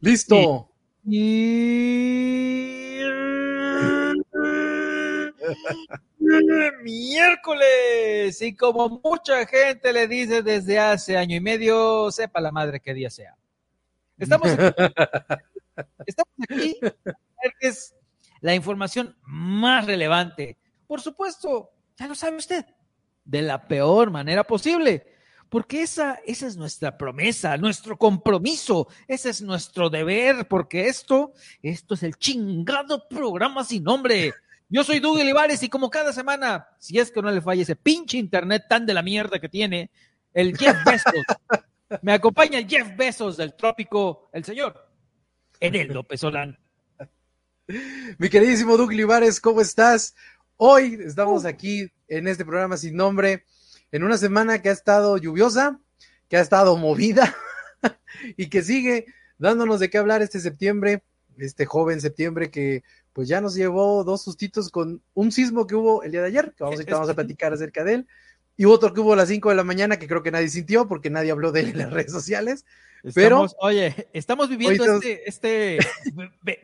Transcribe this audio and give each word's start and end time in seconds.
Listo. 0.00 0.70
Miércoles. 6.82 8.42
Y 8.42 8.54
como 8.54 9.00
mucha 9.02 9.46
gente 9.46 9.92
le 9.92 10.06
dice 10.06 10.42
desde 10.42 10.78
hace 10.78 11.16
año 11.16 11.36
y 11.36 11.40
medio, 11.40 12.10
sepa 12.12 12.40
la 12.40 12.52
madre 12.52 12.80
que 12.80 12.94
día 12.94 13.10
sea. 13.10 13.36
Estamos 14.16 14.48
aquí. 14.50 14.62
Estamos 16.06 16.34
aquí. 16.48 16.78
Es 17.60 17.94
la 18.40 18.54
información 18.54 19.16
más 19.22 19.86
relevante. 19.86 20.58
Por 20.86 21.00
supuesto, 21.00 21.70
ya 21.96 22.06
lo 22.06 22.14
sabe 22.14 22.36
usted, 22.36 22.64
de 23.24 23.42
la 23.42 23.66
peor 23.66 24.10
manera 24.10 24.44
posible 24.44 25.17
porque 25.48 25.82
esa, 25.82 26.18
esa 26.26 26.46
es 26.46 26.56
nuestra 26.56 26.96
promesa, 26.98 27.56
nuestro 27.56 27.96
compromiso, 27.96 28.88
ese 29.06 29.30
es 29.30 29.42
nuestro 29.42 29.88
deber, 29.90 30.46
porque 30.48 30.88
esto, 30.88 31.32
esto 31.62 31.94
es 31.94 32.02
el 32.02 32.16
chingado 32.16 33.08
programa 33.08 33.64
sin 33.64 33.84
nombre. 33.84 34.34
Yo 34.68 34.84
soy 34.84 35.00
Doug 35.00 35.18
Olivares 35.18 35.62
y 35.62 35.68
como 35.68 35.88
cada 35.88 36.12
semana, 36.12 36.68
si 36.78 36.98
es 36.98 37.10
que 37.10 37.22
no 37.22 37.30
le 37.30 37.40
falla 37.40 37.62
ese 37.62 37.76
pinche 37.76 38.18
internet 38.18 38.64
tan 38.68 38.84
de 38.84 38.94
la 38.94 39.02
mierda 39.02 39.38
que 39.38 39.48
tiene, 39.48 39.90
el 40.34 40.56
Jeff 40.56 40.76
Bezos. 40.84 41.24
Me 42.02 42.12
acompaña 42.12 42.58
el 42.58 42.68
Jeff 42.68 42.94
Bezos 42.96 43.38
del 43.38 43.54
trópico, 43.54 44.28
el 44.32 44.44
señor 44.44 44.86
Edel 45.58 45.88
López 45.88 46.20
Solán. 46.20 46.58
Mi 48.18 48.28
queridísimo 48.28 48.76
Doug 48.76 48.88
Olivares, 48.88 49.40
¿cómo 49.40 49.62
estás? 49.62 50.14
Hoy 50.56 50.98
estamos 51.04 51.46
aquí 51.46 51.90
en 52.08 52.28
este 52.28 52.44
programa 52.44 52.76
sin 52.76 52.94
nombre 52.96 53.44
en 53.92 54.04
una 54.04 54.18
semana 54.18 54.60
que 54.60 54.68
ha 54.70 54.72
estado 54.72 55.16
lluviosa, 55.16 55.80
que 56.28 56.36
ha 56.36 56.40
estado 56.40 56.76
movida 56.76 57.34
y 58.36 58.48
que 58.48 58.62
sigue 58.62 59.06
dándonos 59.38 59.80
de 59.80 59.90
qué 59.90 59.98
hablar 59.98 60.22
este 60.22 60.40
septiembre, 60.40 61.02
este 61.38 61.66
joven 61.66 62.00
septiembre 62.00 62.50
que 62.50 62.82
pues 63.12 63.28
ya 63.28 63.40
nos 63.40 63.54
llevó 63.54 64.04
dos 64.04 64.22
sustitos 64.22 64.70
con 64.70 65.02
un 65.14 65.32
sismo 65.32 65.66
que 65.66 65.74
hubo 65.74 66.02
el 66.02 66.12
día 66.12 66.20
de 66.20 66.28
ayer, 66.28 66.54
que 66.56 66.64
vamos, 66.64 66.84
vamos 66.86 67.08
a 67.08 67.14
platicar 67.16 67.52
acerca 67.52 67.84
de 67.84 67.94
él, 67.94 68.06
y 68.58 68.64
otro 68.64 68.92
que 68.92 69.00
hubo 69.00 69.12
a 69.12 69.16
las 69.16 69.28
5 69.28 69.48
de 69.50 69.54
la 69.54 69.62
mañana 69.62 69.98
que 69.98 70.08
creo 70.08 70.22
que 70.22 70.32
nadie 70.32 70.48
sintió 70.48 70.88
porque 70.88 71.10
nadie 71.10 71.30
habló 71.30 71.52
de 71.52 71.60
él 71.60 71.68
en 71.68 71.78
las 71.78 71.92
redes 71.92 72.12
sociales. 72.12 72.66
pero, 73.14 73.46
oye, 73.60 74.08
estamos 74.12 74.48
viviendo 74.48 74.84
este, 74.84 75.28
este 75.28 75.78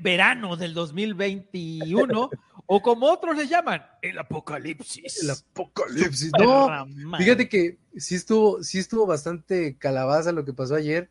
verano 0.00 0.56
del 0.56 0.74
2021 0.74 2.30
o 2.66 2.82
como 2.82 3.06
otros 3.06 3.36
le 3.36 3.46
llaman, 3.46 3.86
el 4.02 4.18
apocalipsis. 4.18 5.22
El 5.22 5.30
apocalipsis. 5.30 6.32
No, 6.36 6.84
fíjate 7.16 7.48
que 7.48 7.78
sí 7.96 8.16
estuvo, 8.16 8.60
sí 8.64 8.80
estuvo 8.80 9.06
bastante 9.06 9.76
calabaza 9.78 10.32
lo 10.32 10.44
que 10.44 10.52
pasó 10.52 10.74
ayer. 10.74 11.10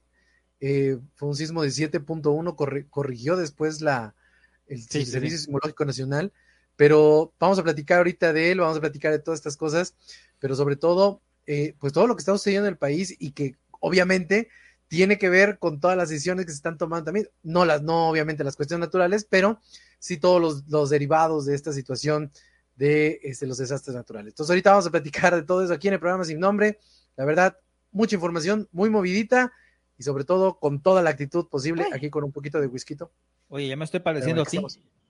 Eh, 0.59 0.97
fue 1.15 1.29
un 1.29 1.35
sismo 1.35 1.63
de 1.63 1.69
7.1, 1.69 2.89
corrigió 2.89 3.37
después 3.37 3.79
la, 3.79 4.15
el, 4.67 4.81
Servicio 4.81 5.37
Sismológico 5.37 5.85
Nacional. 5.85 6.33
Pero 6.75 7.33
vamos 7.39 7.59
a 7.59 7.63
platicar 7.63 7.99
ahorita 7.99 8.33
de 8.33 8.51
él, 8.51 8.59
vamos 8.59 8.77
a 8.77 8.81
platicar 8.81 9.11
de 9.11 9.19
todas 9.19 9.39
estas 9.39 9.57
cosas, 9.57 9.95
pero 10.39 10.55
sobre 10.55 10.75
todo, 10.75 11.21
eh, 11.45 11.75
pues 11.79 11.93
todo 11.93 12.07
lo 12.07 12.15
que 12.15 12.21
está 12.21 12.31
sucediendo 12.31 12.67
en 12.67 12.73
el 12.73 12.77
país 12.77 13.15
y 13.19 13.31
que 13.31 13.55
obviamente 13.79 14.49
tiene 14.87 15.17
que 15.17 15.29
ver 15.29 15.57
con 15.59 15.79
todas 15.79 15.97
las 15.97 16.09
decisiones 16.09 16.45
que 16.45 16.51
se 16.51 16.57
están 16.57 16.77
tomando 16.77 17.05
también, 17.05 17.27
no 17.41 17.65
las, 17.65 17.81
no 17.81 18.09
obviamente 18.09 18.43
las 18.43 18.55
cuestiones 18.55 18.87
naturales, 18.87 19.25
pero 19.27 19.59
sí 19.97 20.17
todos 20.17 20.63
los, 20.67 20.89
derivados 20.89 21.45
de 21.45 21.55
esta 21.55 21.73
situación 21.73 22.31
de 22.75 23.19
este, 23.23 23.47
los 23.47 23.57
desastres 23.57 23.95
naturales. 23.95 24.33
Entonces 24.33 24.51
ahorita 24.51 24.71
vamos 24.71 24.87
a 24.87 24.91
platicar 24.91 25.35
de 25.35 25.43
todo 25.43 25.63
eso 25.63 25.73
aquí 25.73 25.87
en 25.87 25.95
el 25.95 25.99
programa 25.99 26.25
sin 26.25 26.39
nombre. 26.39 26.79
La 27.15 27.25
verdad, 27.25 27.57
mucha 27.91 28.15
información, 28.15 28.67
muy 28.71 28.89
movidita 28.89 29.51
y 29.97 30.03
sobre 30.03 30.25
todo 30.25 30.59
con 30.59 30.81
toda 30.81 31.01
la 31.01 31.11
actitud 31.11 31.47
posible, 31.47 31.85
aquí 31.93 32.09
con 32.09 32.23
un 32.23 32.31
poquito 32.31 32.59
de 32.59 32.67
whisky. 32.67 32.95
Oye, 33.49 33.67
ya 33.67 33.75
me 33.75 33.85
estoy 33.85 33.99
pareciendo 33.99 34.41
así. 34.41 34.59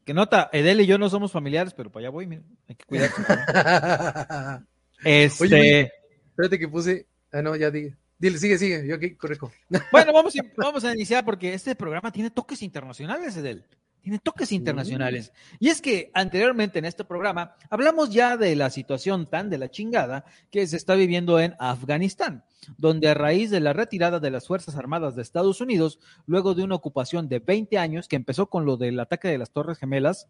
Que 0.06 0.14
nota, 0.14 0.50
Edel 0.52 0.82
y 0.82 0.86
yo 0.86 0.98
no 0.98 1.10
somos 1.10 1.32
familiares, 1.32 1.74
pero 1.74 1.92
para 1.92 2.04
allá 2.04 2.10
voy, 2.10 2.28
mira, 2.28 2.44
hay 2.68 2.76
que 2.76 2.86
cuidarse. 2.86 3.22
este... 5.04 5.44
Oye, 5.44 5.92
espérate 6.28 6.60
que 6.60 6.68
puse, 6.68 7.08
ah 7.32 7.42
no, 7.42 7.56
ya 7.56 7.72
dije. 7.72 7.96
Dile, 8.20 8.38
sigue, 8.38 8.58
sigue, 8.58 8.88
yo 8.88 8.96
aquí 8.96 9.16
corrijo. 9.16 9.52
Bueno, 9.92 10.14
vamos, 10.14 10.34
vamos 10.58 10.84
a 10.84 10.94
iniciar 10.94 11.26
porque 11.26 11.54
este 11.54 11.76
programa 11.76 12.12
tiene 12.12 12.32
toques 12.32 12.62
internacionales, 12.62 13.36
Edel 13.38 13.66
tiene 14.04 14.20
toques 14.20 14.52
internacionales. 14.52 15.32
Y 15.60 15.70
es 15.70 15.82
que 15.82 16.12
anteriormente 16.14 16.78
en 16.78 16.86
este 16.86 17.06
programa 17.06 17.56
hablamos 17.70 18.12
ya 18.12 18.36
de 18.36 18.54
la 18.56 18.70
situación 18.70 19.28
tan 19.28 19.50
de 19.50 19.58
la 19.58 19.72
chingada 19.72 20.26
que 20.52 20.68
se 20.68 20.76
está 20.76 20.94
viviendo 20.96 21.40
en 21.40 21.56
Afganistán, 21.58 22.44
donde 22.78 23.08
a 23.08 23.14
raíz 23.14 23.50
de 23.50 23.62
la 23.62 23.72
retirada 23.72 24.20
de 24.20 24.30
las 24.30 24.46
Fuerzas 24.46 24.76
Armadas 24.76 25.16
de 25.16 25.22
Estados 25.22 25.62
Unidos, 25.62 26.00
luego 26.26 26.54
de 26.54 26.64
una 26.64 26.76
ocupación 26.76 27.30
de 27.30 27.40
20 27.40 27.78
años 27.78 28.10
que 28.10 28.18
empezó 28.18 28.48
con 28.48 28.66
lo 28.66 28.76
del 28.76 29.00
ataque 29.00 29.30
de 29.30 29.38
las 29.38 29.52
Torres 29.52 29.78
Gemelas, 29.78 30.28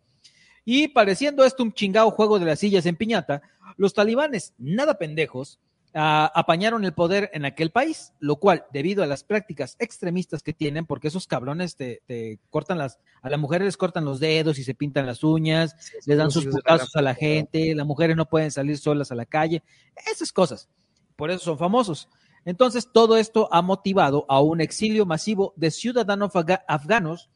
y 0.65 0.89
pareciendo 0.89 1.43
esto 1.43 1.63
un 1.63 1.73
chingado 1.73 2.11
juego 2.11 2.37
de 2.37 2.45
las 2.45 2.59
sillas 2.59 2.85
en 2.85 2.95
piñata, 2.95 3.41
los 3.75 3.95
talibanes, 3.95 4.53
nada 4.59 4.99
pendejos, 4.99 5.59
apañaron 5.93 6.85
el 6.85 6.93
poder 6.93 7.29
en 7.33 7.45
aquel 7.45 7.71
país, 7.71 8.13
lo 8.19 8.37
cual, 8.37 8.65
debido 8.73 9.03
a 9.03 9.07
las 9.07 9.23
prácticas 9.23 9.75
extremistas 9.79 10.41
que 10.41 10.53
tienen, 10.53 10.85
porque 10.85 11.07
esos 11.07 11.27
cabrones 11.27 11.75
te, 11.75 12.39
cortan 12.49 12.77
las, 12.77 12.99
a 13.21 13.29
las 13.29 13.39
mujeres 13.39 13.65
les 13.65 13.77
cortan 13.77 14.05
los 14.05 14.19
dedos 14.19 14.57
y 14.57 14.63
se 14.63 14.73
pintan 14.73 15.05
las 15.05 15.23
uñas, 15.23 15.75
les 16.05 16.17
dan 16.17 16.31
sus 16.31 16.47
putazos 16.47 16.95
a 16.95 17.01
la 17.01 17.13
gente, 17.13 17.75
las 17.75 17.85
mujeres 17.85 18.15
no 18.15 18.27
pueden 18.27 18.51
salir 18.51 18.77
solas 18.77 19.11
a 19.11 19.15
la 19.15 19.25
calle, 19.25 19.63
esas 20.11 20.31
cosas. 20.31 20.69
Por 21.15 21.29
eso 21.29 21.43
son 21.43 21.57
famosos. 21.57 22.09
Entonces, 22.45 22.89
todo 22.91 23.17
esto 23.17 23.47
ha 23.51 23.61
motivado 23.61 24.25
a 24.27 24.41
un 24.41 24.61
exilio 24.61 25.05
masivo 25.05 25.53
de 25.55 25.71
ciudadanos 25.71 26.31
afganos 26.67 27.29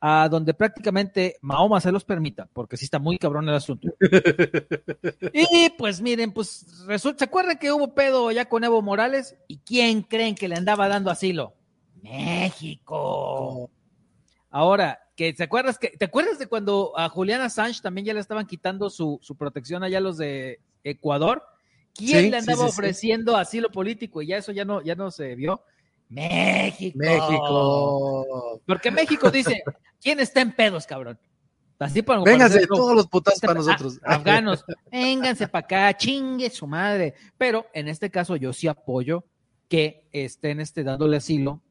a 0.00 0.28
donde 0.30 0.54
prácticamente 0.54 1.36
Mahoma 1.42 1.80
se 1.80 1.92
los 1.92 2.04
permita, 2.04 2.48
porque 2.52 2.78
sí 2.78 2.86
está 2.86 2.98
muy 2.98 3.18
cabrón 3.18 3.48
el 3.48 3.54
asunto. 3.54 3.88
y 5.32 5.70
pues 5.76 6.00
miren, 6.00 6.32
pues 6.32 6.84
resulta, 6.86 7.18
¿se 7.18 7.24
acuerdan 7.26 7.58
que 7.58 7.70
hubo 7.70 7.94
pedo 7.94 8.30
ya 8.30 8.48
con 8.48 8.64
Evo 8.64 8.80
Morales? 8.80 9.36
¿Y 9.46 9.58
quién 9.58 10.02
creen 10.02 10.34
que 10.34 10.48
le 10.48 10.56
andaba 10.56 10.88
dando 10.88 11.10
asilo? 11.10 11.54
México. 12.02 13.70
Ahora, 14.48 15.00
que 15.14 15.34
te 15.34 15.44
acuerdas 15.44 15.78
que, 15.78 15.88
¿te 15.88 16.06
acuerdas 16.06 16.38
de 16.38 16.46
cuando 16.46 16.92
a 16.96 17.10
Juliana 17.10 17.44
Assange 17.44 17.82
también 17.82 18.06
ya 18.06 18.14
le 18.14 18.20
estaban 18.20 18.46
quitando 18.46 18.88
su, 18.88 19.18
su 19.20 19.36
protección 19.36 19.82
allá 19.82 20.00
los 20.00 20.16
de 20.16 20.60
Ecuador? 20.82 21.42
¿Quién 21.94 22.30
le 22.30 22.38
andaba 22.38 22.64
ofreciendo 22.64 23.36
asilo 23.36 23.70
político? 23.70 24.22
Y 24.22 24.28
ya 24.28 24.38
eso 24.38 24.52
ya 24.52 24.64
no, 24.64 24.80
ya 24.82 24.94
no 24.94 25.10
se 25.10 25.34
vio. 25.34 25.62
México. 26.10 26.98
México. 26.98 28.60
Porque 28.66 28.90
México 28.90 29.30
dice, 29.30 29.62
¿quién 30.00 30.20
está 30.20 30.40
en 30.40 30.52
pedos, 30.52 30.86
cabrón? 30.86 31.18
Así 31.78 32.02
para 32.02 32.22
Vénganse 32.22 32.66
todos 32.66 32.94
los 32.94 33.06
putas 33.06 33.40
para 33.40 33.54
nosotros. 33.54 33.98
afganos, 34.04 34.64
vénganse 34.92 35.48
para 35.48 35.64
acá, 35.64 35.96
chingue 35.96 36.50
su 36.50 36.66
madre. 36.66 37.14
Pero 37.38 37.66
en 37.72 37.88
este 37.88 38.10
caso 38.10 38.36
yo 38.36 38.52
sí 38.52 38.68
apoyo 38.68 39.24
que 39.66 40.06
estén 40.12 40.60
este, 40.60 40.84
dándole 40.84 41.16
asilo 41.16 41.62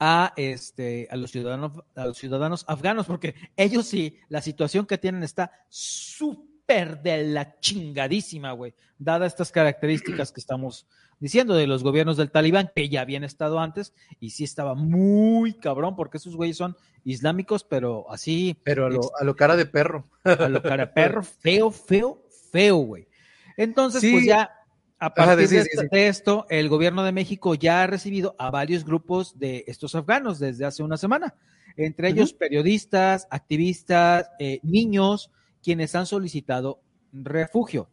a, 0.00 0.32
este, 0.36 1.06
a, 1.12 1.16
los 1.16 1.30
ciudadanos, 1.30 1.72
a 1.94 2.06
los 2.06 2.18
ciudadanos 2.18 2.64
afganos, 2.66 3.06
porque 3.06 3.36
ellos 3.56 3.86
sí, 3.86 4.18
la 4.28 4.40
situación 4.42 4.84
que 4.84 4.98
tienen 4.98 5.22
está 5.22 5.52
súper 5.68 7.00
de 7.02 7.24
la 7.24 7.60
chingadísima, 7.60 8.50
güey, 8.50 8.74
dadas 8.98 9.32
estas 9.32 9.52
características 9.52 10.32
que 10.32 10.40
estamos 10.40 10.88
diciendo 11.22 11.54
de 11.54 11.68
los 11.68 11.84
gobiernos 11.84 12.16
del 12.16 12.32
talibán, 12.32 12.72
que 12.74 12.88
ya 12.88 13.00
habían 13.00 13.22
estado 13.22 13.60
antes, 13.60 13.94
y 14.18 14.30
sí 14.30 14.42
estaba 14.42 14.74
muy 14.74 15.54
cabrón, 15.54 15.94
porque 15.94 16.16
esos 16.16 16.34
güeyes 16.34 16.56
son 16.56 16.76
islámicos, 17.04 17.62
pero 17.62 18.10
así. 18.10 18.58
Pero 18.64 18.86
a 18.86 19.24
lo, 19.24 19.36
cara 19.36 19.54
de 19.54 19.64
perro. 19.64 20.04
A 20.24 20.48
lo 20.48 20.60
cara 20.60 20.86
de 20.86 20.92
perro, 20.92 21.22
feo, 21.40 21.70
feo, 21.70 22.24
feo, 22.50 22.76
güey. 22.78 23.06
Entonces, 23.56 24.04
pues 24.10 24.26
ya, 24.26 24.50
a 24.98 25.14
partir 25.14 25.48
de, 25.48 26.08
esto, 26.08 26.44
el 26.50 26.68
gobierno 26.68 27.04
de 27.04 27.12
México 27.12 27.54
ya 27.54 27.84
ha 27.84 27.86
recibido 27.86 28.34
a 28.36 28.50
varios 28.50 28.84
grupos 28.84 29.38
de 29.38 29.62
estos 29.68 29.94
afganos 29.94 30.40
desde 30.40 30.64
hace 30.64 30.82
una 30.82 30.96
semana, 30.96 31.36
entre 31.76 32.08
ellos 32.08 32.32
periodistas, 32.32 33.28
activistas, 33.30 34.28
eh, 34.40 34.58
niños, 34.64 35.30
quienes 35.62 35.94
han 35.94 36.06
solicitado 36.06 36.82
refugio. 37.12 37.88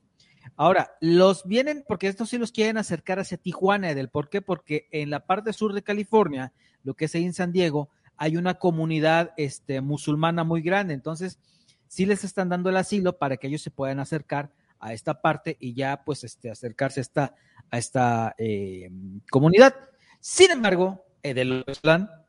Ahora, 0.61 0.97
los 0.99 1.45
vienen, 1.45 1.85
porque 1.87 2.09
estos 2.09 2.31
sí 2.31 2.37
los 2.37 2.51
quieren 2.51 2.77
acercar 2.77 3.17
hacia 3.17 3.37
Tijuana, 3.37 3.91
Edel. 3.91 4.09
¿Por 4.09 4.27
qué? 4.27 4.41
Porque 4.41 4.89
en 4.91 5.09
la 5.09 5.25
parte 5.25 5.53
sur 5.53 5.71
de 5.71 5.83
California, 5.83 6.51
lo 6.83 6.95
que 6.95 7.05
es 7.05 7.15
ahí 7.15 7.23
en 7.23 7.33
San 7.33 7.53
Diego, 7.53 7.87
hay 8.17 8.35
una 8.35 8.55
comunidad 8.55 9.31
este, 9.37 9.79
musulmana 9.79 10.43
muy 10.43 10.61
grande. 10.61 10.93
Entonces, 10.93 11.39
sí 11.87 12.05
les 12.05 12.25
están 12.25 12.49
dando 12.49 12.69
el 12.69 12.75
asilo 12.75 13.17
para 13.17 13.37
que 13.37 13.47
ellos 13.47 13.61
se 13.61 13.71
puedan 13.71 14.01
acercar 14.01 14.51
a 14.81 14.91
esta 14.91 15.21
parte 15.21 15.55
y 15.61 15.75
ya, 15.75 16.03
pues, 16.03 16.25
este, 16.25 16.51
acercarse 16.51 16.99
a 16.99 17.03
esta, 17.03 17.35
a 17.71 17.77
esta 17.77 18.35
eh, 18.37 18.91
comunidad. 19.31 19.73
Sin 20.19 20.51
embargo, 20.51 21.05
Edel 21.23 21.63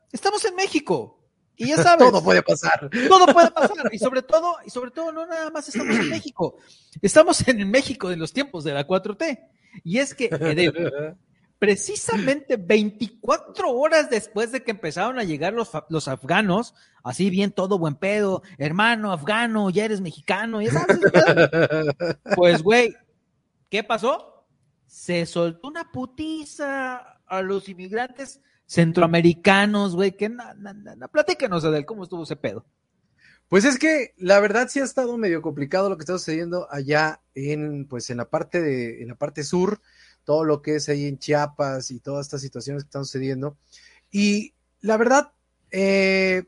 estamos 0.09 0.45
en 0.45 0.55
México. 0.55 1.20
Y 1.61 1.67
ya 1.67 1.77
sabes. 1.77 2.09
todo 2.09 2.23
puede 2.23 2.41
pasar. 2.41 2.89
Todo 3.07 3.27
puede 3.27 3.51
pasar. 3.51 3.89
Y 3.91 3.99
sobre 3.99 4.23
todo, 4.23 4.55
y 4.65 4.69
sobre 4.69 4.89
todo, 4.91 5.11
no 5.11 5.25
nada 5.27 5.49
más 5.51 5.67
estamos 5.67 5.95
en 5.95 6.09
México. 6.09 6.57
Estamos 7.01 7.47
en 7.47 7.69
México 7.69 8.09
de 8.09 8.17
los 8.17 8.33
tiempos 8.33 8.63
de 8.63 8.73
la 8.73 8.87
4T. 8.87 9.39
Y 9.83 9.99
es 9.99 10.15
que, 10.15 10.27
precisamente 11.59 12.57
24 12.57 13.71
horas 13.71 14.09
después 14.09 14.51
de 14.51 14.63
que 14.63 14.71
empezaron 14.71 15.19
a 15.19 15.23
llegar 15.23 15.53
los, 15.53 15.69
los 15.89 16.07
afganos, 16.07 16.73
así 17.03 17.29
bien 17.29 17.51
todo 17.51 17.77
buen 17.77 17.93
pedo, 17.93 18.41
hermano 18.57 19.11
afgano, 19.11 19.69
ya 19.69 19.85
eres 19.85 20.01
mexicano, 20.01 20.63
ya 20.63 20.71
sabes. 20.71 20.97
pues, 22.35 22.63
güey, 22.63 22.95
¿qué 23.69 23.83
pasó? 23.83 24.47
Se 24.87 25.27
soltó 25.27 25.67
una 25.67 25.91
putiza 25.91 27.19
a 27.27 27.41
los 27.43 27.69
inmigrantes 27.69 28.41
centroamericanos, 28.71 29.95
güey, 29.95 30.15
que 30.15 30.29
no, 30.29 30.53
no, 30.53 30.73
no, 30.73 31.07
platícanos, 31.09 31.65
Adel, 31.65 31.85
¿cómo 31.85 32.03
estuvo 32.03 32.23
ese 32.23 32.37
pedo? 32.37 32.65
Pues 33.49 33.65
es 33.65 33.77
que 33.77 34.13
la 34.15 34.39
verdad 34.39 34.69
sí 34.69 34.79
ha 34.79 34.85
estado 34.85 35.17
medio 35.17 35.41
complicado 35.41 35.89
lo 35.89 35.97
que 35.97 36.03
está 36.03 36.17
sucediendo 36.17 36.69
allá 36.71 37.19
en, 37.35 37.85
pues 37.85 38.09
en 38.09 38.17
la 38.17 38.29
parte 38.29 38.61
de, 38.61 39.01
en 39.01 39.09
la 39.09 39.15
parte 39.15 39.43
sur, 39.43 39.81
todo 40.23 40.45
lo 40.45 40.61
que 40.61 40.75
es 40.75 40.87
ahí 40.87 41.05
en 41.05 41.19
Chiapas 41.19 41.91
y 41.91 41.99
todas 41.99 42.27
estas 42.27 42.39
situaciones 42.39 42.83
que 42.83 42.87
están 42.87 43.03
sucediendo. 43.03 43.57
Y 44.09 44.53
la 44.79 44.95
verdad, 44.95 45.33
eh, 45.69 46.43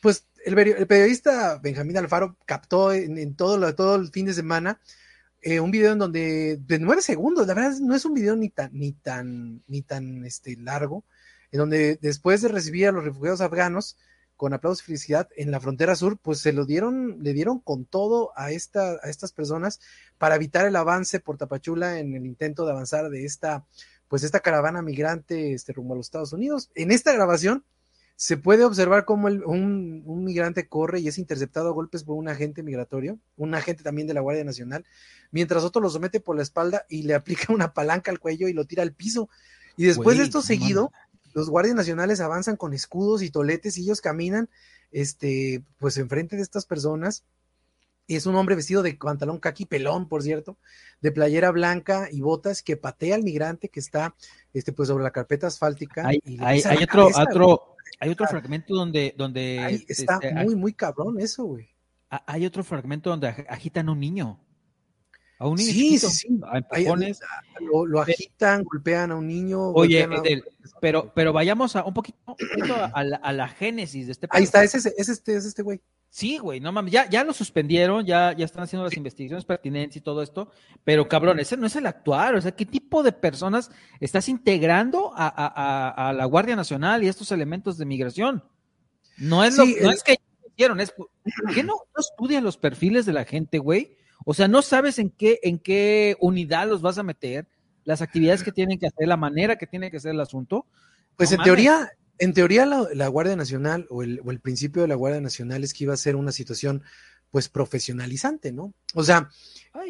pues 0.00 0.26
el, 0.46 0.54
periodista 0.54 1.58
Benjamín 1.58 1.98
Alfaro 1.98 2.38
captó 2.46 2.90
en, 2.90 3.34
todo, 3.34 3.74
todo 3.74 3.96
el 3.96 4.08
fin 4.08 4.24
de 4.24 4.32
semana 4.32 4.80
eh, 5.42 5.60
un 5.60 5.70
video 5.70 5.92
en 5.92 5.98
donde 5.98 6.56
de 6.56 6.78
nueve 6.78 7.02
segundos, 7.02 7.46
la 7.46 7.52
verdad 7.52 7.78
no 7.80 7.94
es 7.94 8.06
un 8.06 8.14
video 8.14 8.34
ni 8.34 8.48
tan, 8.48 8.70
ni 8.72 8.92
tan, 8.92 9.62
ni 9.66 9.82
tan 9.82 10.24
este, 10.24 10.56
largo, 10.56 11.04
en 11.52 11.58
donde 11.58 11.98
después 12.00 12.42
de 12.42 12.48
recibir 12.48 12.88
a 12.88 12.92
los 12.92 13.04
refugiados 13.04 13.40
afganos, 13.40 13.96
con 14.40 14.54
aplausos 14.54 14.82
y 14.82 14.86
felicidad 14.86 15.28
en 15.36 15.50
la 15.50 15.60
frontera 15.60 15.94
sur, 15.94 16.16
pues 16.16 16.38
se 16.38 16.54
lo 16.54 16.64
dieron, 16.64 17.22
le 17.22 17.34
dieron 17.34 17.60
con 17.60 17.84
todo 17.84 18.32
a, 18.36 18.52
esta, 18.52 18.92
a 19.02 19.10
estas 19.10 19.32
personas 19.32 19.80
para 20.16 20.36
evitar 20.36 20.64
el 20.64 20.76
avance 20.76 21.20
por 21.20 21.36
Tapachula 21.36 21.98
en 21.98 22.14
el 22.14 22.24
intento 22.24 22.64
de 22.64 22.72
avanzar 22.72 23.10
de 23.10 23.26
esta, 23.26 23.66
pues 24.08 24.22
esta 24.22 24.40
caravana 24.40 24.80
migrante 24.80 25.52
este, 25.52 25.74
rumbo 25.74 25.92
a 25.92 25.98
los 25.98 26.06
Estados 26.06 26.32
Unidos. 26.32 26.70
En 26.74 26.90
esta 26.90 27.12
grabación 27.12 27.66
se 28.16 28.38
puede 28.38 28.64
observar 28.64 29.04
cómo 29.04 29.26
un, 29.26 30.02
un, 30.06 30.24
migrante 30.24 30.68
corre 30.68 31.00
y 31.00 31.08
es 31.08 31.18
interceptado 31.18 31.68
a 31.68 31.72
golpes 31.72 32.04
por 32.04 32.16
un 32.16 32.28
agente 32.28 32.62
migratorio, 32.62 33.18
un 33.36 33.54
agente 33.54 33.82
también 33.82 34.08
de 34.08 34.14
la 34.14 34.22
Guardia 34.22 34.44
Nacional, 34.44 34.86
mientras 35.32 35.64
otro 35.64 35.82
lo 35.82 35.90
somete 35.90 36.18
por 36.18 36.36
la 36.36 36.42
espalda 36.42 36.86
y 36.88 37.02
le 37.02 37.12
aplica 37.14 37.52
una 37.52 37.74
palanca 37.74 38.10
al 38.10 38.20
cuello 38.20 38.48
y 38.48 38.54
lo 38.54 38.64
tira 38.64 38.82
al 38.82 38.94
piso. 38.94 39.28
Y 39.76 39.84
después 39.84 40.16
de 40.16 40.24
esto 40.24 40.42
seguido, 40.42 40.92
los 41.32 41.50
guardias 41.50 41.74
nacionales 41.74 42.20
avanzan 42.20 42.56
con 42.56 42.72
escudos 42.72 43.22
y 43.22 43.30
toletes 43.30 43.78
y 43.78 43.82
ellos 43.82 44.00
caminan, 44.00 44.48
este, 44.90 45.64
pues 45.78 45.96
enfrente 45.98 46.36
de 46.36 46.42
estas 46.42 46.66
personas. 46.66 47.24
Y 48.06 48.16
es 48.16 48.26
un 48.26 48.34
hombre 48.34 48.56
vestido 48.56 48.82
de 48.82 48.94
pantalón 48.94 49.38
caqui 49.38 49.66
pelón, 49.66 50.08
por 50.08 50.22
cierto, 50.22 50.58
de 51.00 51.12
playera 51.12 51.52
blanca 51.52 52.08
y 52.10 52.20
botas 52.22 52.60
que 52.62 52.76
patea 52.76 53.14
al 53.14 53.22
migrante 53.22 53.68
que 53.68 53.78
está, 53.78 54.16
este, 54.52 54.72
pues 54.72 54.88
sobre 54.88 55.04
la 55.04 55.12
carpeta 55.12 55.46
asfáltica. 55.46 56.08
Hay, 56.08 56.20
hay, 56.40 56.82
otro, 56.82 57.06
otro, 57.06 57.76
hay 58.00 58.10
otro 58.10 58.26
fragmento 58.26 58.74
donde, 58.74 59.14
donde 59.16 59.84
está 59.88 60.14
este, 60.14 60.34
muy, 60.34 60.56
muy 60.56 60.72
cabrón 60.72 61.20
eso, 61.20 61.44
güey. 61.44 61.68
Hay 62.08 62.44
otro 62.44 62.64
fragmento 62.64 63.10
donde 63.10 63.28
agitan 63.28 63.88
a 63.88 63.92
un 63.92 64.00
niño. 64.00 64.40
A 65.40 65.48
un 65.48 65.56
niño 65.56 65.72
sí, 65.72 65.98
sí, 65.98 66.06
sí. 66.10 66.40
lo, 67.88 68.00
agitan, 68.02 68.62
golpean 68.62 69.10
a 69.10 69.16
un 69.16 69.26
niño. 69.26 69.70
Oye, 69.70 70.06
pero, 70.82 71.10
pero 71.14 71.32
vayamos 71.32 71.76
a 71.76 71.84
un 71.84 71.94
poquito, 71.94 72.18
a, 72.92 73.32
la, 73.32 73.48
génesis 73.48 74.04
de 74.04 74.12
este 74.12 74.28
Ahí 74.28 74.44
está, 74.44 74.62
es, 74.62 74.74
ese, 74.74 74.92
es 74.98 75.08
este, 75.08 75.34
es 75.36 75.46
este 75.46 75.62
güey. 75.62 75.80
Sí, 76.10 76.36
güey, 76.36 76.60
no 76.60 76.72
mames, 76.72 76.92
ya, 76.92 77.08
ya 77.08 77.24
lo 77.24 77.32
suspendieron, 77.32 78.04
ya, 78.04 78.34
ya 78.36 78.44
están 78.44 78.64
haciendo 78.64 78.84
las 78.84 78.98
investigaciones 78.98 79.46
pertinentes 79.46 79.96
y 79.96 80.02
todo 80.02 80.22
esto, 80.22 80.50
pero 80.84 81.08
cabrón, 81.08 81.40
ese 81.40 81.56
no 81.56 81.66
es 81.66 81.76
el 81.76 81.86
actual, 81.86 82.34
o 82.34 82.40
sea, 82.42 82.52
¿qué 82.52 82.66
tipo 82.66 83.02
de 83.02 83.12
personas 83.12 83.70
estás 83.98 84.28
integrando 84.28 85.12
a, 85.14 86.12
la 86.14 86.24
Guardia 86.26 86.54
Nacional 86.54 87.02
y 87.02 87.08
estos 87.08 87.32
elementos 87.32 87.78
de 87.78 87.86
migración? 87.86 88.44
No 89.16 89.42
es, 89.42 89.56
lo, 89.56 89.64
no 89.64 89.90
es 89.90 90.02
que 90.02 90.18
hicieron, 90.52 90.80
es 90.80 90.92
que 91.54 91.62
no, 91.62 91.76
no 91.94 92.00
estudian 92.00 92.44
los 92.44 92.58
perfiles 92.58 93.06
de 93.06 93.14
la 93.14 93.24
gente, 93.24 93.56
güey? 93.56 93.96
O 94.24 94.34
sea, 94.34 94.48
no 94.48 94.62
sabes 94.62 94.98
en 94.98 95.10
qué, 95.10 95.40
en 95.42 95.58
qué 95.58 96.16
unidad 96.20 96.68
los 96.68 96.82
vas 96.82 96.98
a 96.98 97.02
meter, 97.02 97.46
las 97.84 98.02
actividades 98.02 98.42
que 98.42 98.52
tienen 98.52 98.78
que 98.78 98.86
hacer, 98.86 99.08
la 99.08 99.16
manera 99.16 99.56
que 99.56 99.66
tiene 99.66 99.90
que 99.90 100.00
ser 100.00 100.12
el 100.12 100.20
asunto. 100.20 100.66
Pues 101.16 101.32
en 101.32 101.42
teoría, 101.42 101.90
en 102.18 102.34
teoría 102.34 102.66
la, 102.66 103.08
Guardia 103.08 103.36
Nacional 103.36 103.86
o 103.90 104.02
el, 104.02 104.40
principio 104.40 104.82
de 104.82 104.88
la 104.88 104.94
Guardia 104.94 105.20
Nacional 105.20 105.64
es 105.64 105.74
que 105.74 105.84
iba 105.84 105.94
a 105.94 105.98
ser 105.98 106.16
una 106.16 106.32
situación 106.32 106.82
pues 107.30 107.48
profesionalizante, 107.48 108.52
¿no? 108.52 108.74
O 108.94 109.04
sea, 109.04 109.30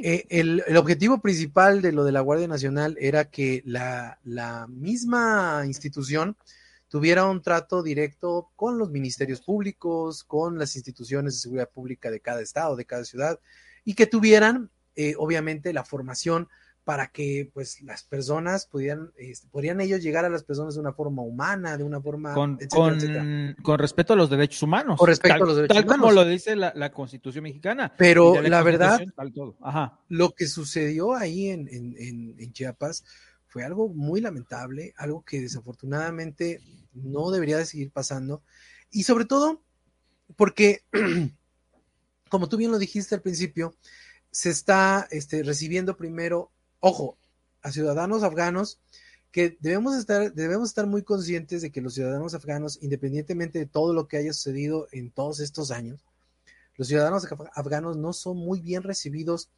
eh, 0.03 0.27
el, 0.29 0.77
objetivo 0.77 1.21
principal 1.21 1.81
de 1.83 1.93
lo 1.93 2.05
de 2.05 2.13
la 2.13 2.21
Guardia 2.21 2.49
Nacional 2.49 2.97
era 3.01 3.25
que 3.25 3.63
la, 3.65 4.19
la 4.25 4.67
misma 4.69 5.63
institución 5.67 6.37
tuviera 6.89 7.25
un 7.27 7.41
trato 7.41 7.83
directo 7.83 8.51
con 8.57 8.77
los 8.77 8.91
ministerios 8.91 9.41
públicos, 9.41 10.23
con 10.25 10.59
las 10.59 10.77
instituciones 10.77 11.35
de 11.35 11.41
seguridad 11.41 11.71
pública 11.71 12.11
de 12.11 12.21
cada 12.21 12.43
estado, 12.43 12.77
de 12.77 12.85
cada 12.85 13.05
ciudad, 13.05 13.41
y 13.85 13.95
que 13.95 14.07
tuvieran, 14.07 14.71
eh, 14.97 15.15
obviamente, 15.19 15.73
la 15.73 15.85
formación 15.85 16.49
para 16.85 17.09
que 17.09 17.51
pues 17.53 17.83
las 17.83 18.03
personas 18.03 18.67
pudieran, 18.67 19.13
podrían 19.51 19.81
ellos 19.81 20.03
llegar 20.03 20.25
a 20.25 20.29
las 20.29 20.43
personas 20.43 20.75
de 20.75 20.81
una 20.81 20.93
forma 20.93 21.23
humana, 21.23 21.77
de 21.77 21.85
una 21.85 22.01
forma... 22.01 22.35
Con, 22.35 22.59
con, 23.63 23.79
respeto 23.79 24.15
a 24.15 24.17
los 24.17 24.31
derechos 24.31 24.63
humanos. 24.63 24.99
Con 24.99 25.07
respecto 25.07 25.45
a 25.45 25.47
los 25.47 25.57
derechos 25.57 25.77
tal 25.77 25.87
como 25.87 26.11
lo 26.11 26.25
dice 26.25 26.57
la, 26.57 26.91
Constitución 26.91 27.45
mexicana. 27.45 27.93
Pero 27.97 28.41
la, 28.43 28.63
verdad, 28.63 29.01
lo 30.09 30.33
que 30.33 30.47
sucedió 30.47 31.15
ahí 31.15 31.51
en, 31.51 31.69
en, 31.69 32.35
en, 32.39 32.53
Chiapas 32.53 33.05
fue 33.47 33.63
algo 33.63 33.89
muy 33.89 34.21
lamentable, 34.21 34.93
algo 34.97 35.23
que 35.23 35.41
desafortunadamente 35.41 36.61
no 36.95 37.31
debería 37.31 37.59
de 37.59 37.67
seguir 37.67 37.91
pasando. 37.93 38.43
Y 38.91 39.05
sobre 39.05 39.27
todo 39.27 39.63
porque 40.37 40.83
como 42.31 42.49
tú 42.49 42.57
bien 42.57 42.71
lo 42.71 42.79
dijiste 42.79 43.15
al 43.15 43.21
principio, 43.21 43.75
se 44.31 44.49
está 44.49 45.07
este, 45.11 45.43
recibiendo 45.43 45.97
primero, 45.97 46.51
ojo, 46.79 47.19
a 47.61 47.73
ciudadanos 47.73 48.23
afganos 48.23 48.81
que 49.33 49.59
debemos 49.61 49.97
estar, 49.97 50.33
debemos 50.33 50.71
estar 50.71 50.87
muy 50.87 51.03
conscientes 51.03 51.61
de 51.61 51.71
que 51.71 51.81
los 51.81 51.95
ciudadanos 51.95 52.35
afganos, 52.35 52.79
independientemente 52.81 53.59
de 53.59 53.67
todo 53.67 53.93
lo 53.93 54.09
que 54.09 54.17
haya 54.17 54.33
sucedido 54.33 54.89
en 54.93 55.11
todos 55.11 55.41
estos 55.41 55.71
años, 55.71 56.05
los 56.77 56.89
ciudadanos 56.89 57.27
afganos 57.55 57.97
no 57.97 58.13
son 58.13 58.39
muy 58.39 58.61
bien 58.61 58.83
recibidos 58.83 59.51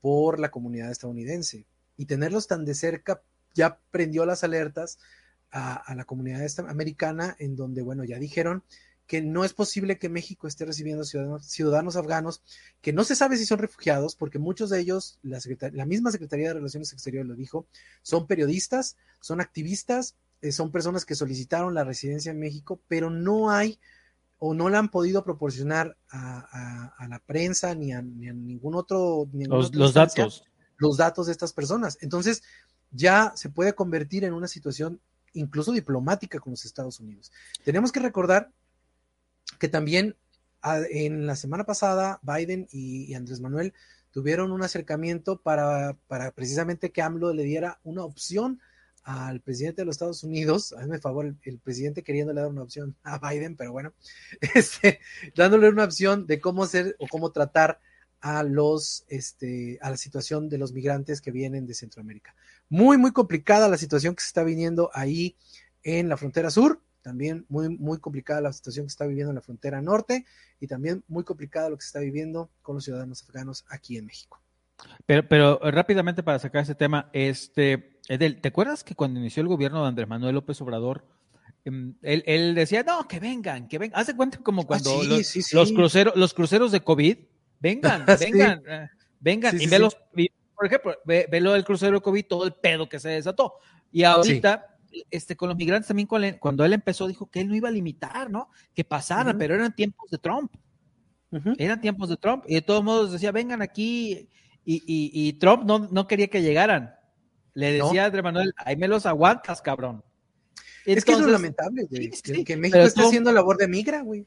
por 0.00 0.38
la 0.38 0.50
comunidad 0.50 0.90
estadounidense. 0.90 1.64
Y 1.96 2.04
tenerlos 2.04 2.46
tan 2.46 2.64
de 2.64 2.74
cerca 2.74 3.22
ya 3.54 3.78
prendió 3.90 4.26
las 4.26 4.44
alertas 4.44 4.98
a, 5.50 5.74
a 5.74 5.94
la 5.94 6.04
comunidad 6.04 6.46
americana, 6.68 7.34
en 7.38 7.56
donde, 7.56 7.82
bueno, 7.82 8.04
ya 8.04 8.18
dijeron 8.18 8.62
que 9.06 9.22
no 9.22 9.44
es 9.44 9.54
posible 9.54 9.98
que 9.98 10.08
México 10.08 10.48
esté 10.48 10.64
recibiendo 10.64 11.04
ciudadanos, 11.04 11.96
afganos 11.96 12.42
que 12.80 12.92
no 12.92 13.04
se 13.04 13.14
sabe 13.14 13.36
si 13.36 13.46
son 13.46 13.58
refugiados, 13.58 14.16
porque 14.16 14.38
muchos 14.38 14.70
de 14.70 14.80
ellos, 14.80 15.18
la, 15.22 15.38
la, 15.72 15.86
misma 15.86 16.10
Secretaría 16.10 16.48
de 16.48 16.54
Relaciones 16.54 16.92
Exteriores 16.92 17.28
lo 17.28 17.36
dijo, 17.36 17.66
son 18.02 18.26
periodistas, 18.26 18.96
son 19.20 19.40
activistas, 19.40 20.16
eh, 20.42 20.50
son 20.50 20.72
personas 20.72 21.04
que 21.04 21.14
solicitaron 21.14 21.74
la 21.74 21.84
residencia 21.84 22.32
en 22.32 22.40
México, 22.40 22.80
pero 22.88 23.10
no 23.10 23.50
hay 23.50 23.78
o 24.38 24.54
no 24.54 24.68
le 24.68 24.76
han 24.76 24.90
podido 24.90 25.24
proporcionar 25.24 25.96
a, 26.10 27.06
la 27.08 27.18
prensa 27.20 27.74
ni 27.74 27.92
a, 27.92 28.02
ningún 28.02 28.74
otro... 28.74 29.28
los, 29.32 29.94
datos. 29.94 30.44
Los 30.76 30.98
datos 30.98 31.26
de 31.26 31.32
estas 31.32 31.52
personas. 31.54 31.96
Entonces, 32.02 32.42
ya 32.90 33.32
se 33.34 33.48
puede 33.48 33.74
convertir 33.74 34.24
en 34.24 34.34
una 34.34 34.46
situación 34.46 35.00
incluso 35.32 35.72
diplomática 35.72 36.38
con 36.38 36.50
los 36.52 36.64
Estados 36.64 37.00
Unidos. 37.00 37.32
Tenemos 37.64 37.92
que 37.92 38.00
recordar 38.00 38.50
que 39.58 39.68
también 39.68 40.16
ah, 40.62 40.80
en 40.90 41.26
la 41.26 41.36
semana 41.36 41.64
pasada 41.64 42.20
Biden 42.22 42.68
y, 42.70 43.14
Andrés 43.14 43.40
Manuel 43.40 43.74
tuvieron 44.10 44.52
un 44.52 44.62
acercamiento 44.62 45.40
para, 45.40 45.96
para, 46.06 46.30
precisamente 46.32 46.90
que 46.90 47.02
AMLO 47.02 47.32
le 47.34 47.44
diera 47.44 47.80
una 47.84 48.04
opción 48.04 48.60
al 49.06 49.40
presidente 49.40 49.82
de 49.82 49.86
los 49.86 49.94
Estados 49.94 50.24
Unidos, 50.24 50.72
hazme 50.72 50.98
favor, 50.98 51.32
el, 51.42 51.58
presidente 51.60 52.02
queriéndole 52.02 52.40
dar 52.40 52.50
una 52.50 52.62
opción 52.62 52.96
a 53.04 53.18
Biden, 53.18 53.56
pero 53.56 53.72
bueno, 53.72 53.92
este, 54.54 55.00
dándole 55.34 55.68
una 55.68 55.84
opción 55.84 56.26
de 56.26 56.40
cómo 56.40 56.64
hacer 56.64 56.96
o 56.98 57.06
cómo 57.06 57.30
tratar 57.30 57.80
a 58.20 58.42
los, 58.42 59.04
este, 59.08 59.78
a 59.80 59.90
la 59.90 59.96
situación 59.96 60.48
de 60.48 60.58
los 60.58 60.72
migrantes 60.72 61.20
que 61.20 61.30
vienen 61.30 61.66
de 61.66 61.74
Centroamérica. 61.74 62.34
Muy, 62.68 62.98
muy 62.98 63.12
complicada 63.12 63.68
la 63.68 63.78
situación 63.78 64.16
que 64.16 64.22
se 64.22 64.28
está 64.28 64.42
viniendo 64.42 64.90
ahí 64.92 65.36
en 65.84 66.08
la 66.08 66.16
frontera 66.16 66.50
sur 66.50 66.80
también 67.06 67.46
muy, 67.48 67.68
muy 67.68 67.98
complicada 68.00 68.40
la 68.40 68.52
situación 68.52 68.84
que 68.84 68.88
está 68.88 69.06
viviendo 69.06 69.30
en 69.30 69.36
la 69.36 69.40
frontera 69.40 69.80
norte 69.80 70.26
y 70.58 70.66
también 70.66 71.04
muy 71.06 71.22
complicada 71.22 71.70
lo 71.70 71.76
que 71.76 71.82
se 71.82 71.86
está 71.86 72.00
viviendo 72.00 72.50
con 72.62 72.74
los 72.74 72.84
ciudadanos 72.84 73.22
afganos 73.22 73.64
aquí 73.68 73.96
en 73.96 74.06
México. 74.06 74.42
Pero, 75.06 75.28
pero 75.28 75.64
eh, 75.64 75.70
rápidamente 75.70 76.24
para 76.24 76.40
sacar 76.40 76.64
ese 76.64 76.74
tema, 76.74 77.08
este, 77.12 78.00
Edel, 78.08 78.40
¿te 78.40 78.48
acuerdas 78.48 78.82
que 78.82 78.96
cuando 78.96 79.20
inició 79.20 79.40
el 79.40 79.46
gobierno 79.46 79.82
de 79.82 79.88
Andrés 79.88 80.08
Manuel 80.08 80.34
López 80.34 80.60
Obrador, 80.62 81.06
em, 81.64 81.94
él, 82.02 82.56
decía, 82.56 82.82
no, 82.82 83.06
que 83.06 83.20
vengan, 83.20 83.68
que 83.68 83.78
vengan. 83.78 84.00
Hace 84.00 84.16
cuenta 84.16 84.38
como 84.38 84.62
ah, 84.62 84.66
cuando 84.66 85.04
los, 85.04 85.72
cruceros, 85.72 86.16
los 86.16 86.34
cruceros 86.34 86.72
de 86.72 86.80
COVID, 86.80 87.18
vengan, 87.60 88.04
vengan, 88.20 88.62
eh, 88.66 88.88
vengan, 89.20 89.60
y 89.60 89.68
ve 89.68 89.78
los, 89.78 89.96
por 90.56 90.66
ejemplo, 90.66 90.96
ve, 91.04 91.28
lo 91.40 91.52
del 91.52 91.64
crucero 91.64 92.02
COVID, 92.02 92.26
todo 92.26 92.44
el 92.46 92.54
pedo 92.54 92.88
que 92.88 92.98
se 92.98 93.10
desató. 93.10 93.54
Y 93.92 94.02
ahorita, 94.02 94.75
este, 95.10 95.36
con 95.36 95.48
los 95.48 95.56
migrantes 95.56 95.88
también, 95.88 96.08
cuando 96.38 96.64
él 96.64 96.72
empezó, 96.72 97.06
dijo 97.06 97.30
que 97.30 97.40
él 97.40 97.48
no 97.48 97.56
iba 97.56 97.68
a 97.68 97.72
limitar, 97.72 98.30
¿no? 98.30 98.50
Que 98.74 98.84
pasara, 98.84 99.36
pero 99.36 99.54
eran 99.54 99.74
tiempos 99.74 100.10
de 100.10 100.18
Trump. 100.18 100.52
Eran 101.58 101.80
tiempos 101.80 102.08
de 102.08 102.16
Trump. 102.16 102.44
Y 102.46 102.54
de 102.54 102.62
todos 102.62 102.82
modos 102.82 103.12
decía, 103.12 103.32
vengan 103.32 103.62
aquí. 103.62 104.28
Y, 104.64 104.82
y, 104.86 105.32
Trump 105.34 105.64
no, 105.64 105.78
no, 105.78 106.06
quería 106.06 106.28
que 106.28 106.42
llegaran. 106.42 106.94
Le 107.54 107.72
decía 107.72 108.04
a 108.04 108.06
Andrés 108.06 108.24
Manuel, 108.24 108.52
ahí 108.58 108.76
me 108.76 108.88
los 108.88 109.06
aguantas, 109.06 109.62
cabrón. 109.62 110.02
es 110.84 111.04
que 111.04 111.12
es 111.12 111.20
lo 111.20 111.28
lamentable, 111.28 111.86
güey. 111.88 112.10
que 112.44 112.56
México 112.56 112.78
está 112.78 113.02
haciendo 113.02 113.32
labor 113.32 113.56
de 113.56 113.68
migra, 113.68 114.02
güey. 114.02 114.26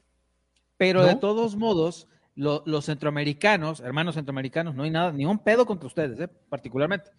Pero 0.76 1.04
de 1.04 1.16
todos 1.16 1.56
modos, 1.56 2.08
los 2.34 2.84
centroamericanos, 2.84 3.80
hermanos 3.80 4.14
centroamericanos, 4.14 4.74
no 4.74 4.84
hay 4.84 4.90
nada, 4.90 5.12
ni 5.12 5.26
un 5.26 5.38
pedo 5.38 5.66
contra 5.66 5.86
ustedes, 5.86 6.18
¿eh? 6.20 6.28
particularmente. 6.48 7.10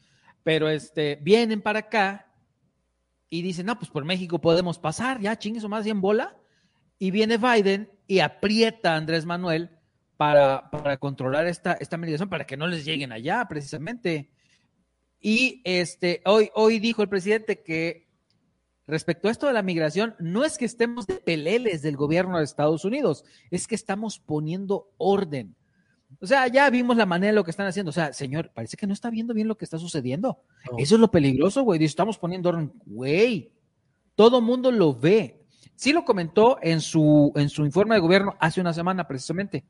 Pero 0.43 0.67
este, 0.67 1.19
vienen 1.21 1.61
para 1.61 1.79
acá 1.79 2.30
y 3.33 3.41
dicen, 3.41 3.65
no, 3.65 3.79
pues 3.79 3.89
por 3.89 4.03
México 4.03 4.41
podemos 4.41 4.77
pasar, 4.77 5.21
ya 5.21 5.39
chingues 5.39 5.63
o 5.63 5.69
más 5.69 5.85
en 5.87 6.01
bola. 6.01 6.37
Y 6.99 7.11
viene 7.11 7.37
Biden 7.37 7.89
y 8.05 8.19
aprieta 8.19 8.93
a 8.93 8.97
Andrés 8.97 9.25
Manuel 9.25 9.69
para, 10.17 10.69
para 10.69 10.97
controlar 10.97 11.47
esta, 11.47 11.71
esta 11.73 11.95
mediación, 11.95 12.29
para 12.29 12.45
que 12.45 12.57
no 12.57 12.67
les 12.67 12.83
lleguen 12.83 13.13
allá, 13.13 13.47
precisamente. 13.47 14.29
Y 15.21 15.61
este, 15.63 16.21
hoy, 16.25 16.49
hoy 16.55 16.79
dijo 16.79 17.03
el 17.03 17.07
presidente 17.07 17.63
que 17.63 18.09
respecto 18.85 19.29
a 19.29 19.31
esto 19.31 19.47
de 19.47 19.53
la 19.53 19.63
migración, 19.63 20.13
no 20.19 20.43
es 20.43 20.57
que 20.57 20.65
estemos 20.65 21.07
de 21.07 21.15
peleles 21.15 21.81
del 21.81 21.95
gobierno 21.95 22.37
de 22.37 22.43
Estados 22.43 22.83
Unidos, 22.83 23.23
es 23.49 23.65
que 23.65 23.75
estamos 23.75 24.19
poniendo 24.19 24.91
orden. 24.97 25.55
O 26.21 26.27
sea, 26.27 26.47
ya 26.47 26.69
vimos 26.69 26.95
la 26.95 27.07
manera 27.07 27.31
de 27.31 27.35
lo 27.35 27.43
que 27.43 27.49
están 27.49 27.65
haciendo. 27.65 27.89
O 27.89 27.93
sea, 27.93 28.13
señor, 28.13 28.51
parece 28.53 28.77
que 28.77 28.85
no 28.85 28.93
está 28.93 29.09
viendo 29.09 29.33
bien 29.33 29.47
lo 29.47 29.57
que 29.57 29.65
está 29.65 29.79
sucediendo. 29.79 30.43
Eso 30.77 30.95
es 30.95 31.01
lo 31.01 31.09
peligroso, 31.09 31.63
güey. 31.63 31.83
Estamos 31.83 32.19
poniendo 32.19 32.49
orden. 32.49 32.71
Güey, 32.85 33.51
todo 34.15 34.39
mundo 34.39 34.71
lo 34.71 34.93
ve. 34.93 35.41
Sí 35.75 35.93
lo 35.93 36.05
comentó 36.05 36.59
en 36.61 36.79
su, 36.79 37.31
en 37.35 37.49
su 37.49 37.65
informe 37.65 37.95
de 37.95 38.01
gobierno 38.01 38.35
hace 38.39 38.61
una 38.61 38.71
semana, 38.71 39.07
precisamente. 39.07 39.65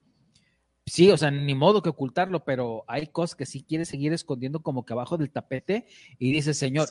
Sí, 0.85 1.09
o 1.09 1.15
sea, 1.15 1.31
ni 1.31 1.55
modo 1.55 1.81
que 1.81 1.87
ocultarlo, 1.87 2.43
pero 2.43 2.83
hay 2.85 3.07
cosas 3.07 3.35
que 3.35 3.45
sí 3.45 3.63
quiere 3.63 3.85
seguir 3.85 4.11
escondiendo 4.11 4.61
como 4.61 4.85
que 4.85 4.91
abajo 4.91 5.17
del 5.17 5.31
tapete 5.31 5.85
y 6.19 6.33
dice, 6.33 6.53
señor, 6.53 6.89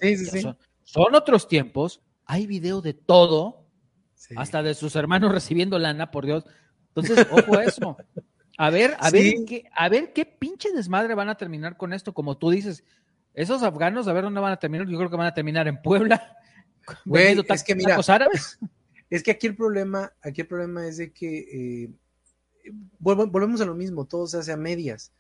son, 0.84 1.14
otros 1.14 1.48
tiempos, 1.48 2.00
hay 2.24 2.46
video 2.46 2.80
de 2.80 2.94
todo, 2.94 3.66
hasta 4.36 4.62
de 4.62 4.72
sus 4.72 4.96
hermanos 4.96 5.32
recibiendo 5.32 5.78
lana, 5.78 6.10
por 6.10 6.24
Dios. 6.24 6.44
Entonces, 6.94 7.26
ojo 7.30 7.58
a 7.58 7.64
eso. 7.64 7.96
A 8.62 8.68
ver, 8.68 8.94
a 8.98 9.10
ver, 9.10 9.36
qué, 9.46 9.64
a 9.74 9.88
ver 9.88 10.12
qué 10.12 10.26
pinche 10.26 10.70
desmadre 10.70 11.14
van 11.14 11.30
a 11.30 11.38
terminar 11.38 11.78
con 11.78 11.94
esto, 11.94 12.12
como 12.12 12.36
tú 12.36 12.50
dices. 12.50 12.84
Esos 13.32 13.62
afganos, 13.62 14.06
a 14.06 14.12
ver 14.12 14.24
dónde 14.24 14.38
van 14.38 14.52
a 14.52 14.58
terminar. 14.58 14.86
Yo 14.86 14.98
creo 14.98 15.08
que 15.08 15.16
van 15.16 15.28
a 15.28 15.32
terminar 15.32 15.66
en 15.66 15.80
Puebla. 15.80 16.36
Güey, 17.06 17.38
es 17.48 17.62
que 17.62 17.74
mira, 17.74 17.98
árabes. 18.06 18.58
Es 19.10 19.22
que 19.22 19.30
aquí 19.32 19.46
el 19.46 19.56
problema, 19.56 20.12
aquí 20.22 20.42
el 20.42 20.46
problema 20.46 20.86
es 20.86 20.98
de 20.98 21.10
que 21.12 21.84
eh, 21.84 21.90
volvemos 22.98 23.60
a 23.60 23.64
lo 23.64 23.74
mismo, 23.74 24.04
todo 24.04 24.26
se 24.26 24.38
hace 24.38 24.52
a 24.52 24.56
medias. 24.56 25.12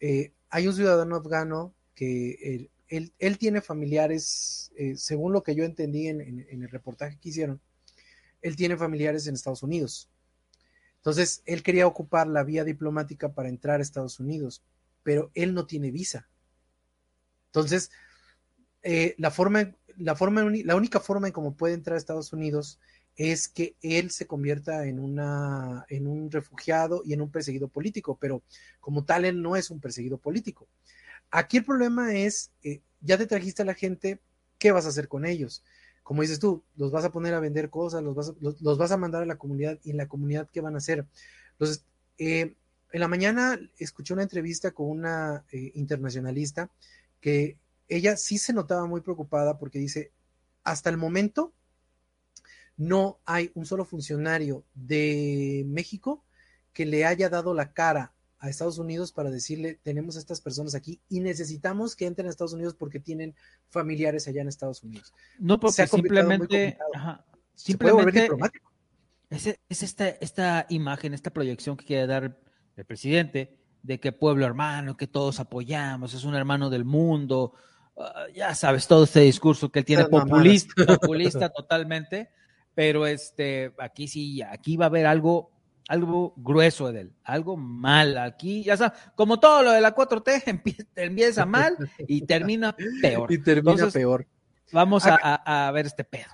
Eh, 0.00 0.32
hay 0.48 0.66
un 0.66 0.74
ciudadano 0.74 1.16
afgano 1.16 1.74
que 1.94 2.68
él, 2.88 3.38
tiene 3.38 3.60
familiares, 3.60 4.72
eh, 4.76 4.96
según 4.96 5.32
lo 5.32 5.42
que 5.42 5.54
yo 5.54 5.64
entendí 5.64 6.08
en, 6.08 6.20
el 6.48 6.68
reportaje 6.70 7.18
que 7.20 7.28
hicieron, 7.28 7.60
él 8.42 8.56
tiene 8.56 8.76
familiares 8.76 9.26
en 9.26 9.34
Estados 9.34 9.62
Unidos. 9.62 10.09
Entonces, 11.00 11.42
él 11.46 11.62
quería 11.62 11.86
ocupar 11.86 12.26
la 12.26 12.44
vía 12.44 12.62
diplomática 12.64 13.32
para 13.32 13.48
entrar 13.48 13.80
a 13.80 13.82
Estados 13.82 14.20
Unidos, 14.20 14.62
pero 15.02 15.30
él 15.34 15.54
no 15.54 15.66
tiene 15.66 15.90
visa. 15.90 16.28
Entonces, 17.46 17.90
eh, 18.82 19.14
la 19.18 19.30
forma, 19.30 19.74
la 19.96 20.14
forma, 20.14 20.42
la 20.42 20.76
única 20.76 21.00
forma 21.00 21.26
en 21.26 21.32
cómo 21.32 21.56
puede 21.56 21.74
entrar 21.74 21.94
a 21.94 21.98
Estados 21.98 22.32
Unidos 22.32 22.80
es 23.16 23.48
que 23.48 23.76
él 23.82 24.10
se 24.10 24.26
convierta 24.26 24.86
en, 24.86 24.98
una, 24.98 25.84
en 25.88 26.06
un 26.06 26.30
refugiado 26.30 27.02
y 27.04 27.12
en 27.12 27.20
un 27.20 27.30
perseguido 27.30 27.68
político, 27.68 28.16
pero 28.20 28.42
como 28.78 29.04
tal 29.04 29.24
él 29.24 29.42
no 29.42 29.56
es 29.56 29.70
un 29.70 29.80
perseguido 29.80 30.18
político. 30.18 30.68
Aquí 31.30 31.58
el 31.58 31.64
problema 31.64 32.14
es, 32.14 32.52
eh, 32.62 32.80
ya 33.00 33.18
te 33.18 33.26
trajiste 33.26 33.62
a 33.62 33.66
la 33.66 33.74
gente, 33.74 34.20
¿qué 34.58 34.72
vas 34.72 34.86
a 34.86 34.90
hacer 34.90 35.08
con 35.08 35.26
ellos? 35.26 35.64
Como 36.02 36.22
dices 36.22 36.40
tú, 36.40 36.64
los 36.76 36.90
vas 36.90 37.04
a 37.04 37.12
poner 37.12 37.34
a 37.34 37.40
vender 37.40 37.70
cosas, 37.70 38.02
los 38.02 38.78
vas 38.78 38.90
a, 38.90 38.96
mandar 38.96 39.22
a 39.22 39.26
la 39.26 39.38
comunidad 39.38 39.78
y 39.84 39.90
en 39.90 39.96
la 39.96 40.08
comunidad, 40.08 40.48
¿qué 40.52 40.60
van 40.60 40.74
a 40.74 40.78
hacer? 40.78 41.06
Entonces, 41.52 41.84
eh, 42.18 42.56
en 42.92 43.00
la 43.00 43.08
mañana 43.08 43.58
escuché 43.78 44.12
una 44.12 44.22
entrevista 44.22 44.72
con 44.72 44.90
una 44.90 45.44
eh, 45.52 45.70
internacionalista 45.74 46.70
que 47.20 47.58
ella 47.88 48.16
sí 48.16 48.38
se 48.38 48.52
notaba 48.52 48.86
muy 48.86 49.00
preocupada 49.00 49.58
porque 49.58 49.78
dice, 49.78 50.12
hasta 50.64 50.90
el 50.90 50.96
momento 50.96 51.52
no 52.76 53.20
hay 53.26 53.50
un 53.54 53.66
solo 53.66 53.84
funcionario 53.84 54.64
de 54.74 55.64
México 55.68 56.24
que 56.72 56.86
le 56.86 57.04
haya 57.04 57.28
dado 57.28 57.52
la 57.52 57.72
cara 57.72 58.14
a 58.40 58.48
Estados 58.48 58.78
Unidos 58.78 59.12
para 59.12 59.30
decirle, 59.30 59.78
tenemos 59.82 60.16
a 60.16 60.18
estas 60.18 60.40
personas 60.40 60.74
aquí 60.74 61.00
y 61.08 61.20
necesitamos 61.20 61.94
que 61.94 62.06
entren 62.06 62.26
a 62.26 62.30
Estados 62.30 62.54
Unidos 62.54 62.74
porque 62.74 62.98
tienen 62.98 63.34
familiares 63.68 64.26
allá 64.26 64.42
en 64.42 64.48
Estados 64.48 64.82
Unidos. 64.82 65.12
No, 65.38 65.60
porque 65.60 65.86
simplemente, 65.86 66.78
simplemente 67.54 68.28
es, 69.28 69.46
es 69.68 69.82
esta, 69.82 70.08
esta 70.08 70.66
imagen, 70.70 71.14
esta 71.14 71.30
proyección 71.30 71.76
que 71.76 71.84
quiere 71.84 72.06
dar 72.06 72.38
el 72.76 72.84
presidente 72.84 73.58
de 73.82 74.00
que 74.00 74.12
pueblo 74.12 74.46
hermano, 74.46 74.96
que 74.96 75.06
todos 75.06 75.38
apoyamos, 75.38 76.14
es 76.14 76.24
un 76.24 76.34
hermano 76.34 76.70
del 76.70 76.84
mundo, 76.84 77.54
ah, 77.96 78.26
ya 78.34 78.54
sabes, 78.54 78.86
todo 78.86 79.04
este 79.04 79.20
discurso 79.20 79.70
que 79.70 79.80
él 79.80 79.84
tiene 79.84 80.06
populista, 80.06 80.86
populista 80.86 81.48
totalmente 81.54 82.30
pero 82.74 83.06
este, 83.06 83.72
aquí 83.78 84.08
sí, 84.08 84.42
aquí 84.42 84.76
va 84.76 84.86
a 84.86 84.88
haber 84.88 85.06
algo, 85.06 85.50
algo 85.90 86.32
grueso 86.36 86.92
de 86.92 87.00
él, 87.00 87.12
algo 87.24 87.56
mal. 87.56 88.16
Aquí, 88.16 88.62
ya 88.62 88.76
sabes, 88.76 88.96
como 89.16 89.40
todo 89.40 89.64
lo 89.64 89.72
de 89.72 89.80
la 89.80 89.92
4T, 89.92 90.62
empieza, 90.94 91.44
mal 91.44 91.76
y 92.06 92.22
termina 92.26 92.76
peor. 93.02 93.32
Y 93.32 93.38
termina 93.38 93.88
peor. 93.88 94.24
Vamos 94.72 95.02
a, 95.04 95.70
ver 95.74 95.86
este 95.86 96.04
pedo. 96.04 96.30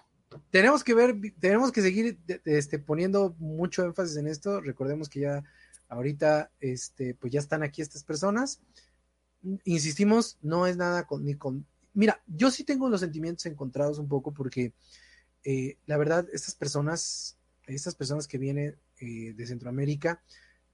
Tenemos 0.51 0.85
que 0.85 0.93
ver, 0.93 1.17
tenemos 1.41 1.73
que 1.73 1.81
seguir 1.81 2.19
este, 2.45 2.79
poniendo 2.79 3.35
mucho 3.39 3.83
énfasis 3.83 4.19
en 4.19 4.29
esto. 4.29 4.61
Recordemos 4.61 5.09
que 5.09 5.21
ya 5.21 5.43
ahorita, 5.89 6.51
este, 6.61 7.15
pues 7.15 7.33
ya 7.33 7.41
están 7.41 7.63
aquí 7.63 7.81
estas 7.81 8.05
personas. 8.05 8.61
Insistimos, 9.65 10.37
no 10.43 10.67
es 10.67 10.77
nada 10.77 11.07
con, 11.07 11.25
ni 11.25 11.35
con. 11.35 11.65
Mira, 11.95 12.21
yo 12.27 12.51
sí 12.51 12.63
tengo 12.63 12.91
los 12.91 13.01
sentimientos 13.01 13.47
encontrados 13.47 13.99
un 13.99 14.07
poco 14.07 14.35
porque 14.35 14.75
eh, 15.45 15.79
la 15.87 15.97
verdad, 15.97 16.27
estas 16.31 16.55
personas, 16.55 17.39
estas 17.67 17.95
personas 17.95 18.29
que 18.29 18.37
vienen 18.37 18.77
eh, 19.01 19.33
de 19.35 19.47
Centroamérica, 19.47 20.23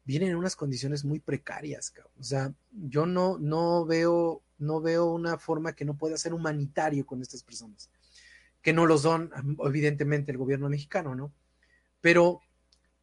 vienen 0.04 0.30
en 0.30 0.36
unas 0.36 0.56
condiciones 0.56 1.04
muy 1.04 1.20
precarias, 1.20 1.92
o 2.18 2.22
sea, 2.22 2.52
yo 2.72 3.06
no, 3.06 3.38
no 3.38 3.84
veo, 3.84 4.42
no 4.58 4.80
veo 4.80 5.06
una 5.06 5.38
forma 5.38 5.74
que 5.74 5.84
no 5.84 5.96
pueda 5.96 6.16
ser 6.16 6.34
humanitario 6.34 7.06
con 7.06 7.22
estas 7.22 7.42
personas, 7.42 7.90
que 8.60 8.72
no 8.72 8.86
lo 8.86 8.98
son, 8.98 9.30
evidentemente, 9.64 10.32
el 10.32 10.38
gobierno 10.38 10.68
mexicano, 10.68 11.14
¿no? 11.14 11.32
Pero 12.00 12.40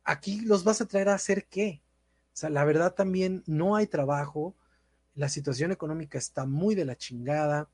aquí 0.04 0.42
los 0.42 0.64
vas 0.64 0.82
a 0.82 0.88
traer 0.88 1.10
a 1.10 1.16
hacer 1.16 1.46
qué? 1.48 1.82
O 2.34 2.38
sea, 2.40 2.50
la 2.50 2.66
verdad 2.66 2.94
también 2.94 3.44
no 3.46 3.76
hay 3.76 3.88
trabajo, 3.88 4.56
la 5.16 5.30
situación 5.30 5.72
económica 5.72 6.18
está 6.18 6.46
muy 6.46 6.76
de 6.76 6.86
la 6.86 6.98
chingada, 6.98 7.70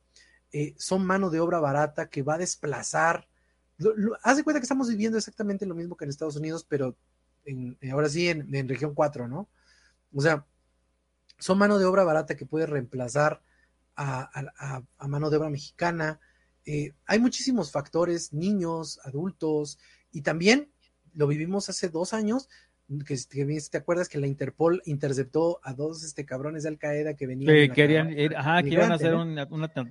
eh, 0.52 0.76
son 0.78 1.06
mano 1.06 1.30
de 1.30 1.40
obra 1.40 1.60
barata 1.60 2.10
que 2.10 2.24
va 2.24 2.36
a 2.36 2.40
desplazar 2.40 3.28
haz 4.24 4.38
de 4.38 4.44
cuenta 4.44 4.60
que 4.60 4.66
estamos 4.66 4.90
viviendo 4.90 5.18
exactamente 5.18 5.66
lo 5.66 5.76
mismo 5.76 5.96
que 5.96 6.06
en 6.06 6.10
Estados 6.10 6.36
Unidos, 6.36 6.66
pero 6.68 6.96
en, 7.46 7.78
eh, 7.82 7.92
ahora 7.92 8.10
sí 8.10 8.28
en, 8.30 8.68
región 8.68 8.94
4, 8.94 9.28
¿no? 9.28 9.50
O 10.14 10.22
sea, 10.22 10.46
son 11.38 11.58
mano 11.58 11.78
de 11.78 11.86
obra 11.86 12.04
barata 12.04 12.36
que 12.36 12.46
puede 12.46 12.66
reemplazar 12.66 13.42
a, 13.96 14.84
mano 15.08 15.30
de 15.30 15.38
obra 15.38 15.50
mexicana. 15.50 16.20
Eh, 16.66 16.94
hay 17.06 17.20
muchísimos 17.20 17.72
factores, 17.72 18.34
niños, 18.34 19.00
adultos, 19.04 19.80
y 20.12 20.22
también 20.22 20.70
lo 21.14 21.28
vivimos 21.28 21.70
hace 21.70 21.90
dos 21.90 22.14
años, 22.14 22.50
que, 23.06 23.18
te 23.18 23.78
acuerdas 23.78 24.10
que 24.10 24.20
la 24.20 24.28
Interpol 24.28 24.82
interceptó 24.86 25.60
a 25.64 25.74
dos 25.74 26.04
este, 26.04 26.26
cabrones 26.26 26.64
de 26.64 26.70
Al 26.70 26.78
Qaeda 26.78 27.16
que 27.16 27.26
venían. 27.26 27.54
Que 27.54 27.70
querían 27.70 28.18
ir, 28.18 28.36
ajá, 28.36 28.62
que 28.62 28.70
iban 28.70 28.92
a 28.92 28.96
hacer 28.96 29.16
un, 29.16 29.38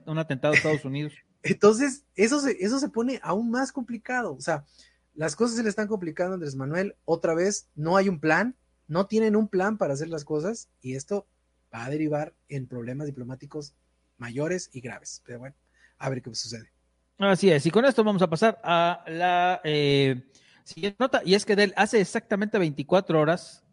un, 0.06 0.18
atentado 0.18 0.54
a 0.54 0.56
Estados 0.56 0.84
Unidos. 0.84 1.12
Entonces, 1.42 2.04
eso 2.14 2.40
se, 2.40 2.56
eso 2.60 2.78
se 2.78 2.88
pone 2.88 3.20
aún 3.22 3.50
más 3.50 3.72
complicado. 3.72 4.34
O 4.34 4.40
sea, 4.40 4.64
las 5.14 5.36
cosas 5.36 5.56
se 5.56 5.62
le 5.62 5.68
están 5.68 5.88
complicando 5.88 6.32
a 6.32 6.34
Andrés 6.34 6.56
Manuel. 6.56 6.96
Otra 7.04 7.34
vez, 7.34 7.68
no 7.74 7.96
hay 7.96 8.08
un 8.08 8.20
plan, 8.20 8.56
no 8.88 9.06
tienen 9.06 9.36
un 9.36 9.48
plan 9.48 9.78
para 9.78 9.94
hacer 9.94 10.08
las 10.08 10.24
cosas 10.24 10.68
y 10.80 10.94
esto 10.94 11.26
va 11.72 11.84
a 11.84 11.90
derivar 11.90 12.34
en 12.48 12.66
problemas 12.66 13.06
diplomáticos 13.06 13.74
mayores 14.18 14.70
y 14.72 14.80
graves. 14.80 15.22
Pero 15.24 15.40
bueno, 15.40 15.56
a 15.98 16.08
ver 16.08 16.22
qué 16.22 16.34
sucede. 16.34 16.70
Así 17.18 17.50
es, 17.50 17.64
y 17.64 17.70
con 17.70 17.84
esto 17.84 18.02
vamos 18.02 18.22
a 18.22 18.28
pasar 18.28 18.60
a 18.64 19.04
la 19.06 19.60
eh, 19.62 20.24
siguiente 20.64 20.96
nota, 20.98 21.22
y 21.24 21.34
es 21.34 21.44
que 21.44 21.54
de 21.54 21.72
hace 21.76 22.00
exactamente 22.00 22.58
24 22.58 23.20
horas 23.20 23.64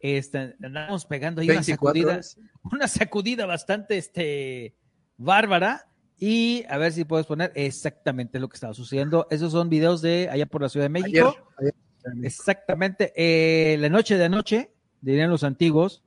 este, 0.00 0.56
andábamos 0.62 1.04
pegando 1.04 1.40
ahí 1.40 1.50
una 1.50 1.62
sacudida, 1.62 2.20
una 2.64 2.88
sacudida 2.88 3.46
bastante 3.46 3.96
este, 3.96 4.74
bárbara. 5.16 5.86
Y 6.22 6.66
a 6.68 6.76
ver 6.76 6.92
si 6.92 7.06
puedes 7.06 7.26
poner 7.26 7.50
exactamente 7.54 8.38
lo 8.38 8.50
que 8.50 8.56
estaba 8.56 8.74
sucediendo. 8.74 9.26
Esos 9.30 9.52
son 9.52 9.70
videos 9.70 10.02
de 10.02 10.28
allá 10.30 10.44
por 10.44 10.60
la 10.60 10.68
Ciudad 10.68 10.84
de 10.84 10.90
México. 10.90 11.34
Exactamente. 12.22 13.12
Eh, 13.16 13.78
la 13.78 13.88
noche 13.88 14.18
de 14.18 14.24
anoche, 14.26 14.70
dirían 15.00 15.30
los 15.30 15.44
antiguos, 15.44 16.02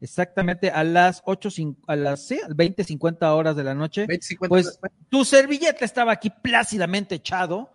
exactamente 0.00 0.70
a 0.70 0.84
las 0.84 1.20
8, 1.24 1.48
a 1.88 1.96
las 1.96 2.28
sí, 2.28 2.38
20, 2.48 2.84
50 2.84 3.34
horas 3.34 3.56
de 3.56 3.64
la 3.64 3.74
noche. 3.74 4.06
pues 4.48 4.78
tu 5.08 5.24
servilleta 5.24 5.84
estaba 5.84 6.12
aquí 6.12 6.30
plácidamente 6.30 7.16
echado. 7.16 7.72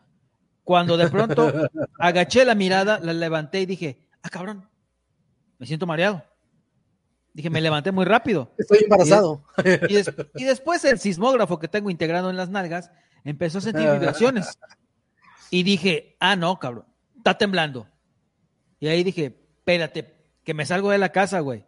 Cuando 0.63 0.95
de 0.95 1.09
pronto 1.09 1.51
agaché 1.99 2.45
la 2.45 2.55
mirada, 2.55 2.99
la 2.99 3.11
levanté 3.11 3.61
y 3.61 3.65
dije, 3.65 4.07
ah, 4.21 4.29
cabrón, 4.29 4.69
me 5.57 5.65
siento 5.65 5.85
mareado. 5.85 6.23
Dije, 7.33 7.49
me 7.49 7.61
levanté 7.61 7.91
muy 7.91 8.05
rápido. 8.05 8.53
Estoy 8.57 8.79
embarazado. 8.83 9.43
Y, 10.35 10.43
después 10.43 10.83
el 10.83 10.99
sismógrafo 10.99 11.59
que 11.59 11.69
tengo 11.69 11.89
integrado 11.89 12.29
en 12.29 12.35
las 12.35 12.49
nalgas 12.49 12.91
empezó 13.23 13.59
a 13.59 13.61
sentir 13.61 13.89
vibraciones. 13.89 14.59
Y 15.49 15.63
dije, 15.63 16.17
ah, 16.19 16.35
no, 16.35 16.59
cabrón, 16.59 16.85
está 17.17 17.37
temblando. 17.37 17.87
Y 18.79 18.87
ahí 18.87 19.03
dije, 19.03 19.37
espérate, 19.57 20.15
que 20.43 20.53
me 20.53 20.65
salgo 20.65 20.91
de 20.91 20.97
la 20.97 21.11
casa, 21.11 21.39
güey. 21.39 21.65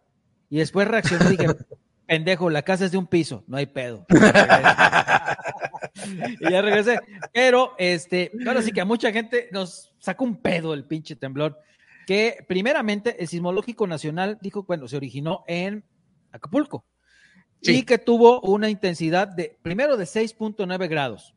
Y 0.50 0.58
después 0.58 0.86
reaccioné 0.86 1.24
y 1.26 1.36
dije, 1.36 1.46
pendejo, 2.06 2.50
la 2.50 2.62
casa 2.62 2.84
es 2.84 2.92
de 2.92 2.98
un 2.98 3.06
piso, 3.06 3.44
no 3.46 3.56
hay 3.56 3.66
pedo. 3.66 4.04
y 6.40 6.50
ya 6.50 6.60
regresé. 6.60 7.00
Pero, 7.32 7.74
este, 7.78 8.32
ahora 8.46 8.60
sí 8.62 8.72
que 8.72 8.82
a 8.82 8.84
mucha 8.84 9.12
gente 9.12 9.48
nos 9.52 9.94
sacó 9.98 10.24
un 10.24 10.42
pedo 10.42 10.74
el 10.74 10.84
pinche 10.84 11.16
temblor 11.16 11.58
que 12.06 12.44
primeramente 12.46 13.20
el 13.20 13.28
Sismológico 13.28 13.86
Nacional 13.86 14.38
dijo, 14.40 14.64
bueno, 14.64 14.88
se 14.88 14.96
originó 14.96 15.44
en 15.46 15.84
Acapulco 16.32 16.84
y 17.60 17.82
que 17.84 17.98
tuvo 17.98 18.40
una 18.40 18.68
intensidad 18.68 19.28
de, 19.28 19.56
primero 19.62 19.96
de 19.96 20.04
6.9 20.04 20.88
grados. 20.88 21.34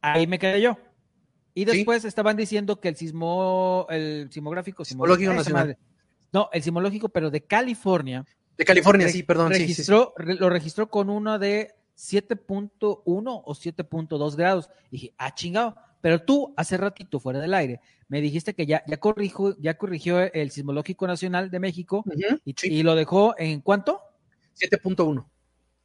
Ahí 0.00 0.26
me 0.26 0.38
quedé 0.38 0.60
yo. 0.60 0.78
Y 1.54 1.64
después 1.64 2.04
estaban 2.04 2.36
diciendo 2.36 2.80
que 2.80 2.88
el 2.88 2.96
sismo, 2.96 3.86
el 3.88 4.28
sismográfico, 4.30 4.84
sismológico 4.84 5.32
nacional. 5.32 5.78
No, 6.32 6.50
el 6.52 6.62
sismológico, 6.62 7.08
pero 7.08 7.30
de 7.30 7.42
California. 7.42 8.24
De 8.56 8.64
California, 8.64 9.08
sí, 9.08 9.22
perdón. 9.22 9.50
Registró, 9.50 10.14
lo 10.18 10.50
registró 10.50 10.90
con 10.90 11.08
uno 11.08 11.38
de 11.38 11.74
7.1 11.96 13.02
o 13.04 13.54
7.2 13.54 14.36
grados. 14.36 14.70
dije, 14.90 15.14
ah, 15.18 15.34
chingado. 15.34 15.76
Pero 16.00 16.22
tú, 16.22 16.54
hace 16.56 16.76
ratito, 16.76 17.20
fuera 17.20 17.40
del 17.40 17.54
aire, 17.54 17.80
me 18.08 18.20
dijiste 18.20 18.54
que 18.54 18.66
ya, 18.66 18.84
ya, 18.86 18.98
corrijo, 18.98 19.56
ya 19.58 19.76
corrigió 19.76 20.20
el 20.32 20.50
Sismológico 20.50 21.06
Nacional 21.06 21.50
de 21.50 21.60
México 21.60 22.04
y, 22.44 22.82
lo 22.82 22.94
dejó 22.94 23.34
en 23.38 23.60
cuánto? 23.60 24.00
7.1. 24.58 25.26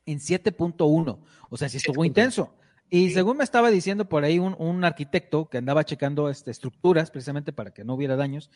En 0.06 0.20
7.1. 0.20 1.20
O 1.50 1.58
sea, 1.58 1.70
sí 1.70 1.78
estuvo 1.78 2.06
intenso. 2.06 2.54
Y 2.90 3.12
según 3.12 3.38
me 3.38 3.44
estaba 3.44 3.72
diciendo 3.72 4.10
por 4.10 4.26
ahí 4.26 4.38
un, 4.38 4.84
arquitecto 4.84 5.50
que 5.50 5.58
andaba 5.58 5.86
checando 5.86 6.30
este, 6.30 6.52
estructuras 6.52 7.10
precisamente 7.10 7.54
para 7.54 7.74
que 7.74 7.86
no 7.86 7.94
hubiera 7.94 8.18
daños, 8.18 8.52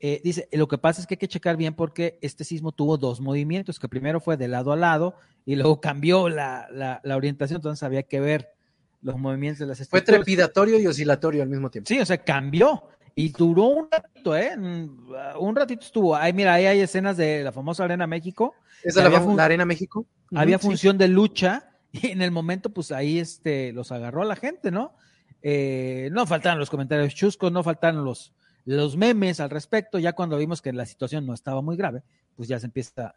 eh, 0.00 0.20
dice, 0.22 0.48
lo 0.52 0.68
que 0.68 0.78
pasa 0.78 1.00
es 1.00 1.06
que 1.06 1.14
hay 1.14 1.18
que 1.18 1.26
checar 1.26 1.56
bien 1.56 1.74
porque 1.74 2.18
este 2.20 2.44
sismo 2.44 2.70
tuvo 2.70 2.98
dos 2.98 3.20
movimientos, 3.20 3.80
que 3.80 3.88
primero 3.88 4.20
fue 4.20 4.36
de 4.36 4.46
lado 4.46 4.72
a 4.72 4.76
lado 4.76 5.16
y 5.44 5.56
luego 5.56 5.80
cambió 5.80 6.28
la, 6.28 6.68
la, 6.70 7.00
la 7.02 7.16
orientación, 7.16 7.56
entonces 7.56 7.82
había 7.82 8.04
que 8.04 8.20
ver 8.20 8.57
los 9.02 9.18
movimientos 9.18 9.60
de 9.60 9.66
las 9.66 9.80
estructuras. 9.80 10.06
Fue 10.06 10.16
trepidatorio 10.16 10.78
y 10.78 10.86
oscilatorio 10.86 11.42
al 11.42 11.48
mismo 11.48 11.70
tiempo. 11.70 11.88
Sí, 11.88 11.98
o 12.00 12.06
sea, 12.06 12.18
cambió. 12.18 12.84
Y 13.14 13.30
duró 13.30 13.64
un 13.64 13.88
ratito, 13.90 14.36
¿eh? 14.36 14.56
Un 14.56 15.56
ratito 15.56 15.84
estuvo. 15.84 16.14
Ahí, 16.14 16.32
mira, 16.32 16.54
ahí 16.54 16.66
hay 16.66 16.80
escenas 16.80 17.16
de 17.16 17.42
la 17.42 17.50
famosa 17.50 17.84
Arena 17.84 18.06
México. 18.06 18.54
¿Es 18.84 18.94
la, 18.94 19.08
la, 19.08 19.44
Arena 19.44 19.64
México? 19.64 20.06
Había 20.34 20.58
función 20.60 20.98
de 20.98 21.08
lucha 21.08 21.68
y 21.92 22.08
en 22.08 22.22
el 22.22 22.30
momento, 22.30 22.70
pues 22.70 22.92
ahí 22.92 23.18
este, 23.18 23.72
los 23.72 23.90
agarró 23.90 24.22
a 24.22 24.26
la 24.26 24.36
gente, 24.36 24.70
¿no? 24.70 24.94
Eh, 25.42 26.10
no 26.12 26.26
faltaron 26.26 26.58
los 26.58 26.70
comentarios 26.70 27.14
chuscos, 27.14 27.50
no 27.50 27.62
faltaron 27.62 28.04
los, 28.04 28.34
los 28.64 28.96
memes 28.96 29.40
al 29.40 29.50
respecto. 29.50 29.98
Ya 29.98 30.12
cuando 30.12 30.36
vimos 30.36 30.62
que 30.62 30.72
la 30.72 30.86
situación 30.86 31.26
no 31.26 31.34
estaba 31.34 31.60
muy 31.60 31.76
grave, 31.76 32.02
pues 32.36 32.48
ya 32.48 32.60
se 32.60 32.66
empieza 32.66 33.14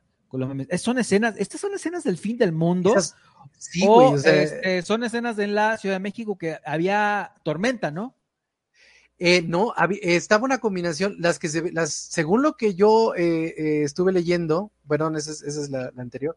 son 0.77 0.97
escenas, 0.99 1.35
estas 1.37 1.61
son 1.61 1.73
escenas 1.73 2.03
del 2.03 2.17
fin 2.17 2.37
del 2.37 2.51
mundo. 2.51 2.93
sí, 3.57 3.83
o, 3.87 4.15
este, 4.15 4.81
son 4.81 5.03
escenas 5.03 5.37
en 5.39 5.55
la 5.55 5.77
Ciudad 5.77 5.95
de 5.95 5.99
México 5.99 6.37
que 6.37 6.57
había 6.65 7.33
tormenta, 7.43 7.91
¿no? 7.91 8.15
Eh, 9.23 9.43
no, 9.43 9.75
estaba 10.01 10.45
una 10.45 10.57
combinación, 10.57 11.17
las 11.19 11.37
que 11.37 11.47
se, 11.47 11.71
las, 11.71 11.93
según 11.93 12.41
lo 12.41 12.57
que 12.57 12.73
yo 12.73 13.13
eh, 13.13 13.53
eh, 13.55 13.83
estuve 13.83 14.11
leyendo, 14.11 14.71
perdón, 14.87 15.15
esa 15.15 15.29
es, 15.29 15.69
la, 15.69 15.91
anterior. 15.97 16.35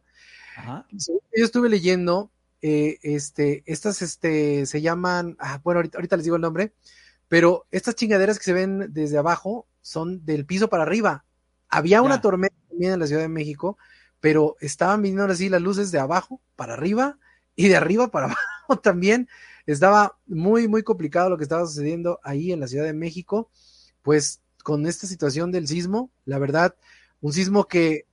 Yo 0.91 1.15
estuve 1.31 1.67
leyendo, 1.67 2.29
este, 2.61 3.63
estas, 3.65 4.03
este, 4.03 4.67
se 4.67 4.81
llaman, 4.81 5.35
ah, 5.39 5.59
bueno, 5.63 5.79
ahorita, 5.79 6.15
les 6.15 6.25
digo 6.25 6.35
el 6.35 6.43
nombre, 6.43 6.73
pero 7.27 7.65
estas 7.71 7.95
chingaderas 7.95 8.37
que 8.37 8.45
se 8.45 8.53
ven 8.53 8.93
desde 8.93 9.17
abajo 9.17 9.67
son 9.81 10.23
del 10.23 10.45
piso 10.45 10.69
para 10.69 10.83
arriba. 10.83 11.25
Había 11.69 12.03
una 12.03 12.21
tormenta 12.21 12.55
también 12.75 12.93
en 12.93 12.99
la 12.99 13.07
Ciudad 13.07 13.21
de 13.21 13.29
México, 13.29 13.77
pero 14.19 14.57
estaban 14.59 15.01
viniendo 15.01 15.31
así 15.31 15.49
las 15.49 15.61
luces 15.61 15.91
de 15.91 15.99
abajo 15.99 16.41
para 16.55 16.73
arriba 16.73 17.17
y 17.55 17.69
de 17.69 17.77
arriba 17.77 18.09
para 18.09 18.25
abajo 18.67 18.81
también. 18.81 19.29
Estaba 19.65 20.17
muy, 20.27 20.67
muy 20.67 20.83
complicado 20.83 21.29
lo 21.29 21.37
que 21.37 21.43
estaba 21.43 21.65
sucediendo 21.65 22.19
ahí 22.23 22.51
en 22.51 22.59
la 22.59 22.67
Ciudad 22.67 22.85
de 22.85 22.93
México, 22.93 23.49
pues 24.01 24.41
con 24.63 24.85
esta 24.85 25.07
situación 25.07 25.51
del 25.51 25.67
sismo, 25.67 26.11
la 26.25 26.37
verdad, 26.37 26.75
un 27.21 27.33
sismo 27.33 27.67
que 27.67 28.05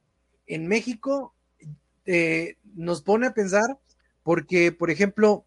en 0.46 0.68
México 0.68 1.34
eh, 2.04 2.56
nos 2.74 3.02
pone 3.02 3.26
a 3.26 3.34
pensar, 3.34 3.78
porque, 4.22 4.70
por 4.70 4.90
ejemplo, 4.90 5.44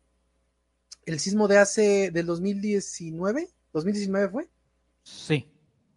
el 1.06 1.20
sismo 1.20 1.48
de 1.48 1.60
hace, 1.60 2.12
del 2.12 2.26
2019, 2.26 3.50
¿2019 3.74 4.32
fue? 4.32 4.50
Sí. 5.04 5.48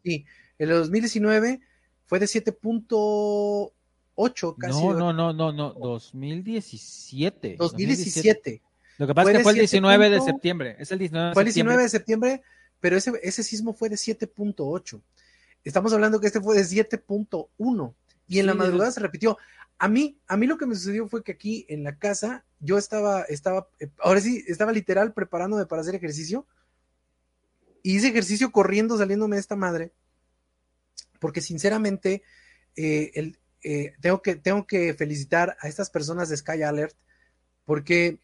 Sí, 0.04 0.24
en 0.58 0.68
el 0.68 0.76
2019 0.76 1.60
fue 2.08 2.18
de 2.18 2.26
7.8 2.26 4.56
casi. 4.58 4.82
No, 4.82 4.94
no, 4.94 5.12
no, 5.12 5.32
no, 5.34 5.52
no, 5.52 5.74
2017. 5.74 7.56
2017. 7.58 8.62
Lo 8.96 9.06
que 9.06 9.14
pasa 9.14 9.30
es 9.30 9.36
que 9.36 9.42
fue 9.42 9.52
el 9.52 9.58
19 9.58 10.10
de 10.10 10.20
septiembre. 10.22 10.76
Es 10.78 10.90
el 10.90 10.98
19 10.98 11.28
de 11.28 11.34
fue 11.34 11.42
el 11.42 11.48
19 11.48 11.82
de 11.82 11.88
septiembre, 11.90 12.42
pero 12.80 12.96
ese, 12.96 13.12
ese 13.22 13.42
sismo 13.42 13.74
fue 13.74 13.90
de 13.90 13.96
7.8. 13.96 15.02
Estamos 15.64 15.92
hablando 15.92 16.18
que 16.18 16.28
este 16.28 16.40
fue 16.40 16.56
de 16.56 16.62
7.1 16.62 17.94
y 18.26 18.38
en 18.38 18.46
la 18.46 18.54
madrugada 18.54 18.90
se 18.90 19.00
repitió. 19.00 19.36
A 19.78 19.86
mí, 19.86 20.18
a 20.26 20.38
mí 20.38 20.46
lo 20.46 20.56
que 20.56 20.64
me 20.64 20.74
sucedió 20.74 21.08
fue 21.08 21.22
que 21.22 21.32
aquí 21.32 21.66
en 21.68 21.84
la 21.84 21.98
casa 21.98 22.42
yo 22.58 22.78
estaba, 22.78 23.24
estaba, 23.24 23.68
eh, 23.80 23.90
ahora 23.98 24.22
sí, 24.22 24.42
estaba 24.48 24.72
literal 24.72 25.12
preparándome 25.12 25.66
para 25.66 25.82
hacer 25.82 25.94
ejercicio 25.94 26.46
y 27.82 27.96
hice 27.96 28.08
ejercicio 28.08 28.50
corriendo, 28.50 28.96
saliéndome 28.96 29.36
de 29.36 29.40
esta 29.40 29.56
madre 29.56 29.92
porque 31.18 31.40
sinceramente 31.40 32.22
eh, 32.76 33.32
eh, 33.62 33.92
tengo, 34.00 34.22
que, 34.22 34.36
tengo 34.36 34.66
que 34.66 34.94
felicitar 34.94 35.56
a 35.60 35.68
estas 35.68 35.90
personas 35.90 36.28
de 36.28 36.36
Sky 36.36 36.62
Alert, 36.62 36.96
porque 37.64 38.20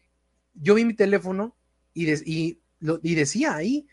yo 0.53 0.75
vi 0.75 0.85
mi 0.85 0.93
teléfono 0.93 1.55
y, 1.93 2.11
y, 2.11 2.61
y 2.79 3.15
decía 3.15 3.55
ahí, 3.55 3.87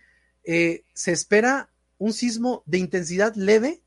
eh, 0.44 0.84
se 0.94 1.12
espera 1.12 1.70
un 1.98 2.12
sismo 2.12 2.62
de 2.66 2.78
intensidad 2.78 3.34
leve 3.34 3.82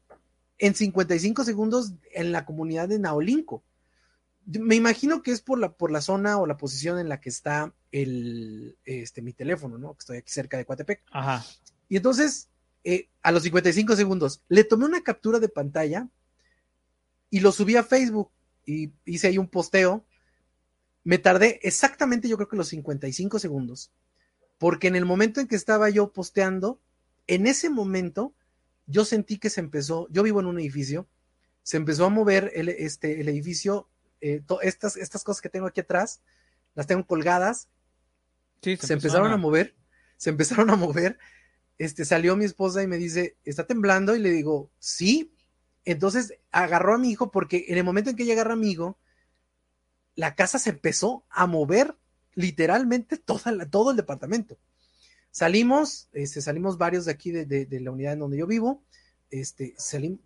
en 0.58 0.74
55 0.74 1.44
segundos 1.44 1.94
en 2.14 2.32
la 2.32 2.46
comunidad 2.46 2.88
de 2.88 3.00
Naolinco. 3.00 3.64
Me 4.46 4.76
imagino 4.76 5.22
que 5.22 5.32
es 5.32 5.42
por 5.42 5.60
la, 5.60 5.74
por 5.74 5.92
la 5.92 6.02
zona 6.02 6.38
o 6.38 6.46
la 6.46 6.56
posición 6.56 7.00
en 7.00 7.10
la 7.10 7.20
que 7.20 7.30
está 7.30 7.74
el, 7.92 8.78
este, 8.86 9.22
mi 9.22 9.34
teléfono, 9.34 9.78
¿no? 9.78 9.94
Que 9.94 10.00
estoy 10.00 10.18
aquí 10.18 10.32
cerca 10.32 10.58
de 10.58 10.66
Coatepec. 10.66 11.02
Ajá. 11.12 11.46
Y 11.90 11.98
entonces 11.98 12.50
eh, 12.88 13.10
a 13.24 13.32
los 13.32 13.42
55 13.42 13.96
segundos. 13.96 14.44
Le 14.48 14.64
tomé 14.64 14.86
una 14.86 15.02
captura 15.02 15.40
de 15.40 15.50
pantalla 15.50 16.08
y 17.32 17.40
lo 17.40 17.52
subí 17.52 17.76
a 17.76 17.84
Facebook 17.84 18.30
y 18.64 18.94
hice 19.06 19.28
ahí 19.28 19.40
un 19.40 19.48
posteo. 19.48 20.06
Me 21.04 21.18
tardé 21.18 21.60
exactamente, 21.64 22.30
yo 22.30 22.38
creo 22.38 22.48
que 22.48 22.56
los 22.56 22.68
55 22.68 23.40
segundos, 23.40 23.92
porque 24.60 24.88
en 24.88 24.96
el 24.96 25.04
momento 25.04 25.42
en 25.42 25.48
que 25.48 25.56
estaba 25.56 25.90
yo 25.90 26.14
posteando, 26.14 26.80
en 27.26 27.48
ese 27.48 27.72
momento 27.72 28.36
yo 28.86 29.04
sentí 29.04 29.40
que 29.40 29.50
se 29.50 29.62
empezó, 29.62 30.08
yo 30.12 30.22
vivo 30.22 30.40
en 30.40 30.46
un 30.46 30.60
edificio, 30.60 31.08
se 31.64 31.78
empezó 31.78 32.06
a 32.06 32.10
mover 32.10 32.52
el, 32.54 32.70
este, 32.70 33.20
el 33.20 33.30
edificio, 33.30 33.90
eh, 34.22 34.44
estas, 34.62 34.96
estas 34.96 35.24
cosas 35.24 35.42
que 35.42 35.50
tengo 35.50 35.66
aquí 35.66 35.82
atrás, 35.82 36.22
las 36.76 36.86
tengo 36.86 37.04
colgadas, 37.08 37.68
se, 38.62 38.78
se 38.78 38.94
empezaron 38.94 39.32
a 39.32 39.38
mover, 39.38 39.76
se 40.18 40.30
empezaron 40.30 40.70
a 40.70 40.76
mover 40.76 41.18
este, 41.78 42.06
salió 42.06 42.36
mi 42.36 42.46
esposa 42.46 42.84
y 42.84 42.88
me 42.88 42.98
dice, 42.98 43.38
¿está 43.44 43.66
temblando? 43.66 44.16
Y 44.16 44.20
le 44.20 44.32
digo, 44.32 44.72
sí. 44.80 45.34
Entonces 45.84 46.34
agarró 46.52 46.96
a 46.96 46.98
mi 46.98 47.12
hijo 47.12 47.32
porque 47.32 47.66
en 47.68 47.78
el 47.78 47.84
momento 47.84 48.10
en 48.10 48.16
que 48.16 48.24
ella 48.24 48.34
agarra 48.34 48.54
a 48.54 48.58
mi 48.58 48.72
hijo, 48.72 48.98
la 50.16 50.36
casa 50.36 50.58
se 50.58 50.72
empezó 50.72 51.26
a 51.30 51.46
mover 51.46 51.96
literalmente 52.34 53.18
toda 53.18 53.66
todo 53.70 53.92
el 53.92 53.98
departamento. 53.98 54.58
Salimos, 55.32 56.08
este, 56.14 56.42
salimos 56.42 56.78
varios 56.78 57.06
de 57.06 57.12
aquí 57.12 57.32
de, 57.32 57.68
la 57.82 57.92
unidad 57.92 58.14
en 58.14 58.20
donde 58.20 58.38
yo 58.38 58.48
vivo, 58.48 58.84
este, 59.30 59.76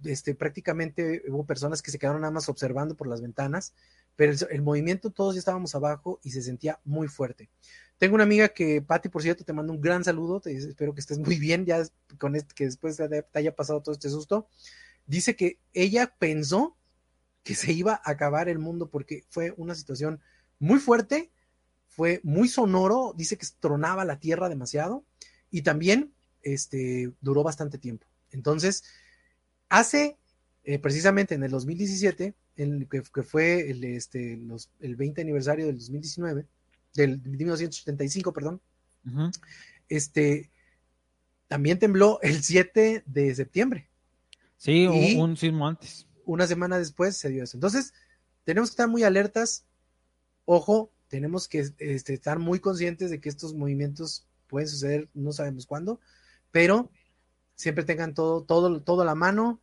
este, 0.04 0.36
prácticamente 0.36 1.24
hubo 1.30 1.46
personas 1.46 1.82
que 1.82 1.90
se 1.90 1.98
quedaron 1.98 2.22
nada 2.22 2.32
más 2.32 2.48
observando 2.48 2.96
por 2.96 3.08
las 3.08 3.22
ventanas, 3.22 3.74
pero 4.16 4.34
el, 4.52 4.62
movimiento 4.62 5.10
todos 5.10 5.34
ya 5.34 5.40
estábamos 5.40 5.74
abajo 5.74 6.20
y 6.24 6.32
se 6.32 6.44
sentía 6.44 6.80
muy 6.84 7.08
fuerte. 7.08 7.50
Tengo 8.00 8.16
una 8.16 8.24
amiga 8.24 8.48
que, 8.48 8.82
Patti, 8.82 9.10
por 9.10 9.22
cierto, 9.22 9.44
te 9.44 9.52
mando 9.52 9.74
un 9.74 9.82
gran 9.82 10.06
saludo, 10.06 10.40
te, 10.40 10.56
espero 10.56 10.94
que 10.94 11.02
estés 11.02 11.20
muy 11.20 11.38
bien, 11.38 11.66
ya 11.66 11.84
con 12.18 12.36
este, 12.36 12.56
que 12.56 12.64
después 12.64 12.96
te 12.96 13.26
haya 13.34 13.56
pasado 13.56 13.82
todo 13.82 13.94
este 13.94 14.10
susto. 14.10 14.48
Dice 15.06 15.36
que 15.36 15.60
ella 15.74 16.16
pensó 16.18 16.78
que 17.44 17.56
se 17.56 17.74
iba 17.74 18.02
a 18.04 18.12
acabar 18.12 18.48
el 18.48 18.58
mundo 18.58 18.90
porque 18.90 19.26
fue 19.30 19.54
una 19.58 19.76
situación 19.76 20.22
muy 20.60 20.80
fuerte, 20.80 21.30
fue 21.88 22.22
muy 22.24 22.48
sonoro, 22.48 23.14
dice 23.18 23.38
que 23.38 23.46
tronaba 23.60 24.06
la 24.06 24.18
tierra 24.18 24.48
demasiado 24.48 25.04
y 25.52 25.64
también 25.64 26.14
este, 26.42 27.12
duró 27.20 27.44
bastante 27.44 27.78
tiempo. 27.78 28.08
Entonces, 28.32 28.86
hace 29.68 30.18
eh, 30.64 30.80
precisamente 30.80 31.36
en 31.36 31.44
el 31.44 31.52
2017, 31.52 32.34
en, 32.56 32.88
que, 32.88 33.02
que 33.02 33.24
fue 33.24 33.72
el, 33.72 33.84
este, 33.84 34.38
los, 34.38 34.70
el 34.80 34.96
20 34.96 35.22
aniversario 35.22 35.66
del 35.66 35.78
2019, 35.78 36.46
del 36.94 37.22
1975, 37.22 38.34
perdón, 38.34 38.62
este, 39.88 40.52
también 41.48 41.80
tembló 41.80 42.20
el 42.22 42.44
7 42.44 43.04
de 43.06 43.36
septiembre. 43.36 43.90
Sí, 44.58 44.88
un, 44.88 45.38
sismo 45.38 45.68
antes. 45.68 46.08
Una 46.26 46.46
semana 46.46 46.78
después 46.78 47.16
se 47.18 47.30
dio 47.30 47.44
eso. 47.44 47.58
Entonces, 47.58 47.94
tenemos 48.44 48.70
que 48.70 48.74
estar 48.74 48.90
muy 48.90 49.04
alertas. 49.04 49.66
Ojo, 50.46 50.92
tenemos 51.08 51.48
que 51.48 51.66
este, 51.78 52.14
estar 52.14 52.40
muy 52.40 52.60
conscientes 52.60 53.10
de 53.10 53.20
que 53.20 53.30
estos 53.30 53.54
movimientos 53.54 54.28
pueden 54.48 54.68
suceder, 54.68 55.10
no 55.14 55.32
sabemos 55.32 55.66
cuándo, 55.66 56.00
pero 56.52 56.92
siempre 57.56 57.84
tengan 57.84 58.14
todo, 58.14 58.44
todo, 58.44 58.82
todo 58.82 59.02
a 59.02 59.06
la 59.06 59.16
mano, 59.16 59.62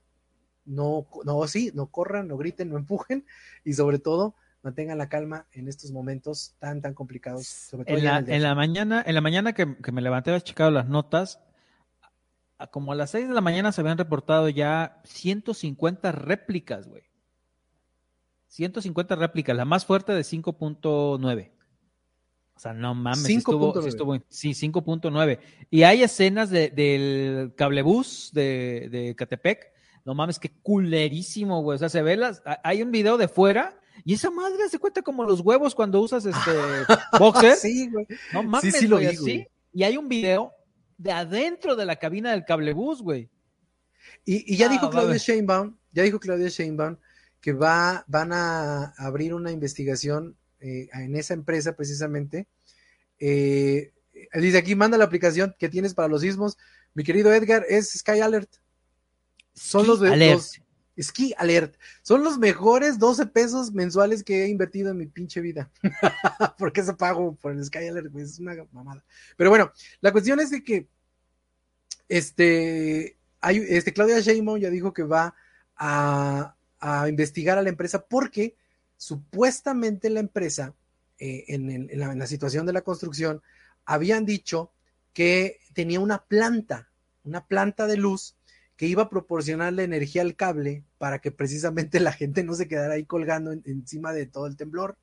no, 0.65 1.07
no, 1.25 1.47
sí, 1.47 1.71
no 1.75 1.87
corran, 1.89 2.29
no 2.29 2.37
griten, 2.37 2.69
no 2.69 2.77
empujen 2.77 3.25
y 3.65 3.75
sobre 3.75 3.99
todo 3.99 4.35
mantengan 4.67 4.99
la 4.99 5.09
calma 5.09 5.47
en 5.53 5.69
estos 5.69 5.93
momentos 5.93 6.57
tan, 6.59 6.83
tan 6.83 6.93
complicados. 6.93 7.73
en, 7.87 8.03
la, 8.43 8.55
mañana, 8.57 9.01
en 9.07 9.15
la 9.15 9.21
mañana 9.21 9.53
que, 9.53 9.65
me 9.65 10.03
levanté, 10.03 10.31
había 10.31 10.41
checado 10.41 10.73
las 10.73 10.89
notas, 10.89 11.41
como 12.73 12.91
a 12.91 12.97
las 12.97 13.11
6 13.11 13.29
de 13.29 13.35
la 13.35 13.41
mañana 13.41 13.71
se 13.71 13.81
habían 13.81 13.97
reportado 13.97 14.49
ya 14.49 15.01
150 15.05 16.11
réplicas, 16.11 16.89
güey. 16.89 17.05
150 18.49 19.15
réplicas, 19.15 19.57
la 19.57 19.65
más 19.65 19.85
fuerte 19.87 20.13
de 20.13 20.23
5.9. 20.23 21.53
O 22.57 22.59
sea, 22.59 22.73
no 22.73 22.95
mames, 22.95 23.29
estuvo, 23.29 23.87
estuvo, 23.87 24.19
sí, 24.29 24.51
5.9. 24.51 25.39
Y 25.71 25.85
hay 25.85 26.03
escenas 26.03 26.51
de, 26.51 26.71
del 26.71 27.55
cablebús 27.55 28.31
de, 28.33 28.89
de 28.91 29.15
Catepec. 29.15 29.73
No 30.05 30.15
mames, 30.15 30.41
qué 30.41 30.51
culerísimo, 30.63 31.63
güey. 31.63 31.77
O 31.77 31.79
sea, 31.79 31.89
se 31.89 32.03
ve 32.03 32.17
las. 32.17 32.43
Hay 32.65 32.83
un 32.83 32.91
video 32.91 33.17
de 33.17 33.29
fuera 33.29 33.79
y 34.05 34.15
esa 34.15 34.31
madre 34.31 34.69
se 34.69 34.79
cuenta 34.79 35.03
como 35.03 35.25
los 35.25 35.41
huevos 35.41 35.75
cuando 35.75 36.01
usas 36.01 36.25
este 36.27 36.51
boxer. 37.19 37.57
sí, 37.57 37.89
güey. 37.91 38.07
No 38.33 38.43
mames, 38.43 38.75
sí, 38.75 38.81
sí 38.81 38.89
lo 38.89 38.99
vi, 38.99 39.47
Y 39.73 39.83
hay 39.83 39.97
un 39.97 40.09
video 40.09 40.53
de 40.99 41.13
adentro 41.13 41.77
de 41.77 41.85
la 41.85 41.97
cabina 41.97 42.33
del 42.33 42.45
cablebús, 42.45 43.03
güey. 43.03 43.29
Y, 44.25 44.55
y 44.55 44.57
ya 44.57 44.67
ah, 44.67 44.69
dijo 44.71 44.91
Claudia 44.91 45.17
Sheinbaum, 45.17 45.77
ya 45.93 46.03
dijo 46.03 46.21
Claudia 46.21 46.49
Sheinbaum 46.49 46.97
que 47.47 47.53
va, 47.53 48.05
van 48.09 48.33
a 48.33 48.93
abrir 48.99 49.33
una 49.33 49.53
investigación 49.53 50.37
eh, 50.59 50.89
en 50.93 51.15
esa 51.15 51.33
empresa 51.33 51.77
precisamente. 51.77 52.49
Eh, 53.21 53.93
dice 54.35 54.59
aquí, 54.59 54.75
manda 54.75 54.99
la 54.99 55.05
aplicación 55.05 55.55
que 55.57 55.69
tienes 55.69 55.95
para 55.95 56.09
los 56.09 56.23
sismos. 56.23 56.59
Mi 56.93 57.05
querido 57.05 57.33
Edgar, 57.33 57.65
es 57.69 57.91
Sky 57.93 58.21
Alert. 58.21 58.51
Son 59.55 59.87
los, 59.87 60.01
de, 60.01 60.39
Ski 60.99 61.35
Alert. 61.37 61.77
Son 62.03 62.25
los 62.25 62.39
mejores 62.39 62.99
12 62.99 63.27
pesos 63.27 63.73
mensuales 63.73 64.23
que 64.25 64.45
he 64.45 64.49
invertido 64.49 64.91
en 64.91 64.99
mi 64.99 65.07
pinche 65.07 65.41
vida. 65.41 65.71
Porque 66.59 66.83
se 66.83 66.95
pago 66.95 67.35
por 67.35 67.53
el 67.53 67.65
Sky 67.65 67.89
Alert, 67.89 68.15
es 68.17 68.39
una 68.39 68.55
mamada. 68.73 69.05
Pero 69.37 69.51
bueno, 69.51 69.73
la 70.01 70.13
cuestión 70.13 70.41
es 70.41 70.51
de 70.51 70.63
que 70.63 70.89
este, 72.09 73.17
hay, 73.41 73.59
este 73.69 73.93
Claudia 73.93 74.21
Sheinbaum 74.21 74.59
ya 74.59 74.71
dijo 74.71 74.93
que 74.93 75.03
va 75.03 75.35
a, 75.77 76.55
a 76.79 77.09
investigar 77.09 77.59
a 77.59 77.63
la 77.63 77.69
empresa 77.69 78.07
porque 78.07 78.57
supuestamente 78.97 80.11
la 80.11 80.21
empresa, 80.21 80.75
eh, 81.19 81.45
en, 81.49 81.89
la, 81.99 82.27
situación 82.27 82.67
de 82.67 82.73
la 82.73 82.83
construcción, 82.83 83.43
habían 83.85 84.25
dicho 84.25 84.73
que 85.13 85.61
tenía 85.73 86.01
una 86.01 86.25
planta, 86.25 86.91
una 87.25 87.47
planta 87.47 87.87
de 87.87 87.97
luz 87.97 88.36
que 88.77 88.87
iba 88.87 89.05
a 89.05 89.11
proporcionarle 89.11 89.85
energía 89.85 90.23
al 90.23 90.37
cable 90.37 90.85
para 90.99 91.19
que 91.21 91.31
precisamente 91.31 92.01
la 92.01 92.13
gente 92.13 92.45
no 92.45 92.55
se 92.55 92.69
quedara 92.69 92.95
ahí 92.95 93.05
colgando 93.05 93.53
encima 93.53 94.13
de 94.13 94.27
todo 94.27 94.47
el 94.47 94.57
temblor. 94.57 94.97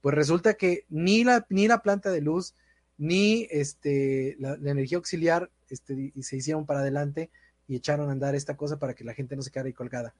Pues 0.00 0.14
resulta 0.14 0.54
que 0.54 0.86
ni 0.88 1.24
la, 1.24 1.46
ni 1.50 1.68
la 1.68 1.82
planta 1.82 2.10
de 2.10 2.22
luz, 2.22 2.54
ni 2.96 3.46
este, 3.50 4.36
la, 4.38 4.54
energía 4.54 4.98
auxiliar 4.98 5.50
este, 5.68 6.12
se 6.20 6.36
hicieron 6.36 6.64
para 6.66 6.80
adelante 6.80 7.30
y 7.68 7.76
echaron 7.76 8.08
a 8.08 8.12
andar 8.12 8.34
esta 8.34 8.56
cosa 8.56 8.78
para 8.78 8.94
que 8.94 9.04
la 9.04 9.14
gente 9.14 9.36
no 9.36 9.42
se 9.42 9.50
quedara 9.50 9.66
ahí 9.66 9.72
colgada. 9.72 10.14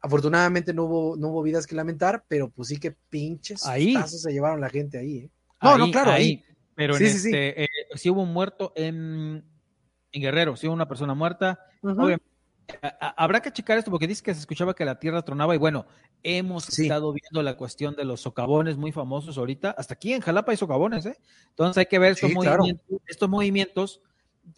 Afortunadamente 0.00 0.72
no 0.72 0.84
hubo, 0.84 1.16
no 1.16 1.28
hubo 1.28 1.42
vidas 1.42 1.66
que 1.66 1.74
lamentar, 1.74 2.24
pero 2.28 2.50
pues 2.50 2.68
sí 2.68 2.78
que 2.78 2.92
pinches 2.92 3.66
ahí. 3.66 3.96
se 4.06 4.32
llevaron 4.32 4.60
la 4.60 4.70
gente 4.70 4.98
ahí. 4.98 5.18
¿eh? 5.18 5.30
No, 5.62 5.78
no, 5.78 5.90
claro, 5.90 6.12
ahí. 6.12 6.44
Pero 6.74 6.94
sí, 6.94 7.08
sí, 7.08 7.28
este, 7.28 7.64
eh, 7.64 7.68
sí. 7.94 8.10
hubo 8.10 8.22
un 8.22 8.32
muerto 8.32 8.72
en, 8.76 9.42
en, 10.12 10.22
Guerrero, 10.22 10.54
sí 10.56 10.66
hubo 10.66 10.74
una 10.74 10.86
persona 10.86 11.14
muerta. 11.14 11.58
Habrá 13.16 13.40
que 13.40 13.52
checar 13.52 13.78
esto 13.78 13.90
porque 13.90 14.06
dice 14.06 14.22
que 14.22 14.34
se 14.34 14.40
escuchaba 14.40 14.74
que 14.74 14.84
la 14.84 14.98
tierra 14.98 15.22
tronaba 15.22 15.54
y 15.54 15.58
bueno, 15.58 15.86
hemos 16.22 16.78
estado 16.78 17.12
viendo 17.12 17.42
la 17.42 17.56
cuestión 17.56 17.94
de 17.94 18.04
los 18.04 18.20
socavones 18.20 18.76
muy 18.76 18.92
famosos 18.92 19.38
ahorita. 19.38 19.70
Hasta 19.70 19.94
aquí 19.94 20.12
en 20.12 20.20
Jalapa 20.20 20.52
hay 20.52 20.58
socavones, 20.58 21.06
¿eh? 21.06 21.18
Entonces 21.50 21.78
hay 21.78 21.86
que 21.86 21.98
ver 21.98 22.12
estos, 22.12 22.32
movimientos, 22.32 23.00
estos 23.06 23.28
movimientos 23.28 24.00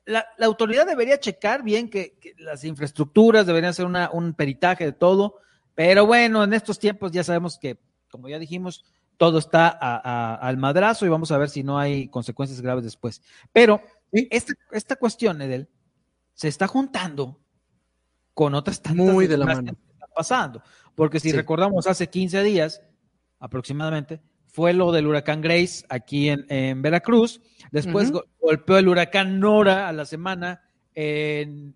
la, 0.05 0.27
autoridad 0.41 0.87
debería 0.87 1.19
checar 1.19 1.63
bien 1.63 1.89
que, 1.89 2.19
las 2.39 2.65
infraestructuras 2.65 3.47
deberían 3.47 3.71
hacer 3.71 3.87
un 3.87 4.35
peritaje 4.35 4.85
de 4.85 4.93
todo, 4.93 5.39
pero 5.75 6.07
bueno, 6.07 6.45
en 6.45 6.53
estos 6.53 6.79
tiempos 6.79 7.13
ya 7.13 7.25
sabemos 7.25 7.59
que, 7.59 7.79
como 8.11 8.29
ya 8.29 8.39
dijimos, 8.39 8.85
todo 9.17 9.39
está 9.39 9.69
al 9.69 10.57
madrazo 10.57 11.07
y 11.07 11.09
vamos 11.09 11.33
a 11.33 11.39
ver 11.39 11.49
si 11.49 11.63
no 11.63 11.79
hay 11.79 12.09
consecuencias 12.09 12.61
graves 12.61 12.85
después. 12.85 13.23
Pero 13.53 13.83
esta, 14.13 14.53
esta 14.73 14.97
cuestión, 14.97 15.43
Edel, 15.43 15.69
se 16.35 16.49
está 16.49 16.67
juntando 16.69 17.41
con 18.39 18.55
otras 18.55 18.81
tantas 18.81 19.05
Muy 19.05 19.27
de 19.27 19.37
la 19.37 19.47
mano. 19.47 19.75
que 19.75 19.93
están 19.95 20.11
pasando. 20.15 20.63
Porque 20.95 21.19
si 21.19 21.33
recordamos 21.33 21.89
hace 21.89 22.09
15 22.09 22.45
días 22.45 22.81
aproximadamente, 23.41 24.21
fue 24.47 24.73
lo 24.73 24.93
del 24.93 25.09
huracán 25.09 25.41
Grace 25.41 25.85
aquí 25.89 26.29
en, 26.29 26.81
Veracruz. 26.81 27.41
Después 27.73 28.13
golpeó 28.41 28.79
el 28.79 28.87
huracán 28.87 29.41
Nora 29.41 29.89
a 29.89 29.93
la 29.93 30.05
semana 30.05 30.63
en, 30.95 31.75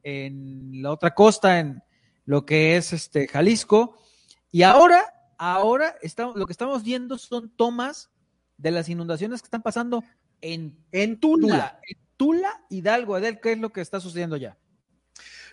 la 0.80 0.92
otra 0.92 1.14
costa, 1.14 1.58
en 1.58 1.82
lo 2.26 2.46
que 2.46 2.76
es 2.76 2.92
este 2.92 3.26
Jalisco. 3.26 3.96
Y 4.52 4.62
ahora, 4.62 5.02
ahora 5.38 5.96
estamos, 6.00 6.36
lo 6.36 6.46
que 6.46 6.52
estamos 6.52 6.84
viendo 6.84 7.18
son 7.18 7.50
tomas 7.56 8.12
de 8.56 8.70
las 8.70 8.88
inundaciones 8.88 9.42
que 9.42 9.46
están 9.46 9.62
pasando 9.62 10.04
en, 10.40 10.78
en 10.92 11.18
Tula, 11.18 11.80
en 11.88 11.98
Tula, 12.16 12.64
Hidalgo, 12.70 13.16
Adel, 13.16 13.40
¿qué 13.40 13.50
es 13.50 13.58
lo 13.58 13.72
que 13.72 13.80
está 13.80 13.98
sucediendo 13.98 14.36
ya? 14.36 14.56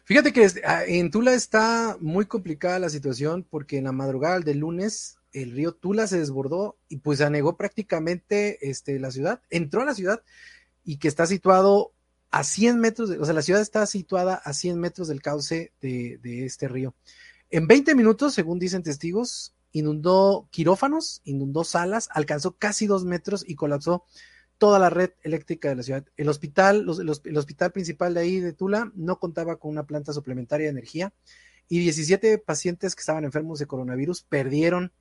Fíjate 0.10 0.34
que 0.34 0.48
ah, 0.66 0.86
en 0.88 1.12
Tula 1.12 1.36
está 1.36 1.96
muy 2.02 2.26
complicada 2.26 2.80
la 2.80 2.90
situación 2.90 3.46
porque 3.48 3.78
en 3.78 3.84
la 3.84 3.92
madrugada 3.92 4.40
del 4.40 4.58
lunes 4.58 5.20
el 5.34 5.52
río 5.52 5.76
Tula 5.76 6.08
se 6.08 6.18
desbordó 6.18 6.80
y 6.88 6.98
pues 6.98 7.22
anegó 7.22 7.58
prácticamente 7.58 8.58
este, 8.72 8.98
la 8.98 9.12
ciudad, 9.12 9.44
entró 9.52 9.84
a 9.84 9.86
la 9.86 9.94
ciudad 9.94 10.24
y 10.84 10.98
que 10.98 11.08
está 11.08 11.28
situado 11.28 11.94
a 12.32 12.44
100 12.44 12.80
metros, 12.80 13.12
o 13.12 13.24
sea, 13.24 13.36
la 13.36 13.44
ciudad 13.44 13.62
está 13.62 13.86
situada 13.86 14.34
a 14.34 14.54
100 14.54 14.80
metros 14.80 15.10
del 15.10 15.22
cauce 15.22 15.74
de, 15.80 16.20
este 16.44 16.68
río. 16.68 16.96
En 17.52 17.68
20 17.68 17.94
minutos, 17.94 18.34
según 18.34 18.58
dicen 18.58 18.82
testigos, 18.82 19.54
inundó 19.74 20.48
quirófanos, 20.50 21.22
inundó 21.24 21.64
salas, 21.64 22.10
alcanzó 22.12 22.54
casi 22.58 22.88
dos 22.88 23.06
metros 23.06 23.46
y 23.48 23.54
colapsó 23.54 24.06
toda 24.60 24.78
la 24.78 24.92
red 24.92 25.12
eléctrica 25.24 25.70
de 25.70 25.76
la 25.78 25.84
ciudad. 25.84 26.06
El 26.18 26.30
hospital, 26.30 26.86
el 27.24 27.38
hospital 27.38 27.72
principal 27.72 28.14
de 28.14 28.20
ahí 28.20 28.40
de 28.40 28.54
Tula 28.54 28.92
no 28.94 29.18
contaba 29.18 29.56
con 29.56 29.72
una 29.72 29.88
planta 29.88 30.14
suplementaria 30.14 30.68
de 30.68 30.72
energía 30.72 31.12
y 31.68 31.80
17 31.80 32.38
pacientes 32.40 32.96
que 32.96 33.00
estaban 33.00 33.24
enfermos 33.24 33.58
de 33.60 33.66
coronavirus 33.66 34.24
perdieron 34.24 34.92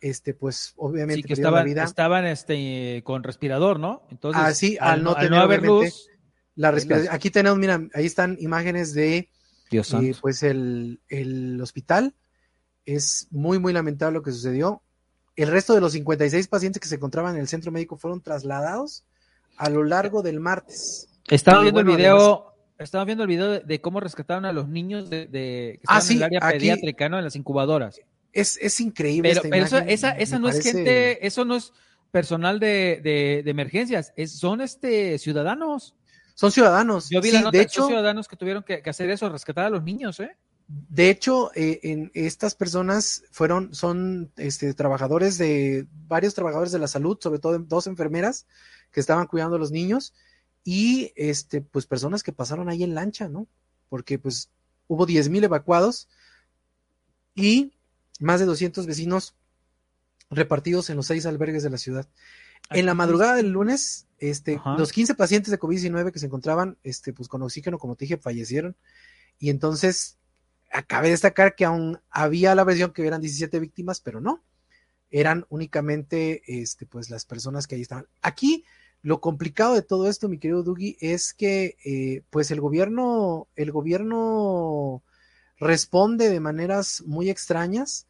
este, 0.00 0.34
pues 0.34 0.74
obviamente 0.76 1.26
que 1.26 1.32
estaban, 1.32 1.66
estaban 1.78 2.26
este, 2.26 3.02
con 3.04 3.22
respirador, 3.22 3.78
¿no? 3.80 4.02
Entonces, 4.10 4.42
ah, 4.44 4.52
sí, 4.52 4.76
al, 4.80 5.02
no, 5.02 5.14
tener, 5.14 5.38
haber 5.38 5.62
luz. 5.62 6.08
La 6.56 6.70
respiración. 6.70 7.12
Aquí 7.12 7.30
tenemos, 7.30 7.58
mira, 7.58 7.80
ahí 7.94 8.04
están 8.06 8.36
imágenes 8.38 8.92
de 8.92 9.30
eh, 9.70 10.14
pues 10.20 10.42
el, 10.42 11.00
el, 11.08 11.60
hospital. 11.60 12.14
Es 12.84 13.28
muy, 13.30 13.58
muy 13.58 13.72
lamentable 13.72 14.18
lo 14.18 14.22
que 14.22 14.30
sucedió. 14.30 14.82
El 15.36 15.48
resto 15.48 15.74
de 15.74 15.80
los 15.80 15.92
56 15.92 16.48
pacientes 16.48 16.80
que 16.80 16.88
se 16.88 16.94
encontraban 16.96 17.34
en 17.34 17.40
el 17.40 17.48
centro 17.48 17.72
médico 17.72 17.96
fueron 17.96 18.20
trasladados 18.20 19.04
a 19.56 19.68
lo 19.68 19.84
largo 19.84 20.22
del 20.22 20.40
martes. 20.40 21.08
Estaba 21.28 21.62
viendo 21.62 21.80
el 21.80 21.86
video, 21.86 22.54
estaba 22.78 23.04
viendo 23.04 23.24
el 23.24 23.28
video 23.28 23.60
de, 23.60 23.80
cómo 23.80 24.00
rescataron 24.00 24.44
a 24.44 24.52
los 24.52 24.68
niños 24.68 25.10
de, 25.10 25.28
que 25.30 25.80
ah, 25.86 25.98
estaban 25.98 26.10
en 26.10 26.16
el 26.16 26.22
área 26.24 26.40
pediátrica, 26.40 27.08
¿no? 27.08 27.18
En 27.18 27.24
las 27.24 27.36
incubadoras. 27.36 28.00
Es, 28.32 28.58
es 28.60 28.80
increíble. 28.80 29.30
Pero, 29.30 29.42
pero 29.48 29.64
eso, 29.64 29.78
esa, 29.78 30.10
esa 30.10 30.38
no 30.38 30.48
es 30.48 30.62
gente, 30.62 31.24
eso 31.26 31.44
no 31.44 31.56
es 31.56 31.72
personal 32.10 32.60
de, 32.60 33.00
de, 33.02 33.50
emergencias, 33.50 34.12
es, 34.16 34.38
son 34.38 34.60
este 34.60 35.18
ciudadanos. 35.18 35.94
Son 36.34 36.50
ciudadanos. 36.50 37.10
Yo 37.10 37.20
vi 37.20 37.30
la 37.30 37.40
nota 37.40 37.56
de 37.56 37.64
hecho, 37.64 37.86
ciudadanos 37.86 38.28
que 38.28 38.36
tuvieron 38.36 38.62
que, 38.62 38.82
hacer 38.86 39.10
eso, 39.10 39.28
rescatar 39.28 39.66
a 39.66 39.70
los 39.70 39.82
niños, 39.82 40.18
¿eh? 40.20 40.36
De 40.66 41.10
hecho, 41.10 41.50
eh, 41.54 41.80
en 41.82 42.10
estas 42.14 42.54
personas 42.54 43.24
fueron, 43.30 43.74
son 43.74 44.32
este, 44.36 44.72
trabajadores 44.72 45.36
de, 45.36 45.86
varios 46.08 46.34
trabajadores 46.34 46.72
de 46.72 46.78
la 46.78 46.88
salud, 46.88 47.18
sobre 47.20 47.38
todo 47.38 47.58
dos 47.58 47.86
enfermeras 47.86 48.46
que 48.90 49.00
estaban 49.00 49.26
cuidando 49.26 49.56
a 49.56 49.58
los 49.58 49.70
niños 49.70 50.14
y 50.64 51.12
este, 51.16 51.60
pues 51.60 51.86
personas 51.86 52.22
que 52.22 52.32
pasaron 52.32 52.68
ahí 52.68 52.82
en 52.82 52.94
lancha, 52.94 53.28
¿no? 53.28 53.46
Porque 53.90 54.18
pues 54.18 54.50
hubo 54.86 55.04
10 55.04 55.28
mil 55.28 55.44
evacuados 55.44 56.08
y 57.34 57.74
más 58.20 58.40
de 58.40 58.46
200 58.46 58.86
vecinos 58.86 59.34
repartidos 60.30 60.88
en 60.88 60.96
los 60.96 61.06
seis 61.06 61.26
albergues 61.26 61.62
de 61.62 61.70
la 61.70 61.78
ciudad. 61.78 62.08
En 62.70 62.86
la 62.86 62.94
madrugada 62.94 63.34
del 63.36 63.50
lunes, 63.50 64.06
este, 64.18 64.58
los 64.78 64.90
15 64.92 65.14
pacientes 65.14 65.50
de 65.50 65.58
COVID-19 65.58 66.12
que 66.12 66.18
se 66.18 66.26
encontraban 66.26 66.78
este, 66.82 67.12
pues, 67.12 67.28
con 67.28 67.42
oxígeno, 67.42 67.78
como 67.78 67.94
te 67.94 68.06
dije, 68.06 68.16
fallecieron. 68.16 68.74
Y 69.38 69.50
entonces, 69.50 70.16
acabé 70.74 71.06
de 71.06 71.12
destacar 71.12 71.54
que 71.54 71.64
aún 71.64 72.00
había 72.10 72.54
la 72.54 72.64
versión 72.64 72.92
que 72.92 73.06
eran 73.06 73.20
17 73.20 73.60
víctimas, 73.60 74.00
pero 74.00 74.20
no. 74.20 74.42
Eran 75.10 75.46
únicamente 75.48 76.42
este, 76.46 76.84
pues, 76.84 77.10
las 77.10 77.24
personas 77.24 77.66
que 77.66 77.76
ahí 77.76 77.82
estaban. 77.82 78.06
Aquí, 78.20 78.64
lo 79.00 79.20
complicado 79.20 79.74
de 79.74 79.82
todo 79.82 80.08
esto, 80.08 80.28
mi 80.28 80.38
querido 80.38 80.64
Dougie, 80.64 80.96
es 81.00 81.32
que 81.32 81.76
eh, 81.84 82.22
pues 82.30 82.50
el 82.50 82.60
gobierno, 82.60 83.48
el 83.54 83.70
gobierno 83.70 85.02
responde 85.58 86.28
de 86.28 86.40
maneras 86.40 87.02
muy 87.06 87.30
extrañas 87.30 88.08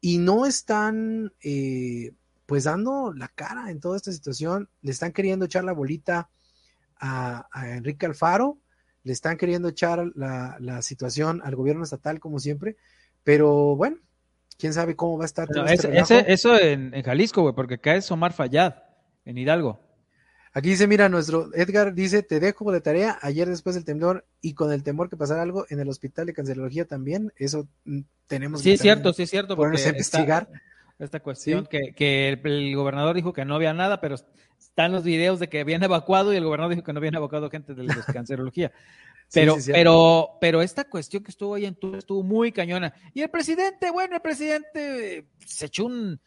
y 0.00 0.18
no 0.18 0.46
están 0.46 1.32
eh, 1.42 2.12
pues 2.46 2.64
dando 2.64 3.12
la 3.12 3.28
cara 3.28 3.70
en 3.70 3.80
toda 3.80 3.96
esta 3.96 4.10
situación, 4.12 4.68
le 4.82 4.90
están 4.90 5.12
queriendo 5.12 5.44
echar 5.44 5.62
la 5.62 5.72
bolita 5.72 6.30
a, 6.98 7.46
Enrique 7.76 8.06
Alfaro, 8.06 8.58
le 9.02 9.12
están 9.12 9.36
queriendo 9.36 9.68
echar 9.68 10.04
la, 10.14 10.82
situación 10.82 11.40
al 11.44 11.56
gobierno 11.56 11.84
estatal 11.84 12.20
como 12.20 12.38
siempre, 12.38 12.76
pero 13.24 13.76
bueno, 13.76 13.98
quién 14.58 14.72
sabe 14.72 14.96
cómo 14.96 15.18
va 15.18 15.24
a 15.24 15.26
estar. 15.26 15.48
todo 15.48 15.64
este 15.66 16.32
eso 16.32 16.58
en, 16.58 16.92
Jalisco, 17.02 17.42
güey, 17.42 17.54
porque 17.54 17.74
acá 17.74 17.94
es 17.94 18.10
Omar 18.10 18.32
Fayad, 18.32 18.74
en 19.24 19.38
Hidalgo. 19.38 19.80
Aquí 20.52 20.70
dice, 20.70 20.88
mira, 20.88 21.08
nuestro 21.08 21.48
Edgar 21.54 21.94
dice, 21.94 22.24
te 22.24 22.40
dejo 22.40 22.72
de 22.72 22.80
tarea 22.80 23.18
ayer 23.22 23.48
después 23.48 23.76
del 23.76 23.84
temblor 23.84 24.26
y 24.40 24.54
con 24.54 24.72
el 24.72 24.82
temor 24.82 25.08
que 25.08 25.16
pasara 25.16 25.42
algo 25.42 25.64
en 25.70 25.78
el 25.78 25.88
hospital 25.88 26.26
de 26.26 26.32
cancerología 26.32 26.86
también, 26.86 27.32
eso 27.36 27.68
mm, 27.84 28.00
tenemos 28.26 28.60
sí, 28.60 28.72
es 28.72 28.80
cierto, 28.80 29.12
sí, 29.12 29.22
es 29.22 29.30
cierto. 29.30 29.56
Ponernos 29.56 29.86
a 29.86 29.90
investigar. 29.90 30.48
Esta, 30.98 31.20
cuestión 31.20 31.66
que, 31.66 32.28
el, 32.28 32.76
gobernador 32.76 33.16
dijo 33.16 33.32
que 33.32 33.46
no 33.46 33.54
había 33.54 33.72
nada, 33.72 34.02
pero 34.02 34.16
están 34.70 34.92
los 34.92 35.04
videos 35.04 35.38
de 35.38 35.48
que 35.48 35.60
habían 35.60 35.82
evacuado 35.82 36.32
y 36.32 36.36
el 36.36 36.44
gobernador 36.44 36.74
dijo 36.74 36.84
que 36.84 36.92
no 36.92 36.98
habían 36.98 37.16
evacuado 37.16 37.50
gente 37.50 37.74
de 37.74 37.84
la 37.84 37.94
cancerología. 38.14 38.72
Pero, 39.32 39.56
pero, 39.66 40.38
pero 40.40 40.62
esta 40.62 40.84
cuestión 40.84 41.22
que 41.22 41.30
estuvo 41.30 41.54
ahí 41.54 41.64
en 41.64 41.76
tu 41.76 41.94
estuvo 41.94 42.22
muy 42.22 42.50
cañona. 42.50 42.92
Y 43.14 43.22
el 43.22 43.30
presidente, 43.30 43.90
bueno, 43.90 44.16
el 44.16 44.22
presidente 44.22 45.26
se 45.44 45.66
echó 45.66 45.86
un. 45.86 46.20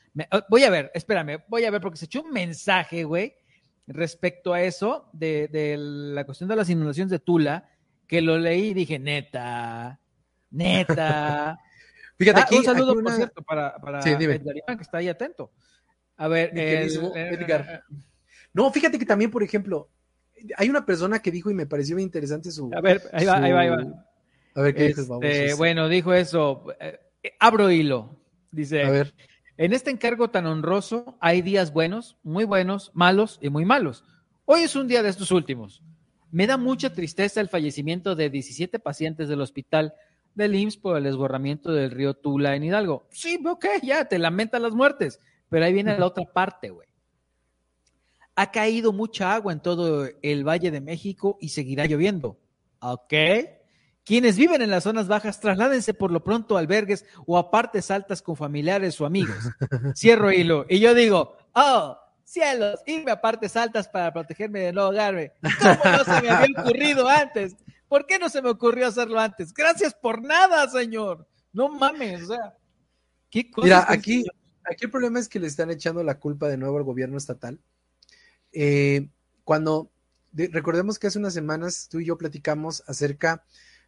Voy 0.49 0.63
a 0.63 0.69
ver, 0.69 0.91
espérame, 0.93 1.43
voy 1.47 1.65
a 1.65 1.71
ver, 1.71 1.81
porque 1.81 1.97
se 1.97 2.05
echó 2.05 2.21
un 2.21 2.31
mensaje, 2.31 3.03
güey, 3.03 3.33
respecto 3.87 4.53
a 4.53 4.61
eso, 4.61 5.09
de, 5.11 5.75
la 5.77 6.23
cuestión 6.23 6.47
de 6.47 6.55
las 6.55 6.69
inundaciones 6.69 7.11
de 7.11 7.19
Tula, 7.19 7.69
que 8.07 8.21
lo 8.21 8.37
leí 8.37 8.67
y 8.67 8.73
dije, 8.73 8.99
neta, 8.99 9.99
neta. 10.51 11.59
Fíjate 12.17 12.39
ah, 12.39 12.43
aquí. 12.43 12.57
Un 12.57 12.63
saludo, 12.63 12.93
por 12.93 13.11
cierto, 13.11 13.41
para, 13.41 13.75
para 13.79 13.99
que 13.99 14.81
está 14.81 14.99
ahí 14.99 15.09
atento. 15.09 15.51
A 16.15 16.29
ver, 16.29 16.51
Edgar. 16.57 17.83
No, 18.53 18.71
fíjate 18.71 18.99
que 18.99 19.05
también, 19.05 19.31
por 19.31 19.43
ejemplo, 19.43 19.89
hay 20.57 20.69
una 20.69 20.85
persona 20.85 21.19
que 21.19 21.31
dijo 21.31 21.49
y 21.49 21.53
me 21.53 21.65
pareció 21.65 21.95
muy 21.95 22.03
interesante 22.03 22.51
su. 22.51 22.69
A 22.73 22.81
ver, 22.81 23.01
ahí 23.11 23.25
va, 23.25 23.37
ahí 23.37 23.51
va, 23.51 23.59
ahí 23.61 23.69
va. 23.69 24.05
A 24.55 24.61
ver 24.61 24.75
qué 24.75 24.87
dices, 24.87 25.07
vamos. 25.07 25.25
Este, 25.25 25.55
bueno, 25.55 25.89
dijo 25.89 26.13
eso. 26.13 26.65
Eh, 26.79 26.99
abro 27.39 27.71
hilo. 27.71 28.19
Dice. 28.51 28.83
A 28.83 28.91
ver. 28.91 29.13
En 29.57 29.73
este 29.73 29.91
encargo 29.91 30.29
tan 30.29 30.45
honroso 30.47 31.17
hay 31.19 31.41
días 31.41 31.73
buenos, 31.73 32.17
muy 32.23 32.43
buenos, 32.43 32.91
malos 32.93 33.39
y 33.41 33.49
muy 33.49 33.65
malos. 33.65 34.03
Hoy 34.45 34.61
es 34.61 34.75
un 34.75 34.87
día 34.87 35.03
de 35.03 35.09
estos 35.09 35.31
últimos. 35.31 35.81
Me 36.31 36.47
da 36.47 36.57
mucha 36.57 36.91
tristeza 36.91 37.39
el 37.39 37.49
fallecimiento 37.49 38.15
de 38.15 38.31
17 38.31 38.79
pacientes 38.79 39.29
del 39.29 39.41
hospital 39.41 39.93
del 40.33 40.55
IMSS 40.55 40.77
por 40.77 40.97
el 40.97 41.03
desborramiento 41.03 41.71
del 41.71 41.91
río 41.91 42.15
Tula 42.15 42.55
en 42.55 42.63
Hidalgo. 42.63 43.07
Sí, 43.11 43.39
ok, 43.45 43.65
ya, 43.83 44.05
te 44.05 44.17
lamentan 44.17 44.63
las 44.63 44.73
muertes, 44.73 45.19
pero 45.49 45.65
ahí 45.65 45.73
viene 45.73 45.97
la 45.97 46.07
otra 46.07 46.25
parte, 46.25 46.71
güey. 46.71 46.87
Ha 48.35 48.51
caído 48.51 48.93
mucha 48.93 49.33
agua 49.33 49.53
en 49.53 49.61
todo 49.61 50.07
el 50.21 50.47
Valle 50.47 50.71
de 50.71 50.81
México 50.81 51.37
y 51.39 51.49
seguirá 51.49 51.85
lloviendo. 51.85 52.39
Ok. 52.79 53.13
Quienes 54.05 54.35
viven 54.35 54.61
en 54.61 54.69
las 54.69 54.83
zonas 54.83 55.07
bajas, 55.07 55.39
trasládense 55.39 55.93
por 55.93 56.11
lo 56.11 56.23
pronto 56.23 56.57
a 56.57 56.59
albergues 56.59 57.05
o 57.25 57.37
a 57.37 57.49
partes 57.51 57.89
altas 57.89 58.21
con 58.21 58.35
familiares 58.35 58.99
o 58.99 59.05
amigos. 59.05 59.37
Cierro 59.95 60.31
hilo. 60.31 60.65
Y 60.67 60.79
yo 60.79 60.93
digo, 60.93 61.37
oh, 61.53 61.97
cielos, 62.25 62.81
irme 62.85 63.11
a 63.11 63.21
partes 63.21 63.55
altas 63.55 63.87
para 63.87 64.11
protegerme 64.11 64.59
de 64.59 64.73
no 64.73 64.81
ahogarme. 64.81 65.31
¿Cómo 65.41 65.97
no 65.97 66.03
se 66.03 66.21
me 66.21 66.29
había 66.29 66.61
ocurrido 66.61 67.07
antes? 67.07 67.55
¿Por 67.87 68.05
qué 68.05 68.19
no 68.19 68.27
se 68.27 68.41
me 68.41 68.49
ocurrió 68.49 68.87
hacerlo 68.87 69.19
antes? 69.19 69.53
Gracias 69.53 69.93
por 69.93 70.21
nada, 70.21 70.67
señor. 70.67 71.27
No 71.53 71.69
mames, 71.69 72.23
o 72.23 72.33
sea, 72.33 72.57
¿qué 73.29 73.49
cosa 73.51 73.65
Mira, 73.65 73.85
aquí, 73.87 74.25
aquí 74.65 74.85
el 74.85 74.91
problema 74.91 75.19
es 75.19 75.29
que 75.29 75.39
le 75.39 75.47
están 75.47 75.69
echando 75.69 76.03
la 76.03 76.19
culpa 76.19 76.47
de 76.49 76.57
nuevo 76.57 76.77
al 76.77 76.83
gobierno 76.83 77.17
estatal. 77.17 77.59
Eh, 78.53 79.09
cuando, 79.43 79.91
recordemos 80.31 80.99
que 80.99 81.07
hace 81.07 81.19
unas 81.19 81.33
semanas 81.33 81.87
tú 81.89 81.99
y 81.99 82.05
yo 82.05 82.17
platicamos 82.17 82.83
acerca 82.87 83.43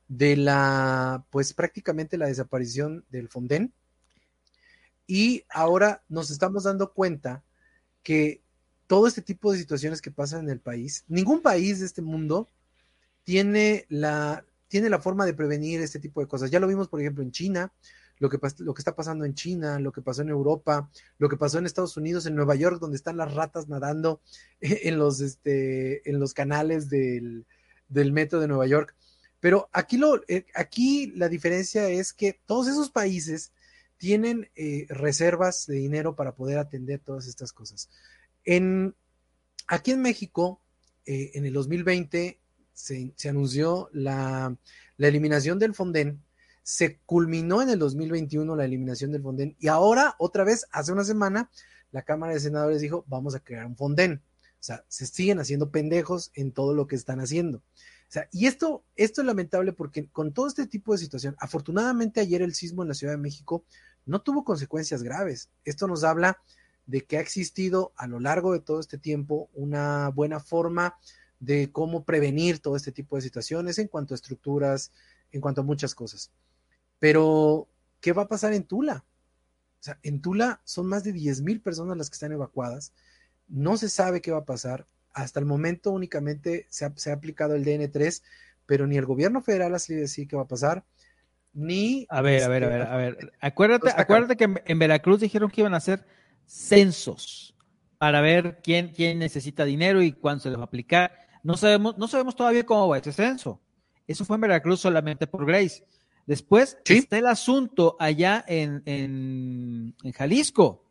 de 0.07 0.35
la, 0.35 1.25
pues 1.29 1.53
prácticamente 1.53 2.17
la 2.17 2.27
desaparición 2.27 3.05
del 3.09 3.29
Fonden. 3.29 3.73
Y 5.07 5.43
ahora 5.49 6.03
nos 6.09 6.31
estamos 6.31 6.63
dando 6.63 6.91
cuenta 6.93 7.43
que 8.03 8.41
todo 8.87 9.07
este 9.07 9.21
tipo 9.21 9.51
de 9.51 9.59
situaciones 9.59 10.01
que 10.01 10.11
pasan 10.11 10.41
en 10.41 10.49
el 10.49 10.59
país, 10.59 11.05
ningún 11.07 11.41
país 11.41 11.79
de 11.79 11.85
este 11.85 12.01
mundo 12.01 12.49
tiene 13.23 13.85
la, 13.89 14.45
tiene 14.67 14.89
la 14.89 14.99
forma 14.99 15.25
de 15.25 15.33
prevenir 15.33 15.81
este 15.81 15.99
tipo 15.99 16.21
de 16.21 16.27
cosas. 16.27 16.51
Ya 16.51 16.59
lo 16.59 16.67
vimos, 16.67 16.87
por 16.87 17.01
ejemplo, 17.01 17.23
en 17.23 17.31
China, 17.31 17.71
lo 18.19 18.29
que, 18.29 18.39
lo 18.59 18.73
que 18.73 18.79
está 18.79 18.95
pasando 18.95 19.25
en 19.25 19.33
China, 19.33 19.79
lo 19.79 19.91
que 19.91 20.01
pasó 20.01 20.21
en 20.21 20.29
Europa, 20.29 20.89
lo 21.17 21.29
que 21.29 21.37
pasó 21.37 21.57
en 21.57 21.65
Estados 21.65 21.97
Unidos, 21.97 22.25
en 22.25 22.35
Nueva 22.35 22.55
York, 22.55 22.79
donde 22.79 22.97
están 22.97 23.17
las 23.17 23.33
ratas 23.33 23.67
nadando 23.67 24.21
en 24.61 24.97
los, 24.97 25.21
este, 25.21 26.09
en 26.09 26.19
los 26.19 26.33
canales 26.33 26.89
del, 26.89 27.45
del 27.87 28.11
metro 28.11 28.39
de 28.39 28.47
Nueva 28.47 28.67
York. 28.67 28.95
Pero 29.39 29.69
aquí, 29.71 29.97
lo, 29.97 30.21
eh, 30.27 30.45
aquí 30.55 31.11
la 31.15 31.29
diferencia 31.29 31.87
es 31.89 32.13
que 32.13 32.39
todos 32.45 32.67
esos 32.67 32.89
países 32.89 33.51
tienen 33.97 34.49
eh, 34.55 34.85
reservas 34.89 35.67
de 35.67 35.75
dinero 35.75 36.15
para 36.15 36.35
poder 36.35 36.57
atender 36.57 36.99
todas 36.99 37.27
estas 37.27 37.53
cosas. 37.53 37.89
En, 38.43 38.95
aquí 39.67 39.91
en 39.91 40.01
México, 40.01 40.61
eh, 41.05 41.31
en 41.35 41.45
el 41.45 41.53
2020, 41.53 42.39
se, 42.73 43.13
anunció 43.29 43.89
la, 43.93 44.55
la, 44.97 45.07
eliminación 45.07 45.59
del 45.59 45.73
Fonden, 45.73 46.24
se 46.65 46.97
culminó 47.05 47.61
en 47.61 47.69
el 47.69 47.79
2021 47.79 48.55
la 48.55 48.65
eliminación 48.65 49.11
del 49.11 49.21
Fonden 49.21 49.55
y 49.59 49.67
ahora, 49.67 50.15
otra 50.17 50.43
vez, 50.43 50.65
hace 50.71 50.91
una 50.91 51.03
semana, 51.03 51.49
la 51.91 52.01
Cámara 52.01 52.33
de 52.33 52.39
Senadores 52.39 52.81
dijo, 52.81 53.05
vamos 53.07 53.35
a 53.35 53.39
crear 53.39 53.65
un 53.65 53.77
Fonden. 53.77 54.21
O 54.59 54.63
sea, 54.65 54.83
se 54.87 55.05
siguen 55.05 55.39
haciendo 55.39 55.69
pendejos 55.69 56.31
en 56.33 56.51
todo 56.51 56.73
lo 56.73 56.87
que 56.87 56.95
están 56.95 57.19
haciendo 57.19 57.61
y 58.31 58.47
esto, 58.47 58.83
esto 58.95 59.21
es 59.21 59.27
lamentable 59.27 59.73
porque 59.73 60.07
con 60.07 60.33
todo 60.33 60.47
este 60.47 60.67
tipo 60.67 60.93
de 60.93 60.99
situación, 60.99 61.35
afortunadamente 61.39 62.19
ayer 62.19 62.41
el 62.41 62.53
sismo 62.53 62.83
en 62.83 62.89
la 62.89 62.93
Ciudad 62.93 63.13
de 63.13 63.17
México 63.17 63.63
no 64.05 64.21
tuvo 64.21 64.43
consecuencias 64.43 65.03
graves. 65.03 65.49
Esto 65.65 65.87
nos 65.87 66.03
habla 66.03 66.39
de 66.85 67.01
que 67.01 67.17
ha 67.17 67.21
existido 67.21 67.93
a 67.95 68.07
lo 68.07 68.19
largo 68.19 68.53
de 68.53 68.59
todo 68.59 68.79
este 68.79 68.97
tiempo 68.97 69.49
una 69.53 70.09
buena 70.09 70.39
forma 70.39 70.95
de 71.39 71.71
cómo 71.71 72.03
prevenir 72.03 72.59
todo 72.59 72.75
este 72.75 72.91
tipo 72.91 73.15
de 73.15 73.23
situaciones 73.23 73.79
en 73.79 73.87
cuanto 73.87 74.13
a 74.13 74.15
estructuras, 74.15 74.91
en 75.31 75.41
cuanto 75.41 75.61
a 75.61 75.65
muchas 75.65 75.95
cosas. 75.95 76.31
Pero, 76.99 77.67
¿qué 78.01 78.13
va 78.13 78.23
a 78.23 78.27
pasar 78.27 78.53
en 78.53 78.63
Tula? 78.63 79.05
O 79.79 79.83
sea, 79.85 79.99
en 80.03 80.21
Tula 80.21 80.61
son 80.63 80.87
más 80.87 81.03
de 81.03 81.13
10 81.13 81.41
mil 81.41 81.61
personas 81.61 81.97
las 81.97 82.09
que 82.09 82.15
están 82.15 82.31
evacuadas. 82.31 82.93
No 83.47 83.77
se 83.77 83.89
sabe 83.89 84.21
qué 84.21 84.31
va 84.31 84.39
a 84.39 84.45
pasar 84.45 84.87
hasta 85.15 85.39
el 85.39 85.45
momento 85.45 85.91
únicamente 85.91 86.67
se 86.69 86.85
ha, 86.85 87.13
aplicado 87.13 87.55
el 87.55 87.63
DN3, 87.65 88.21
pero 88.65 88.85
ni 88.85 88.97
el 88.97 89.05
gobierno 89.05 89.41
federal 89.41 89.73
ha 89.73 89.79
salido 89.79 90.01
a 90.01 90.03
decir 90.03 90.27
qué 90.27 90.35
va 90.35 90.43
a 90.43 90.47
pasar, 90.47 90.83
ni... 91.53 92.05
A 92.09 92.21
ver, 92.21 92.43
a 92.43 92.49
ver, 92.49 92.65
a 92.65 92.67
ver, 92.67 92.81
a 92.81 92.97
ver. 92.97 93.33
Acuérdate, 93.39 93.91
acuérdate 93.95 94.35
que 94.35 94.61
en, 94.65 94.79
Veracruz 94.79 95.21
dijeron 95.21 95.49
que 95.49 95.61
iban 95.61 95.73
a 95.73 95.77
hacer 95.77 96.05
censos 96.45 97.55
para 97.97 98.19
ver 98.19 98.59
quién, 98.61 98.89
quién 98.89 99.17
necesita 99.17 99.63
dinero 99.63 100.01
y 100.01 100.11
cuándo 100.11 100.43
se 100.43 100.49
les 100.49 100.57
va 100.57 100.63
a 100.63 100.65
aplicar. 100.65 101.13
No 101.43 101.55
sabemos, 101.55 101.97
no 101.97 102.09
sabemos 102.09 102.35
todavía 102.35 102.65
cómo 102.65 102.89
va 102.89 102.97
ese 102.97 103.13
censo. 103.13 103.61
Eso 104.05 104.25
fue 104.25 104.35
en 104.35 104.41
Veracruz 104.41 104.81
solamente 104.81 105.27
por 105.27 105.45
Grace. 105.45 105.85
Después 106.25 106.77
está 106.85 107.19
el 107.19 107.27
asunto 107.27 107.95
allá 107.99 108.43
en, 108.47 108.81
en, 108.85 110.13
Jalisco. 110.13 110.83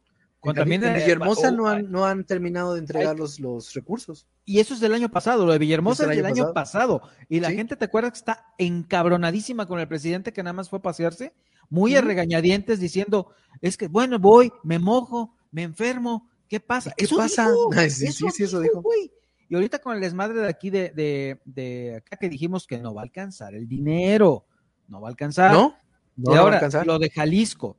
En, 0.44 0.55
también 0.55 0.85
en 0.85 0.94
Villahermosa 0.94 1.51
no, 1.51 1.66
han, 1.66 1.90
no 1.90 2.05
han 2.05 2.25
terminado 2.25 2.75
de 2.75 2.81
entregar 2.81 3.18
los, 3.18 3.40
los 3.40 3.73
recursos. 3.75 4.29
Y 4.44 4.61
eso 4.61 4.75
es 4.75 4.81
del 4.81 4.94
año 4.94 5.09
pasado, 5.09 5.44
lo 5.44 5.53
de 5.53 5.59
Villahermosa 5.59 6.05
es 6.05 6.16
del 6.16 6.27
año, 6.27 6.53
pasado. 6.53 7.03
Y 7.29 7.40
la 7.40 7.51
gente, 7.51 7.77
¿te 7.77 7.87
acuerdas 7.87 8.12
que 8.12 8.18
está 8.18 8.47
encabronadísima 8.59 9.66
con 9.66 9.81
el 9.81 9.88
presidente 9.88 10.33
que 10.33 10.42
nada 10.42 10.53
más 10.53 10.68
fue 10.68 10.79
a 10.79 10.83
pasearse? 10.83 11.33
Muy 11.68 11.97
a 11.97 12.03
regañadientes 12.03 12.79
diciendo, 12.79 13.33
es 13.61 13.77
que 13.77 13.88
bueno, 13.88 14.18
voy, 14.18 14.53
me 14.62 14.79
mojo, 14.79 15.35
me 15.51 15.62
enfermo, 15.62 16.29
¿qué 16.47 16.61
pasa? 16.61 16.92
¿Qué 16.97 17.09
pasa? 17.09 17.51
sí, 17.88 18.12
sí, 18.12 18.27
sí, 18.31 18.44
eso 18.44 18.61
dijo. 18.61 18.85
Y 19.49 19.55
ahorita 19.55 19.79
con 19.81 19.97
el 19.97 20.01
desmadre 20.01 20.40
de 20.40 20.49
aquí 20.49 20.70
de, 20.70 20.90
de, 20.90 21.40
de 21.44 21.97
acá 21.97 22.18
que 22.18 22.29
dijimos 22.29 22.66
que 22.66 22.79
no 22.79 22.94
va 22.94 23.01
a 23.01 23.05
alcanzar 23.05 23.55
el 23.55 23.66
dinero 23.66 24.47
no 24.88 25.01
va 25.01 25.09
a 25.09 25.11
alcanzar. 25.11 25.53
¿No? 25.53 25.77
y 26.16 26.35
ahora, 26.35 26.68
lo 26.85 26.99
de 26.99 27.11
Jalisco. 27.11 27.77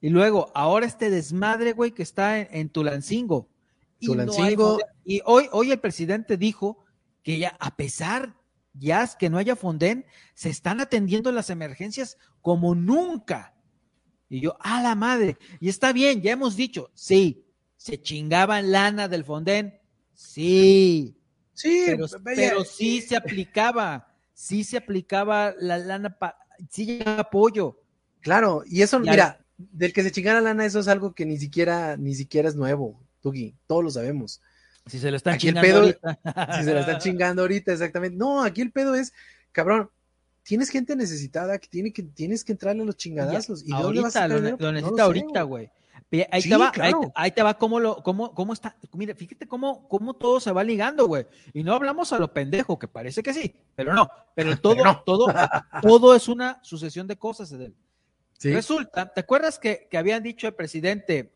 Y 0.00 0.10
luego, 0.10 0.50
ahora 0.54 0.86
este 0.86 1.10
desmadre, 1.10 1.72
güey, 1.72 1.92
que 1.92 2.02
está 2.02 2.38
en, 2.38 2.68
Tulancingo. 2.68 3.48
Y 3.98 4.06
Tulancingo. 4.06 4.78
y 5.04 5.22
hoy, 5.24 5.48
hoy 5.52 5.70
el 5.70 5.78
presidente 5.78 6.36
dijo 6.36 6.84
que 7.22 7.38
ya, 7.38 7.56
a 7.60 7.76
pesar 7.76 8.34
ya 8.74 9.08
que 9.18 9.30
no 9.30 9.38
haya 9.38 9.56
Fonden, 9.56 10.06
se 10.34 10.48
están 10.48 10.80
atendiendo 10.80 11.30
las 11.32 11.50
emergencias 11.50 12.18
como 12.40 12.74
nunca. 12.74 13.54
Y 14.28 14.40
yo, 14.40 14.56
a 14.60 14.82
la 14.82 14.94
madre. 14.94 15.36
Y 15.60 15.68
está 15.68 15.92
bien, 15.92 16.22
ya 16.22 16.32
hemos 16.32 16.56
dicho, 16.56 16.90
sí, 16.94 17.44
se 17.76 18.00
chingaban 18.00 18.72
lana 18.72 19.08
del 19.08 19.24
Fonden. 19.24 19.78
Sí. 20.14 21.16
Sí, 21.54 21.86
pero 22.24 22.64
sí 22.64 23.02
se 23.02 23.14
aplicaba 23.14 24.11
sí 24.42 24.64
se 24.64 24.76
aplicaba 24.76 25.54
la 25.60 25.78
lana, 25.78 26.16
sí 26.68 26.84
llegaba 26.84 27.20
apoyo. 27.20 27.78
Claro, 28.20 28.64
y 28.66 28.82
eso, 28.82 28.98
mira, 28.98 29.44
del 29.56 29.92
que 29.92 30.02
se 30.02 30.10
chingara 30.10 30.40
lana, 30.40 30.66
eso 30.66 30.80
es 30.80 30.88
algo 30.88 31.14
que 31.14 31.24
ni 31.24 31.38
siquiera, 31.38 31.96
ni 31.96 32.14
siquiera 32.16 32.48
es 32.48 32.56
nuevo, 32.56 33.00
Tugi, 33.20 33.54
todos 33.68 33.84
lo 33.84 33.90
sabemos. 33.90 34.42
Si 34.86 34.98
se 34.98 35.12
lo 35.12 35.16
están 35.16 35.38
chingando 35.38 35.78
ahorita. 35.78 36.18
Si 36.58 36.64
se 36.64 36.74
lo 36.74 36.80
están 36.80 36.98
chingando 36.98 37.42
ahorita, 37.42 37.72
exactamente. 37.72 38.16
No, 38.16 38.42
aquí 38.42 38.62
el 38.62 38.72
pedo 38.72 38.96
es, 38.96 39.12
cabrón, 39.52 39.90
tienes 40.42 40.70
gente 40.70 40.96
necesitada 40.96 41.58
que 41.58 41.68
tiene 41.68 41.92
que 41.92 42.02
tienes 42.02 42.42
que 42.42 42.50
entrarle 42.50 42.82
a 42.82 42.86
los 42.86 42.96
chingadazos. 42.96 43.62
¿Y 43.64 43.70
dónde 43.70 44.00
vas 44.00 44.16
a 44.16 44.26
lo, 44.26 44.40
lo 44.40 44.72
necesita 44.72 45.04
ahorita, 45.04 45.42
güey. 45.42 45.70
Ahí, 46.30 46.42
te 46.42 46.56
va, 46.56 46.70
ahí, 47.14 47.30
te 47.30 47.42
va 47.42 47.56
cómo, 47.56 47.80
lo, 47.80 48.02
cómo, 48.02 48.34
cómo 48.34 48.52
está. 48.52 48.76
Mire, 48.92 49.14
fíjate 49.14 49.48
cómo, 49.48 49.88
cómo 49.88 50.12
todo 50.12 50.40
se 50.40 50.52
va 50.52 50.62
ligando, 50.62 51.06
güey. 51.06 51.26
Y 51.54 51.62
no 51.62 51.72
hablamos 51.72 52.12
a 52.12 52.18
lo 52.18 52.34
pendejo, 52.34 52.78
que 52.78 52.86
parece 52.86 53.22
que 53.22 53.32
sí, 53.32 53.56
pero 53.74 53.94
no. 53.94 54.10
Pero 54.34 54.54
todo, 54.60 55.02
todo, 55.06 55.26
todo 55.82 56.14
es 56.14 56.28
una 56.28 56.62
sucesión 56.62 57.06
de 57.06 57.16
cosas, 57.16 57.50
Edel. 57.52 57.74
Resulta, 58.42 59.10
¿te 59.12 59.20
acuerdas 59.20 59.58
que, 59.58 59.88
que, 59.90 59.96
habían 59.96 60.22
dicho 60.22 60.46
el 60.46 60.54
presidente 60.54 61.34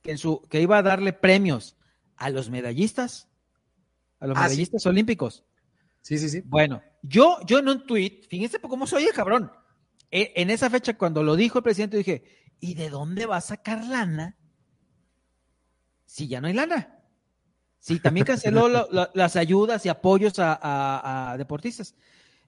que, 0.00 0.12
en 0.12 0.18
su, 0.18 0.40
que 0.48 0.62
iba 0.62 0.78
a 0.78 0.82
darle 0.82 1.12
premios 1.12 1.76
a 2.16 2.30
los 2.30 2.48
medallistas? 2.48 3.28
A 4.20 4.26
los 4.26 4.38
ah, 4.38 4.44
medallistas 4.44 4.86
olímpicos. 4.86 5.44
Sí, 6.00 6.16
sí, 6.16 6.30
sí. 6.30 6.42
Bueno, 6.46 6.80
yo, 7.02 7.38
yo 7.44 7.58
en 7.58 7.68
un 7.68 7.86
tweet, 7.86 8.22
fíjense 8.30 8.58
cómo 8.60 8.86
soy 8.86 9.04
el 9.04 9.12
cabrón. 9.12 9.52
E, 10.10 10.32
en 10.36 10.48
esa 10.48 10.70
fecha, 10.70 10.96
cuando 10.96 11.22
lo 11.22 11.36
dijo 11.36 11.58
el 11.58 11.64
presidente, 11.64 11.98
dije, 11.98 12.24
¿y 12.60 12.74
de 12.74 12.90
dónde 12.90 13.26
va 13.26 13.36
a 13.36 13.40
sacar 13.40 13.84
lana 13.84 14.36
si 16.04 16.28
ya 16.28 16.40
no 16.40 16.48
hay 16.48 16.54
lana? 16.54 16.98
Sí, 17.78 18.00
también 18.00 18.26
canceló 18.26 18.68
las 18.68 19.36
ayudas 19.36 19.86
y 19.86 19.88
apoyos 19.88 20.34
a, 20.38 21.34
deportistas. 21.38 21.94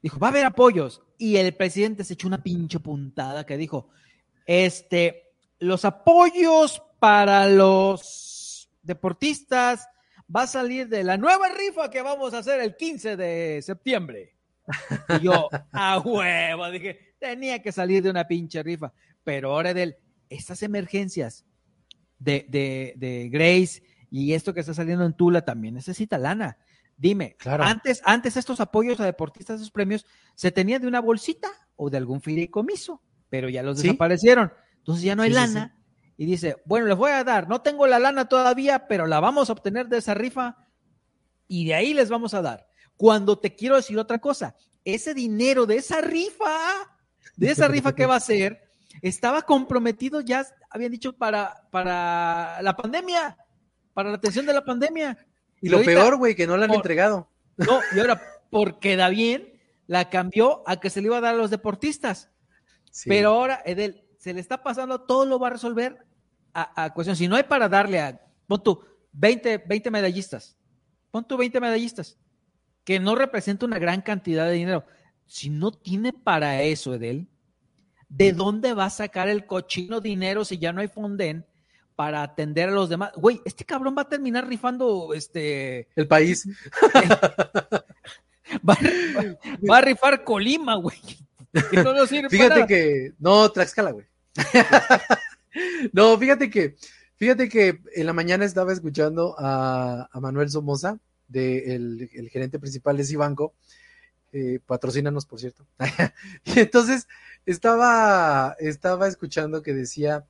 Dijo, 0.02 0.18
va 0.18 0.28
a 0.28 0.30
haber 0.30 0.44
apoyos. 0.44 1.02
Y 1.18 1.36
el 1.36 1.54
presidente 1.54 2.04
se 2.04 2.14
echó 2.14 2.26
una 2.26 2.42
pinche 2.42 2.80
puntada 2.80 3.46
que 3.46 3.56
dijo, 3.56 3.88
este, 4.46 5.34
los 5.58 5.84
apoyos 5.84 6.82
para 6.98 7.46
los 7.48 8.68
deportistas 8.82 9.88
va 10.34 10.42
a 10.42 10.46
salir 10.46 10.88
de 10.88 11.04
la 11.04 11.16
nueva 11.16 11.48
rifa 11.48 11.90
que 11.90 12.02
vamos 12.02 12.34
a 12.34 12.38
hacer 12.38 12.60
el 12.60 12.76
15 12.76 13.16
de 13.16 13.62
septiembre. 13.62 14.36
Y 15.20 15.24
yo, 15.24 15.48
a 15.72 15.98
huevo, 15.98 16.70
dije, 16.70 17.14
tenía 17.18 17.62
que 17.62 17.72
salir 17.72 18.02
de 18.02 18.10
una 18.10 18.26
pinche 18.26 18.62
rifa. 18.62 18.92
Pero 19.24 19.52
ahora 19.52 19.74
de 19.74 19.98
estas 20.28 20.62
emergencias 20.62 21.44
de, 22.18 22.46
de, 22.96 23.28
Grace 23.30 23.82
y 24.10 24.34
esto 24.34 24.54
que 24.54 24.60
está 24.60 24.74
saliendo 24.74 25.04
en 25.04 25.14
Tula 25.14 25.44
también 25.44 25.74
necesita 25.74 26.18
lana. 26.18 26.58
Dime, 26.96 27.36
antes, 27.44 28.02
antes 28.04 28.36
estos 28.36 28.60
apoyos 28.60 29.00
a 29.00 29.06
deportistas, 29.06 29.56
esos 29.56 29.70
premios, 29.70 30.04
se 30.34 30.52
tenían 30.52 30.82
de 30.82 30.88
una 30.88 31.00
bolsita 31.00 31.48
o 31.76 31.88
de 31.88 31.96
algún 31.96 32.20
fideicomiso, 32.20 33.02
pero 33.30 33.48
ya 33.48 33.62
los 33.62 33.80
desaparecieron. 33.80 34.52
Entonces 34.76 35.04
ya 35.04 35.16
no 35.16 35.22
hay 35.22 35.30
lana. 35.30 35.76
y 36.18 36.26
dice, 36.26 36.56
bueno, 36.66 36.86
les 36.86 36.96
voy 36.96 37.12
a 37.12 37.24
dar, 37.24 37.48
no 37.48 37.62
tengo 37.62 37.86
la 37.86 37.98
lana 37.98 38.28
todavía, 38.28 38.86
pero 38.86 39.06
la 39.06 39.20
vamos 39.20 39.48
a 39.48 39.52
obtener 39.54 39.88
de 39.88 39.98
esa 39.98 40.12
rifa 40.12 40.58
y 41.48 41.66
de 41.66 41.74
ahí 41.74 41.94
les 41.94 42.10
vamos 42.10 42.34
a 42.34 42.42
dar. 42.42 42.68
Cuando 42.96 43.38
te 43.38 43.56
quiero 43.56 43.76
decir 43.76 43.98
otra 43.98 44.18
cosa, 44.18 44.54
ese 44.84 45.14
dinero 45.14 45.64
de 45.64 45.76
esa 45.76 46.02
rifa, 46.02 46.50
de 47.36 47.50
esa 47.50 47.66
rifa 47.66 47.94
que 47.94 48.06
va 48.06 48.16
a 48.16 48.20
ser, 48.20 48.69
estaba 49.02 49.42
comprometido, 49.42 50.20
ya 50.20 50.46
habían 50.68 50.92
dicho, 50.92 51.12
para, 51.12 51.68
para 51.70 52.60
la 52.62 52.76
pandemia, 52.76 53.36
para 53.94 54.10
la 54.10 54.16
atención 54.16 54.46
de 54.46 54.52
la 54.52 54.64
pandemia. 54.64 55.18
Y, 55.60 55.68
lo 55.68 55.82
peor, 55.82 56.16
güey, 56.16 56.34
que 56.34 56.46
no 56.46 56.56
la 56.56 56.64
han 56.64 56.74
entregado. 56.74 57.28
No, 57.56 57.80
y 57.94 58.00
ahora, 58.00 58.20
porque 58.50 58.96
da 58.96 59.08
bien, 59.08 59.60
la 59.86 60.08
cambió 60.08 60.62
a 60.66 60.80
que 60.80 60.90
se 60.90 61.00
le 61.00 61.06
iba 61.06 61.18
a 61.18 61.20
dar 61.20 61.34
a 61.34 61.38
los 61.38 61.50
deportistas. 61.50 62.30
Pero 63.04 63.30
ahora, 63.30 63.62
Edel, 63.64 64.04
se 64.18 64.34
le 64.34 64.40
está 64.40 64.62
pasando, 64.62 65.00
todo 65.02 65.26
lo 65.26 65.38
va 65.38 65.48
a 65.48 65.50
resolver 65.50 65.98
a, 66.52 66.92
cuestión. 66.92 67.16
Si 67.16 67.28
no 67.28 67.36
hay 67.36 67.44
para 67.44 67.68
darle 67.68 68.00
a, 68.00 68.20
pon 68.46 68.62
tú, 68.62 68.82
20, 69.12 69.58
20 69.58 69.90
medallistas, 69.90 70.56
pon 71.10 71.26
tú 71.26 71.36
20 71.36 71.60
medallistas, 71.60 72.18
que 72.84 73.00
no 73.00 73.14
representa 73.14 73.66
una 73.66 73.78
gran 73.78 74.02
cantidad 74.02 74.46
de 74.46 74.52
dinero. 74.52 74.84
Si 75.26 75.48
no 75.50 75.70
tiene 75.70 76.12
para 76.12 76.62
eso, 76.62 76.94
Edel, 76.94 77.28
¿de 78.10 78.32
dónde 78.32 78.74
va 78.74 78.84
a 78.86 78.90
sacar 78.90 79.28
el 79.28 79.46
cochino 79.46 80.00
dinero 80.00 80.44
si 80.44 80.58
ya 80.58 80.72
no 80.72 80.82
hay 80.82 80.88
fonden 80.88 81.46
para 81.96 82.22
atender 82.22 82.68
a 82.68 82.72
los 82.72 82.90
demás? 82.90 83.12
Güey, 83.16 83.40
este 83.44 83.64
cabrón 83.64 83.94
va 83.96 84.02
a 84.02 84.08
terminar 84.08 84.46
rifando 84.46 85.14
este 85.14 85.88
el 85.96 86.06
país. 86.06 86.46
va, 88.68 88.76
a, 89.76 89.80
rifar 89.80 90.24
Colima, 90.24 90.74
güey. 90.74 90.98
fíjate 92.28 92.66
que 92.66 93.12
no 93.18 93.50
Tlaxcala, 93.50 93.92
güey. 93.92 94.06
no, 95.92 96.18
fíjate 96.18 96.50
que 96.50 96.76
fíjate 97.16 97.48
que 97.48 97.80
en 97.94 98.06
la 98.06 98.12
mañana 98.12 98.44
estaba 98.44 98.72
escuchando 98.72 99.34
a, 99.38 100.08
Manuel 100.20 100.50
Somoza, 100.50 100.98
de 101.28 101.74
el, 101.74 102.28
gerente 102.30 102.58
principal 102.58 102.96
de 102.96 103.04
Cibanco, 103.04 103.54
eh, 104.32 104.60
patrocínanos, 104.64 105.26
por 105.26 105.40
cierto. 105.40 105.66
y 106.44 106.60
entonces 106.60 107.08
estaba, 107.46 108.56
estaba 108.58 109.08
escuchando 109.08 109.62
que 109.62 109.74
decía 109.74 110.26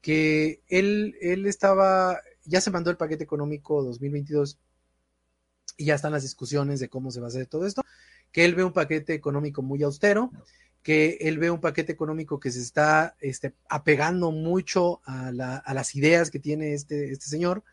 que 0.00 0.62
él, 0.68 1.16
él 1.20 1.46
estaba, 1.46 2.20
ya 2.44 2.60
se 2.60 2.70
mandó 2.70 2.90
el 2.90 2.96
paquete 2.96 3.24
económico 3.24 3.82
2022 3.82 4.58
y 5.76 5.86
ya 5.86 5.94
están 5.94 6.12
las 6.12 6.22
discusiones 6.22 6.80
de 6.80 6.88
cómo 6.88 7.10
se 7.10 7.20
va 7.20 7.26
a 7.26 7.28
hacer 7.28 7.46
todo 7.46 7.66
esto, 7.66 7.82
que 8.32 8.44
él 8.44 8.54
ve 8.54 8.64
un 8.64 8.72
paquete 8.72 9.14
económico 9.14 9.62
muy 9.62 9.82
austero, 9.82 10.30
que 10.82 11.18
él 11.20 11.38
ve 11.38 11.50
un 11.50 11.60
paquete 11.60 11.92
económico 11.92 12.38
que 12.38 12.50
se 12.50 12.60
está 12.60 13.16
este, 13.20 13.54
apegando 13.68 14.30
mucho 14.30 15.00
a, 15.04 15.32
la, 15.32 15.56
a, 15.56 15.72
las 15.72 15.94
ideas 15.94 16.30
que 16.30 16.38
tiene 16.38 16.74
este, 16.74 17.10
este 17.10 17.26
señor, 17.26 17.64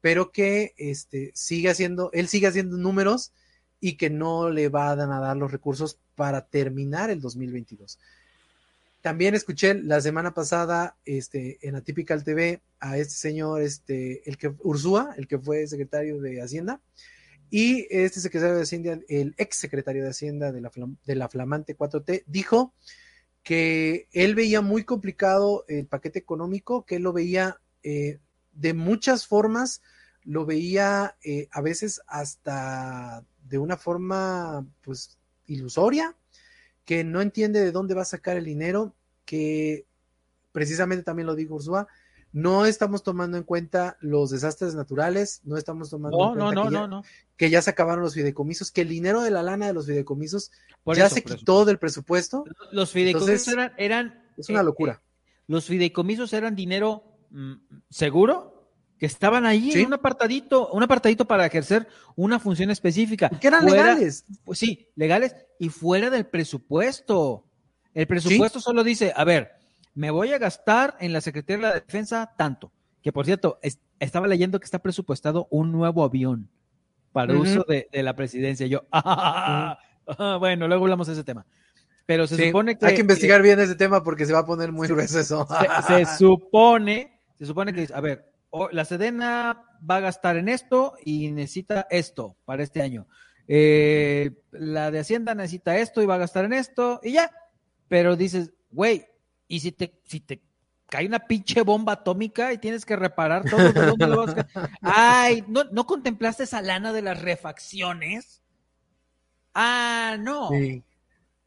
pero 0.00 0.32
que 0.32 0.74
este, 0.78 1.32
sigue 1.34 1.68
haciendo, 1.68 2.10
él 2.12 2.28
sigue 2.28 2.46
haciendo 2.46 2.78
números 2.78 3.32
y 3.80 3.96
que 3.96 4.10
no 4.10 4.50
le 4.50 4.68
van 4.68 5.00
a 5.00 5.20
dar 5.20 5.36
los 5.36 5.52
recursos 5.52 5.98
para 6.14 6.46
terminar 6.46 7.10
el 7.10 7.20
2022. 7.20 7.98
También 9.02 9.34
escuché 9.34 9.74
la 9.74 10.00
semana 10.00 10.34
pasada 10.34 10.96
este, 11.04 11.58
en 11.62 11.76
Atypical 11.76 12.24
TV 12.24 12.60
a 12.80 12.98
este 12.98 13.14
señor, 13.14 13.62
este, 13.62 14.28
el 14.28 14.36
que, 14.36 14.52
Ursúa, 14.64 15.14
el 15.16 15.28
que 15.28 15.38
fue 15.38 15.66
secretario 15.68 16.20
de 16.20 16.42
Hacienda, 16.42 16.80
y 17.50 17.86
este 17.90 18.20
secretario 18.20 18.56
de 18.56 18.62
Hacienda, 18.62 18.98
el 19.08 19.34
ex 19.38 19.56
secretario 19.56 20.02
de 20.02 20.10
Hacienda 20.10 20.50
de 20.50 20.60
la, 20.60 20.72
de 21.04 21.14
la 21.14 21.28
flamante 21.28 21.76
4T, 21.76 22.24
dijo 22.26 22.74
que 23.44 24.08
él 24.10 24.34
veía 24.34 24.60
muy 24.60 24.82
complicado 24.82 25.64
el 25.68 25.86
paquete 25.86 26.18
económico, 26.18 26.84
que 26.84 26.96
él 26.96 27.04
lo 27.04 27.12
veía 27.12 27.60
eh, 27.84 28.18
de 28.52 28.74
muchas 28.74 29.28
formas, 29.28 29.82
lo 30.26 30.44
veía 30.44 31.16
eh, 31.22 31.48
a 31.52 31.60
veces 31.62 32.02
hasta 32.06 33.24
de 33.44 33.58
una 33.58 33.76
forma 33.76 34.66
pues 34.82 35.18
ilusoria, 35.46 36.16
que 36.84 37.04
no 37.04 37.20
entiende 37.20 37.60
de 37.60 37.72
dónde 37.72 37.94
va 37.94 38.02
a 38.02 38.06
sacar 38.06 38.36
el 38.36 38.44
dinero, 38.44 38.94
que 39.24 39.86
precisamente 40.52 41.04
también 41.04 41.26
lo 41.26 41.36
dijo 41.36 41.54
Ursúa, 41.54 41.86
no 42.32 42.66
estamos 42.66 43.02
tomando 43.02 43.36
en 43.36 43.44
cuenta 43.44 43.96
los 44.00 44.30
desastres 44.30 44.74
naturales, 44.74 45.40
no 45.44 45.56
estamos 45.56 45.90
tomando 45.90 46.18
no, 46.18 46.24
en 46.24 46.34
cuenta 46.34 46.54
no, 46.54 46.64
no, 46.64 46.68
que, 46.68 46.74
ya, 46.74 46.80
no, 46.80 46.88
no. 46.88 47.02
que, 47.36 47.50
ya, 47.50 47.62
se 47.62 47.70
acabaron 47.70 48.02
los 48.02 48.14
fideicomisos, 48.14 48.72
que 48.72 48.82
el 48.82 48.88
dinero 48.88 49.22
de 49.22 49.30
la 49.30 49.42
lana 49.42 49.68
de 49.68 49.72
los 49.72 49.86
fideicomisos 49.86 50.50
por 50.82 50.96
ya 50.96 51.06
eso, 51.06 51.14
se 51.14 51.22
quitó 51.22 51.64
del 51.64 51.78
presupuesto. 51.78 52.44
Los 52.72 52.90
fideicomisos 52.90 53.48
Entonces, 53.48 53.52
eran, 53.52 53.72
eran, 53.78 54.32
Es 54.36 54.48
una 54.48 54.62
locura. 54.62 54.94
Eh, 54.94 54.96
eh, 54.96 55.44
los 55.46 55.66
fideicomisos 55.66 56.32
eran 56.32 56.56
dinero 56.56 57.04
mm, 57.30 57.54
seguro 57.90 58.55
que 58.98 59.06
estaban 59.06 59.44
ahí 59.44 59.72
¿Sí? 59.72 59.80
en 59.80 59.86
un 59.86 59.94
apartadito, 59.94 60.70
un 60.70 60.82
apartadito 60.82 61.26
para 61.26 61.46
ejercer 61.46 61.86
una 62.14 62.38
función 62.38 62.70
específica. 62.70 63.28
Que 63.28 63.48
eran 63.48 63.62
fuera, 63.62 63.82
legales. 63.94 64.24
Pues 64.44 64.58
sí, 64.58 64.88
legales 64.94 65.36
y 65.58 65.68
fuera 65.68 66.10
del 66.10 66.26
presupuesto. 66.26 67.44
El 67.92 68.06
presupuesto 68.06 68.58
¿Sí? 68.58 68.64
solo 68.64 68.84
dice, 68.84 69.12
a 69.14 69.24
ver, 69.24 69.52
me 69.94 70.10
voy 70.10 70.32
a 70.32 70.38
gastar 70.38 70.96
en 71.00 71.12
la 71.12 71.20
Secretaría 71.20 71.56
de 71.56 71.74
la 71.74 71.80
Defensa 71.80 72.34
tanto. 72.36 72.72
Que 73.02 73.12
por 73.12 73.24
cierto, 73.24 73.58
es, 73.62 73.78
estaba 74.00 74.26
leyendo 74.26 74.58
que 74.58 74.64
está 74.64 74.78
presupuestado 74.78 75.46
un 75.50 75.72
nuevo 75.72 76.04
avión 76.04 76.48
para 77.12 77.32
uh 77.32 77.36
-huh. 77.36 77.42
uso 77.42 77.64
de, 77.68 77.88
de, 77.92 78.02
la 78.02 78.14
presidencia. 78.14 78.66
Yo, 78.66 78.84
ah, 78.92 79.78
ah, 80.06 80.36
bueno, 80.38 80.68
luego 80.68 80.84
hablamos 80.84 81.06
de 81.06 81.14
ese 81.14 81.24
tema. 81.24 81.46
Pero 82.06 82.26
se 82.26 82.36
sí, 82.36 82.46
supone 82.46 82.78
que. 82.78 82.86
Hay 82.86 82.94
que 82.94 83.00
investigar 83.00 83.42
bien 83.42 83.58
ese 83.58 83.74
tema 83.74 84.02
porque 84.02 84.26
se 84.26 84.32
va 84.32 84.40
a 84.40 84.46
poner 84.46 84.70
muy 84.72 84.86
grueso 84.86 85.18
eso. 85.18 85.46
Se, 85.86 86.04
se 86.04 86.06
supone, 86.18 87.20
se 87.36 87.46
supone 87.46 87.72
que, 87.72 87.88
a 87.92 88.00
ver, 88.00 88.30
la 88.72 88.84
Sedena 88.84 89.62
va 89.88 89.96
a 89.96 90.00
gastar 90.00 90.36
en 90.36 90.48
esto 90.48 90.94
y 91.04 91.30
necesita 91.32 91.86
esto 91.90 92.36
para 92.44 92.62
este 92.62 92.82
año. 92.82 93.06
Eh, 93.48 94.32
la 94.52 94.90
de 94.90 95.00
Hacienda 95.00 95.34
necesita 95.34 95.76
esto 95.76 96.02
y 96.02 96.06
va 96.06 96.16
a 96.16 96.18
gastar 96.18 96.44
en 96.44 96.52
esto 96.52 97.00
y 97.02 97.12
ya. 97.12 97.30
Pero 97.88 98.16
dices, 98.16 98.52
güey, 98.70 99.06
¿y 99.46 99.60
si 99.60 99.72
te, 99.72 100.00
si 100.04 100.20
te 100.20 100.42
cae 100.88 101.06
una 101.06 101.20
pinche 101.20 101.62
bomba 101.62 101.94
atómica 101.94 102.52
y 102.52 102.58
tienes 102.58 102.84
que 102.84 102.96
reparar 102.96 103.48
todo? 103.48 103.72
¿de 103.72 103.86
dónde 103.86 104.06
lo 104.06 104.26
vas 104.26 104.36
a... 104.36 104.46
Ay, 104.82 105.44
¿no, 105.48 105.64
¿no 105.64 105.86
contemplaste 105.86 106.44
esa 106.44 106.62
lana 106.62 106.92
de 106.92 107.02
las 107.02 107.20
refacciones? 107.20 108.42
Ah, 109.54 110.16
no. 110.18 110.48
Sí. 110.50 110.82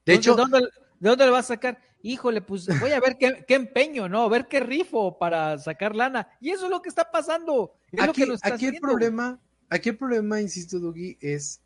De 0.06 0.14
hecho, 0.14 0.36
¿de 0.36 0.42
dónde, 0.42 0.60
¿de 1.00 1.10
dónde 1.10 1.26
lo 1.26 1.34
vas 1.34 1.46
a 1.46 1.56
sacar? 1.56 1.80
Híjole, 2.02 2.42
pues 2.42 2.68
voy 2.80 2.92
a 2.92 3.00
ver 3.00 3.18
qué, 3.18 3.44
qué, 3.48 3.56
empeño, 3.56 4.08
¿no? 4.10 4.24
A 4.24 4.30
ver 4.30 4.48
qué 4.48 4.60
rifo 4.60 5.18
para 5.18 5.58
sacar 5.58 5.96
lana. 5.96 6.28
Y 6.40 6.52
eso 6.52 6.66
es 6.66 6.72
lo 6.72 6.82
que 6.82 6.90
está 6.90 7.12
pasando. 7.12 7.76
Es 7.92 8.02
aquí, 8.02 8.08
lo 8.08 8.14
que 8.14 8.26
nos 8.26 8.36
está 8.36 8.56
aquí 8.56 8.68
el 8.68 8.80
problema, 8.80 9.40
aquí 9.70 9.90
el 9.90 9.98
problema, 9.98 10.42
insisto, 10.42 10.80
Dougie, 10.80 11.18
es, 11.22 11.62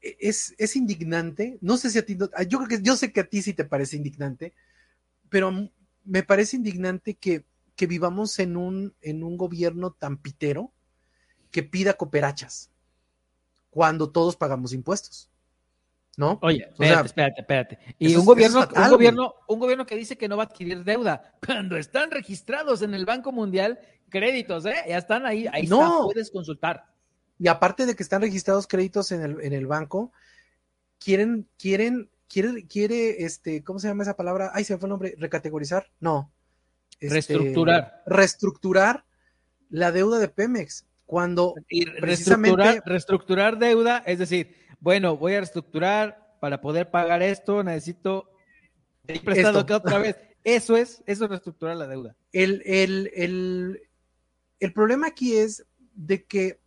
es, 0.00 0.54
es 0.58 0.76
indignante. 0.76 1.58
No 1.60 1.76
sé 1.76 1.90
si 1.90 1.98
a 1.98 2.06
ti, 2.06 2.14
no, 2.14 2.28
yo 2.48 2.58
creo 2.58 2.68
que, 2.68 2.82
yo 2.82 2.96
sé 2.96 3.12
que 3.12 3.20
a 3.20 3.28
ti 3.28 3.42
sí 3.42 3.54
te 3.54 3.64
parece 3.64 3.96
indignante, 3.96 4.52
pero 5.28 5.70
me 6.04 6.22
parece 6.22 6.56
indignante 6.56 7.14
que, 7.14 7.44
que 7.76 7.86
vivamos 7.86 8.38
en 8.38 8.56
un, 8.56 8.94
en 9.00 9.22
un 9.22 9.36
gobierno 9.36 9.92
tan 9.92 10.18
pitero 10.18 10.72
que 11.50 11.62
pida 11.62 11.94
cooperachas 11.94 12.70
cuando 13.70 14.10
todos 14.10 14.36
pagamos 14.36 14.72
impuestos. 14.72 15.31
¿No? 16.16 16.38
Oye, 16.42 16.66
espérate, 16.70 16.82
o 16.82 16.86
sea, 16.86 17.04
espérate, 17.04 17.40
espérate. 17.40 17.78
Y 17.98 18.14
un 18.16 18.24
gobierno, 18.24 18.60
fatal, 18.60 18.84
un 18.84 18.90
gobierno, 18.90 19.34
un 19.48 19.58
gobierno 19.58 19.86
que 19.86 19.96
dice 19.96 20.16
que 20.16 20.28
no 20.28 20.36
va 20.36 20.44
a 20.44 20.46
adquirir 20.46 20.84
deuda 20.84 21.34
cuando 21.44 21.76
están 21.76 22.10
registrados 22.10 22.82
en 22.82 22.94
el 22.94 23.04
Banco 23.04 23.32
Mundial 23.32 23.78
créditos, 24.10 24.66
¿eh? 24.66 24.74
Ya 24.88 24.98
están 24.98 25.26
ahí, 25.26 25.46
ahí 25.52 25.66
no. 25.66 25.82
está, 25.82 26.04
puedes 26.04 26.30
consultar. 26.30 26.84
Y 27.38 27.48
aparte 27.48 27.86
de 27.86 27.96
que 27.96 28.02
están 28.02 28.22
registrados 28.22 28.66
créditos 28.66 29.10
en 29.10 29.22
el, 29.22 29.40
en 29.40 29.52
el 29.52 29.66
banco, 29.66 30.12
quieren, 30.98 31.48
quieren, 31.58 32.10
quiere, 32.28 32.66
quiere, 32.66 33.24
este, 33.24 33.64
¿cómo 33.64 33.78
se 33.78 33.88
llama 33.88 34.04
esa 34.04 34.16
palabra? 34.16 34.50
Ay, 34.54 34.64
se 34.64 34.74
me 34.74 34.78
fue 34.78 34.86
el 34.86 34.90
nombre, 34.90 35.14
recategorizar, 35.18 35.90
no. 35.98 36.30
Este, 37.00 37.14
reestructurar. 37.14 38.02
Reestructurar 38.06 39.04
la 39.70 39.90
deuda 39.90 40.18
de 40.18 40.28
Pemex. 40.28 40.86
Cuando 41.06 41.54
y 41.68 41.84
precisamente... 41.84 42.80
reestructurar 42.86 43.58
deuda, 43.58 44.02
es 44.06 44.18
decir, 44.18 44.61
bueno, 44.82 45.16
voy 45.16 45.34
a 45.34 45.38
reestructurar 45.38 46.36
para 46.40 46.60
poder 46.60 46.90
pagar 46.90 47.22
esto, 47.22 47.62
necesito 47.62 48.28
ir 49.06 49.22
prestado 49.22 49.60
acá 49.60 49.76
otra 49.76 49.98
vez. 49.98 50.16
Eso 50.42 50.76
es, 50.76 51.04
eso 51.06 51.24
es 51.24 51.30
reestructurar 51.30 51.76
la 51.76 51.86
deuda. 51.86 52.16
El, 52.32 52.62
el, 52.66 53.12
el, 53.14 53.80
el, 54.58 54.72
problema 54.72 55.06
aquí 55.06 55.36
es 55.36 55.64
de 55.94 56.24
que 56.24 56.60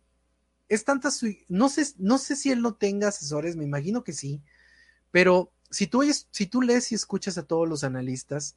es 0.70 0.82
tanta 0.86 1.10
su, 1.10 1.26
no 1.48 1.68
sé, 1.68 1.84
no 1.98 2.16
sé 2.16 2.36
si 2.36 2.50
él 2.50 2.62
no 2.62 2.74
tenga 2.74 3.08
asesores, 3.08 3.54
me 3.54 3.64
imagino 3.64 4.02
que 4.02 4.14
sí, 4.14 4.40
pero 5.10 5.52
si 5.70 5.86
tú, 5.86 6.02
si 6.30 6.46
tú 6.46 6.62
lees 6.62 6.90
y 6.92 6.94
escuchas 6.94 7.36
a 7.36 7.42
todos 7.42 7.68
los 7.68 7.84
analistas, 7.84 8.56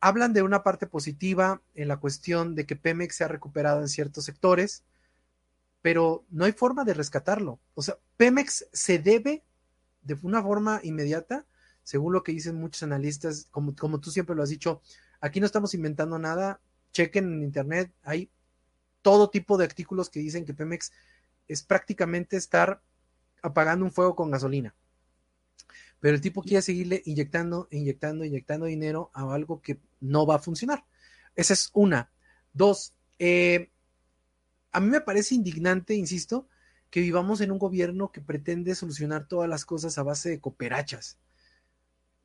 hablan 0.00 0.32
de 0.32 0.42
una 0.42 0.64
parte 0.64 0.88
positiva 0.88 1.62
en 1.76 1.86
la 1.86 1.98
cuestión 1.98 2.56
de 2.56 2.66
que 2.66 2.74
Pemex 2.74 3.14
se 3.14 3.24
ha 3.24 3.28
recuperado 3.28 3.80
en 3.82 3.88
ciertos 3.88 4.24
sectores, 4.24 4.82
pero 5.84 6.24
no 6.30 6.46
hay 6.46 6.52
forma 6.52 6.82
de 6.82 6.94
rescatarlo. 6.94 7.60
O 7.74 7.82
sea, 7.82 7.98
Pemex 8.16 8.66
se 8.72 8.98
debe 8.98 9.44
de 10.00 10.16
una 10.22 10.42
forma 10.42 10.80
inmediata, 10.82 11.44
según 11.82 12.14
lo 12.14 12.22
que 12.22 12.32
dicen 12.32 12.56
muchos 12.56 12.82
analistas, 12.84 13.48
como, 13.50 13.76
como 13.76 14.00
tú 14.00 14.10
siempre 14.10 14.34
lo 14.34 14.42
has 14.42 14.48
dicho, 14.48 14.80
aquí 15.20 15.40
no 15.40 15.46
estamos 15.46 15.74
inventando 15.74 16.18
nada, 16.18 16.58
chequen 16.92 17.30
en 17.34 17.42
internet, 17.42 17.92
hay 18.02 18.30
todo 19.02 19.28
tipo 19.28 19.58
de 19.58 19.66
artículos 19.66 20.08
que 20.08 20.20
dicen 20.20 20.46
que 20.46 20.54
Pemex 20.54 20.90
es 21.48 21.62
prácticamente 21.62 22.38
estar 22.38 22.80
apagando 23.42 23.84
un 23.84 23.92
fuego 23.92 24.16
con 24.16 24.30
gasolina. 24.30 24.74
Pero 26.00 26.14
el 26.14 26.22
tipo 26.22 26.40
quiere 26.40 26.62
seguirle 26.62 27.02
inyectando, 27.04 27.68
inyectando, 27.70 28.24
inyectando 28.24 28.64
dinero 28.64 29.10
a 29.12 29.30
algo 29.34 29.60
que 29.60 29.78
no 30.00 30.24
va 30.24 30.36
a 30.36 30.38
funcionar. 30.38 30.86
Esa 31.36 31.52
es 31.52 31.68
una. 31.74 32.10
Dos, 32.54 32.94
eh, 33.18 33.70
a 34.74 34.80
mí 34.80 34.88
me 34.88 35.00
parece 35.00 35.36
indignante, 35.36 35.94
insisto, 35.94 36.48
que 36.90 37.00
vivamos 37.00 37.40
en 37.40 37.52
un 37.52 37.58
gobierno 37.58 38.10
que 38.10 38.20
pretende 38.20 38.74
solucionar 38.74 39.28
todas 39.28 39.48
las 39.48 39.64
cosas 39.64 39.96
a 39.98 40.02
base 40.02 40.30
de 40.30 40.40
cooperachas. 40.40 41.16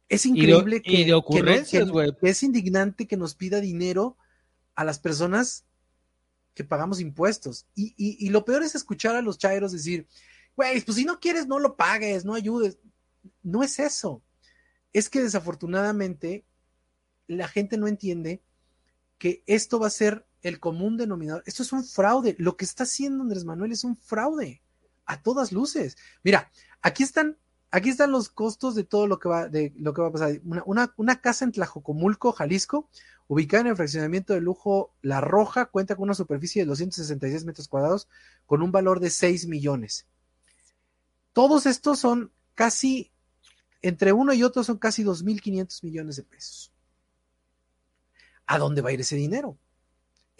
Es 0.09 0.25
increíble 0.25 0.77
y 0.77 0.79
de, 0.79 0.81
que, 0.81 0.91
y 0.91 1.03
de 1.05 1.13
ocurrencias, 1.13 1.91
que, 1.91 2.11
que, 2.19 2.29
es 2.29 2.41
indignante 2.41 3.07
que 3.07 3.17
nos 3.17 3.35
pida 3.35 3.61
dinero 3.61 4.17
a 4.73 4.83
las 4.83 4.97
personas 4.97 5.65
que 6.55 6.63
pagamos 6.63 6.99
impuestos. 6.99 7.67
Y, 7.75 7.93
y, 7.95 8.17
y 8.25 8.29
lo 8.29 8.43
peor 8.45 8.63
es 8.63 8.73
escuchar 8.73 9.15
a 9.15 9.21
los 9.21 9.37
chairos 9.37 9.71
decir, 9.71 10.07
güey, 10.55 10.81
pues 10.81 10.97
si 10.97 11.05
no 11.05 11.19
quieres, 11.19 11.45
no 11.45 11.59
lo 11.59 11.75
pagues, 11.75 12.25
no 12.25 12.33
ayudes. 12.33 12.79
No 13.43 13.61
es 13.61 13.77
eso. 13.77 14.23
Es 14.91 15.07
que 15.07 15.21
desafortunadamente 15.21 16.45
la 17.27 17.47
gente 17.47 17.77
no 17.77 17.87
entiende 17.87 18.41
que 19.19 19.43
esto 19.45 19.79
va 19.79 19.85
a 19.85 19.91
ser 19.91 20.25
el 20.41 20.59
común 20.59 20.97
denominador. 20.97 21.43
Esto 21.45 21.63
es 21.63 21.71
un 21.73 21.83
fraude. 21.83 22.35
Lo 22.39 22.57
que 22.57 22.65
está 22.65 22.83
haciendo 22.83 23.23
Andrés 23.23 23.45
Manuel 23.45 23.71
es 23.71 23.83
un 23.83 23.95
fraude 23.95 24.61
a 25.05 25.21
todas 25.21 25.51
luces. 25.51 25.97
Mira, 26.23 26.51
aquí 26.81 27.03
están, 27.03 27.37
aquí 27.71 27.89
están 27.89 28.11
los 28.11 28.29
costos 28.29 28.75
de 28.75 28.83
todo 28.83 29.07
lo 29.07 29.19
que 29.19 29.27
va, 29.27 29.47
de 29.49 29.73
lo 29.77 29.93
que 29.93 30.01
va 30.01 30.09
a 30.09 30.11
pasar. 30.11 30.39
Una, 30.65 30.93
una, 30.97 31.21
casa 31.21 31.45
en 31.45 31.51
Tlajocomulco, 31.51 32.31
Jalisco, 32.31 32.89
ubicada 33.27 33.61
en 33.61 33.67
el 33.67 33.75
fraccionamiento 33.75 34.33
de 34.33 34.41
lujo 34.41 34.93
La 35.01 35.19
Roja, 35.19 35.65
cuenta 35.65 35.95
con 35.95 36.03
una 36.03 36.13
superficie 36.13 36.61
de 36.61 36.67
266 36.67 37.45
metros 37.45 37.67
cuadrados 37.67 38.07
con 38.45 38.61
un 38.61 38.71
valor 38.71 38.99
de 38.99 39.09
6 39.09 39.47
millones. 39.47 40.05
Todos 41.33 41.65
estos 41.65 41.99
son 41.99 42.31
casi, 42.53 43.11
entre 43.81 44.13
uno 44.13 44.33
y 44.33 44.43
otro 44.43 44.63
son 44.63 44.77
casi 44.77 45.03
2.500 45.03 45.83
millones 45.83 46.15
de 46.17 46.23
pesos. 46.23 46.71
¿A 48.45 48.57
dónde 48.57 48.81
va 48.81 48.89
a 48.89 48.93
ir 48.93 49.01
ese 49.01 49.15
dinero? 49.15 49.57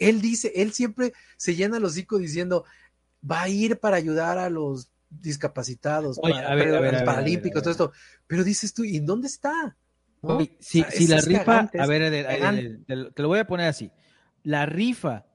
Él 0.00 0.20
dice, 0.20 0.52
él 0.56 0.72
siempre 0.72 1.12
se 1.36 1.54
llena 1.54 1.78
los 1.78 1.92
hocico 1.92 2.18
diciendo, 2.18 2.64
va 3.28 3.42
a 3.42 3.48
ir 3.48 3.78
para 3.78 3.96
ayudar 3.96 4.38
a 4.38 4.50
los 4.50 4.90
discapacitados, 5.10 6.18
Oye, 6.22 6.34
para, 6.34 6.50
a 6.50 6.54
ver, 6.54 6.74
a 6.74 6.80
ver, 6.80 6.92
los 6.92 6.94
a 6.94 6.96
ver, 6.96 7.04
paralímpicos, 7.04 7.62
todo 7.62 7.70
esto. 7.70 7.92
Pero 8.26 8.42
dices 8.42 8.74
tú, 8.74 8.82
¿y 8.82 8.98
dónde 9.00 9.28
está? 9.28 9.76
¿No? 10.22 10.38
Oye, 10.38 10.56
si, 10.58 10.80
o 10.80 10.84
sea, 10.84 10.90
si 10.90 11.06
la 11.06 11.20
rifa, 11.20 11.44
cagante, 11.44 11.80
a 11.80 11.86
ver, 11.86 12.80
te 12.86 13.22
lo 13.22 13.28
voy 13.28 13.38
a 13.38 13.46
poner 13.46 13.68
así. 13.68 13.90
La 14.42 14.66
rifa 14.66 15.26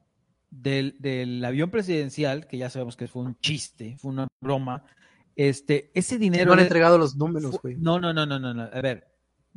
del, 0.50 0.96
del, 1.00 1.44
avión 1.44 1.70
presidencial, 1.70 2.48
que 2.48 2.58
ya 2.58 2.70
sabemos 2.70 2.96
que 2.96 3.08
fue 3.08 3.24
un 3.24 3.40
chiste, 3.40 3.96
fue 4.00 4.12
una 4.12 4.28
broma, 4.42 4.84
este, 5.36 5.92
ese 5.94 6.18
dinero. 6.18 6.48
No 6.48 6.54
han 6.54 6.60
entregado 6.60 6.98
los 6.98 7.16
números, 7.16 7.60
güey. 7.62 7.76
No, 7.76 8.00
no, 8.00 8.14
no, 8.14 8.26
no, 8.26 8.40
no, 8.40 8.54
no. 8.54 8.64
A 8.64 8.82
ver, 8.82 9.08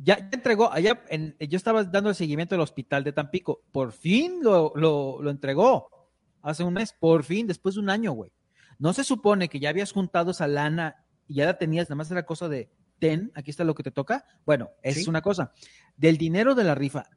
ya, 0.01 0.17
ya, 0.17 0.29
entregó, 0.31 0.71
allá 0.71 1.03
en, 1.09 1.35
yo 1.39 1.57
estaba 1.57 1.83
dando 1.83 2.09
el 2.09 2.15
seguimiento 2.15 2.55
del 2.55 2.61
hospital 2.61 3.03
de 3.03 3.11
Tampico, 3.11 3.61
por 3.71 3.91
fin 3.91 4.39
lo, 4.41 4.71
lo, 4.75 5.21
lo, 5.21 5.29
entregó, 5.29 6.09
hace 6.41 6.63
un 6.63 6.73
mes, 6.73 6.93
por 6.93 7.23
fin, 7.23 7.45
después 7.47 7.75
de 7.75 7.81
un 7.81 7.89
año, 7.89 8.13
güey. 8.13 8.31
No 8.77 8.93
se 8.93 9.03
supone 9.03 9.49
que 9.49 9.59
ya 9.59 9.69
habías 9.69 9.91
juntado 9.91 10.31
esa 10.31 10.47
lana 10.47 11.03
y 11.27 11.35
ya 11.35 11.45
la 11.45 11.57
tenías, 11.57 11.89
nada 11.89 11.97
más 11.97 12.09
era 12.11 12.25
cosa 12.25 12.47
de, 12.47 12.69
ten, 12.97 13.31
aquí 13.35 13.51
está 13.51 13.65
lo 13.65 13.75
que 13.75 13.83
te 13.83 13.91
toca. 13.91 14.25
Bueno, 14.45 14.69
esa 14.81 14.95
¿Sí? 14.95 15.01
es 15.01 15.07
una 15.07 15.21
cosa. 15.21 15.51
Del 15.97 16.17
dinero 16.17 16.55
de 16.55 16.63
la 16.63 16.75
rifa. 16.75 17.09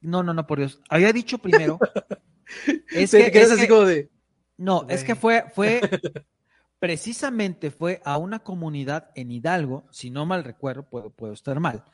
No, 0.00 0.22
no, 0.22 0.34
no, 0.34 0.46
por 0.46 0.58
Dios. 0.58 0.80
Había 0.88 1.12
dicho 1.12 1.38
primero. 1.38 1.78
es 2.94 3.10
que, 3.10 3.30
es 3.32 3.50
así 3.50 3.62
que, 3.62 3.68
como 3.68 3.84
de... 3.86 4.10
No, 4.58 4.86
es 4.88 5.02
que 5.02 5.14
fue, 5.14 5.44
fue, 5.54 5.80
precisamente 6.78 7.70
fue 7.70 8.00
a 8.04 8.18
una 8.18 8.40
comunidad 8.40 9.10
en 9.14 9.30
Hidalgo, 9.30 9.86
si 9.90 10.10
no 10.10 10.26
mal 10.26 10.44
recuerdo, 10.44 10.88
puedo, 10.88 11.10
puedo 11.10 11.32
estar 11.32 11.58
mal, 11.60 11.84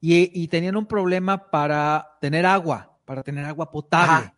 y, 0.00 0.42
y, 0.42 0.48
tenían 0.48 0.76
un 0.76 0.86
problema 0.86 1.50
para 1.50 2.16
tener 2.20 2.44
agua. 2.44 2.98
para 3.04 3.22
tener 3.22 3.44
agua 3.44 3.70
potable. 3.70 4.32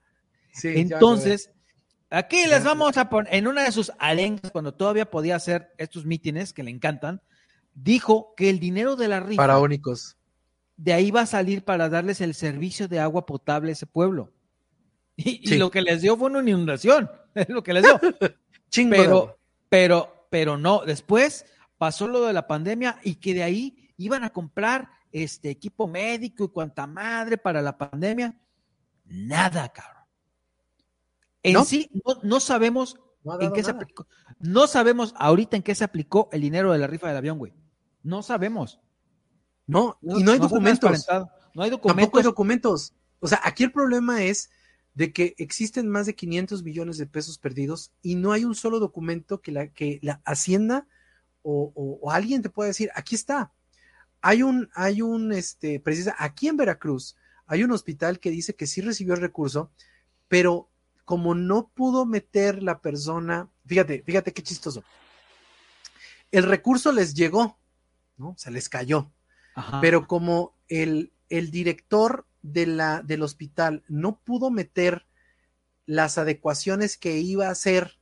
Entonces, 0.63 1.51
aquí 2.11 2.47
les 2.47 2.65
vamos 2.65 2.97
a 2.97 3.09
poner, 3.09 3.35
en 3.35 3.47
una 3.47 3.65
de 3.65 3.73
sus 3.73 3.91
arengas, 3.99 4.51
cuando 4.51 4.75
todavía 4.75 5.11
podía 5.11 5.37
hacer 5.37 5.73
estos 5.79 6.05
mítines 6.05 6.53
que 6.53 6.63
le 6.63 6.71
encantan, 6.71 7.23
dijo 7.75 8.35
que 8.37 8.51
el 8.51 8.61
dinero 8.61 8.97
de 8.97 9.09
la 9.09 9.21
rifa. 9.21 9.43
Faraónicos. 9.43 10.17
De 10.77 10.93
ahí 10.93 11.11
va 11.11 11.23
a 11.23 11.27
salir 11.27 11.65
para 11.65 11.89
darles 11.89 12.21
el 12.21 12.35
servicio 12.35 12.89
de 12.89 13.01
agua 13.01 13.27
potable 13.27 13.71
a 13.71 13.73
ese 13.73 13.87
pueblo. 13.87 14.33
Y, 15.17 15.57
lo 15.57 15.71
que 15.71 15.83
les 15.83 16.03
dio 16.03 16.17
fue 16.17 16.29
una 16.31 16.41
inundación. 16.41 17.11
Es 17.35 17.49
lo 17.49 17.65
que 17.65 17.73
les 17.73 17.83
dio. 17.83 18.01
pero, 18.91 19.37
pero, 19.75 20.29
pero 20.31 20.57
no. 20.57 20.85
Después 20.87 21.47
pasó 21.79 22.07
lo 22.07 22.25
de 22.27 22.33
la 22.33 22.47
pandemia 22.47 23.01
y 23.03 23.17
que 23.17 23.35
de 23.35 23.43
ahí 23.43 23.93
iban 23.97 24.23
a 24.23 24.31
comprar 24.31 24.89
este 25.11 25.51
equipo 25.51 25.89
médico 25.89 26.45
y 26.45 26.49
cuanta 26.49 26.87
madre 26.87 27.39
para 27.39 27.61
la 27.61 27.77
pandemia. 27.77 28.41
Nada, 29.05 29.69
cabrón. 29.71 30.05
En 31.43 31.65
sí, 31.65 31.91
no, 32.23 32.39
sabemos 32.39 33.01
en 33.41 33.53
qué 33.53 33.65
se 33.65 33.73
aplicó. 33.73 34.07
No 34.39 34.69
sabemos 34.69 35.13
ahorita 35.19 35.57
en 35.57 35.65
qué 35.65 35.75
se 35.75 35.83
aplicó 35.83 36.29
el 36.31 36.43
dinero 36.43 36.71
de 36.71 36.79
la 36.79 36.87
rifa 36.87 37.09
del 37.09 37.17
avión, 37.17 37.39
güey. 37.39 37.53
No 38.05 38.23
sabemos. 38.23 38.81
No, 39.67 39.99
y 40.03 40.23
no 40.23 40.31
hay 40.31 40.39
documentos. 40.39 41.09
No 41.53 41.65
hay 41.65 41.71
documentos. 41.71 41.97
Tampoco 41.97 42.19
hay 42.19 42.25
documentos. 42.25 42.95
O 43.19 43.27
sea, 43.27 43.41
aquí 43.43 43.65
el 43.65 43.73
problema 43.73 44.23
es 44.23 44.51
de 44.95 45.13
que 45.13 45.35
existen 45.39 45.89
más 45.89 46.07
de 46.07 46.15
500 46.15 46.63
millones 46.63 46.99
de 46.99 47.07
pesos 47.07 47.39
perdidos 47.39 47.93
y 48.01 48.15
no 48.15 48.33
hay 48.33 48.45
un 48.45 48.55
solo 48.55 48.79
documento 48.79 49.41
que 49.41 49.53
la, 49.53 49.69
que 49.69 49.99
la 50.03 50.21
Hacienda 50.25 50.87
o, 51.43 52.11
alguien 52.11 52.41
te 52.41 52.49
pueda 52.49 52.69
decir, 52.69 52.91
aquí 52.95 53.15
está. 53.15 53.53
Hay 54.23 54.43
un, 54.43 54.71
hay 54.75 55.03
un, 55.03 55.33
este, 55.33 55.79
precisa, 55.79 56.15
aquí 56.19 56.49
en 56.49 56.57
Veracruz 56.57 57.17
hay 57.47 57.63
un 57.63 57.73
hospital 57.73 58.21
que 58.21 58.31
dice 58.31 58.55
que 58.55 58.67
sí 58.67 58.81
recibió 58.81 59.15
el 59.15 59.21
recurso, 59.21 59.71
pero 60.29 60.71
como 61.05 61.35
no 61.35 61.69
pudo 61.69 62.07
meter 62.07 62.63
la 62.63 62.81
persona, 62.81 63.51
fíjate, 63.67 64.03
fíjate 64.03 64.33
qué 64.33 64.43
chistoso. 64.43 64.83
El 66.31 66.45
recurso 66.45 66.91
les 66.91 67.15
llegó, 67.15 67.59
¿no? 68.17 68.35
Se 68.39 68.51
les 68.51 68.69
cayó. 68.69 69.11
Pero 69.81 70.09
como 70.09 70.57
el, 70.69 71.13
el 71.29 71.51
director 71.51 72.27
de 72.45 72.67
la, 72.67 73.03
del 73.03 73.23
hospital 73.23 73.83
no 73.89 74.21
pudo 74.21 74.51
meter 74.51 75.07
las 75.87 76.19
adecuaciones 76.19 76.97
que 76.99 77.19
iba 77.19 77.49
a 77.49 77.53
hacer 77.53 77.99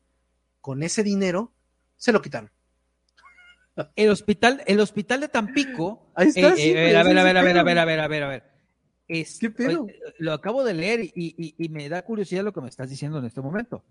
con 0.61 0.82
ese 0.82 1.03
dinero, 1.03 1.53
se 1.97 2.12
lo 2.12 2.20
quitaron. 2.20 2.51
El 3.97 4.11
hospital, 4.11 4.62
el 4.66 4.80
hospital 4.80 5.20
de 5.20 5.28
Tampico. 5.28 6.11
Ahí 6.14 6.28
está. 6.28 6.53
a, 6.53 6.55
ver, 6.55 6.97
a 6.97 7.03
ver, 7.03 7.18
a 7.18 7.22
ver, 7.24 7.36
a 7.36 7.43
ver, 7.43 7.59
a 7.59 7.62
ver, 7.62 7.78
a 7.78 8.09
ver, 8.09 8.22
a 8.22 8.28
ver, 8.28 8.45
¿Qué 9.07 9.51
pedo? 9.51 9.86
Lo 10.18 10.32
acabo 10.32 10.64
de 10.64 10.74
leer 10.74 11.01
y, 11.14 11.68
me 11.70 11.88
da 11.88 12.03
curiosidad 12.03 12.45
lo 12.45 12.53
que 12.53 12.61
me 12.61 12.68
estás 12.68 12.90
diciendo 12.90 13.18
en 13.18 13.24
este 13.24 13.40
momento. 13.40 13.84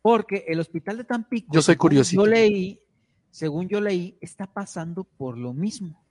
Porque 0.00 0.44
el 0.48 0.60
hospital 0.60 0.96
de 0.96 1.04
Tampico. 1.04 1.52
Yo 1.52 1.60
soy 1.60 1.76
curiosito. 1.76 2.24
Yo 2.24 2.30
leí, 2.30 2.80
según 3.30 3.68
yo 3.68 3.80
leí, 3.80 4.16
está 4.20 4.46
pasando 4.46 5.04
por 5.04 5.36
lo 5.36 5.52
mismo. 5.52 6.02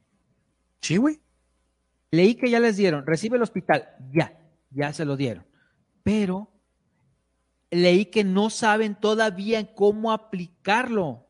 Sí, 0.82 0.98
güey. 0.98 1.20
Leí 2.12 2.36
que 2.36 2.50
ya 2.50 2.60
les 2.60 2.78
dieron, 2.78 3.06
recibe 3.06 3.38
el 3.38 3.44
hospital, 3.44 3.90
ya, 4.12 4.38
ya 4.72 4.94
se 4.94 5.06
lo 5.06 5.16
dieron. 5.16 5.46
Pero 6.04 6.50
leí 7.70 8.06
que 8.06 8.24
no 8.24 8.50
saben 8.50 8.96
todavía 8.96 9.74
cómo 9.76 10.12
aplicarlo. 10.12 11.28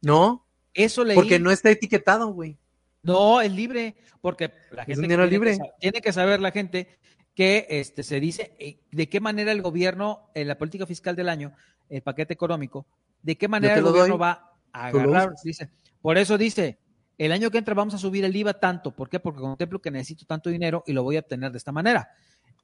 No. 0.00 0.44
Eso 0.74 1.04
leí. 1.04 1.14
Porque 1.14 1.38
no 1.38 1.50
está 1.50 1.70
etiquetado, 1.70 2.32
güey. 2.32 2.58
No, 3.02 3.40
es 3.40 3.52
libre, 3.52 3.96
porque 4.20 4.52
la 4.70 4.84
gente 4.84 5.06
tiene, 5.06 5.26
libre. 5.26 5.58
Que, 5.58 5.70
tiene 5.80 6.00
que 6.00 6.12
saber 6.12 6.40
la 6.40 6.52
gente 6.52 6.88
que 7.34 7.66
este, 7.68 8.02
se 8.02 8.20
dice 8.20 8.54
eh, 8.58 8.78
de 8.90 9.08
qué 9.08 9.20
manera 9.20 9.52
el 9.52 9.62
gobierno, 9.62 10.30
en 10.34 10.48
la 10.48 10.58
política 10.58 10.86
fiscal 10.86 11.16
del 11.16 11.28
año, 11.28 11.52
el 11.88 12.02
paquete 12.02 12.32
económico, 12.32 12.86
de 13.22 13.36
qué 13.36 13.48
manera 13.48 13.74
el 13.74 13.82
gobierno 13.82 14.18
va 14.18 14.52
a 14.72 14.86
agarrar. 14.86 15.34
Dice, 15.42 15.70
por 16.00 16.16
eso 16.16 16.38
dice, 16.38 16.78
el 17.18 17.32
año 17.32 17.50
que 17.50 17.58
entra 17.58 17.74
vamos 17.74 17.94
a 17.94 17.98
subir 17.98 18.24
el 18.24 18.34
IVA 18.34 18.54
tanto. 18.54 18.90
¿Por 18.90 19.08
qué? 19.08 19.20
Porque 19.20 19.40
contemplo 19.40 19.80
que 19.80 19.90
necesito 19.90 20.24
tanto 20.26 20.50
dinero 20.50 20.82
y 20.86 20.92
lo 20.92 21.02
voy 21.02 21.16
a 21.16 21.20
obtener 21.20 21.52
de 21.52 21.58
esta 21.58 21.72
manera. 21.72 22.10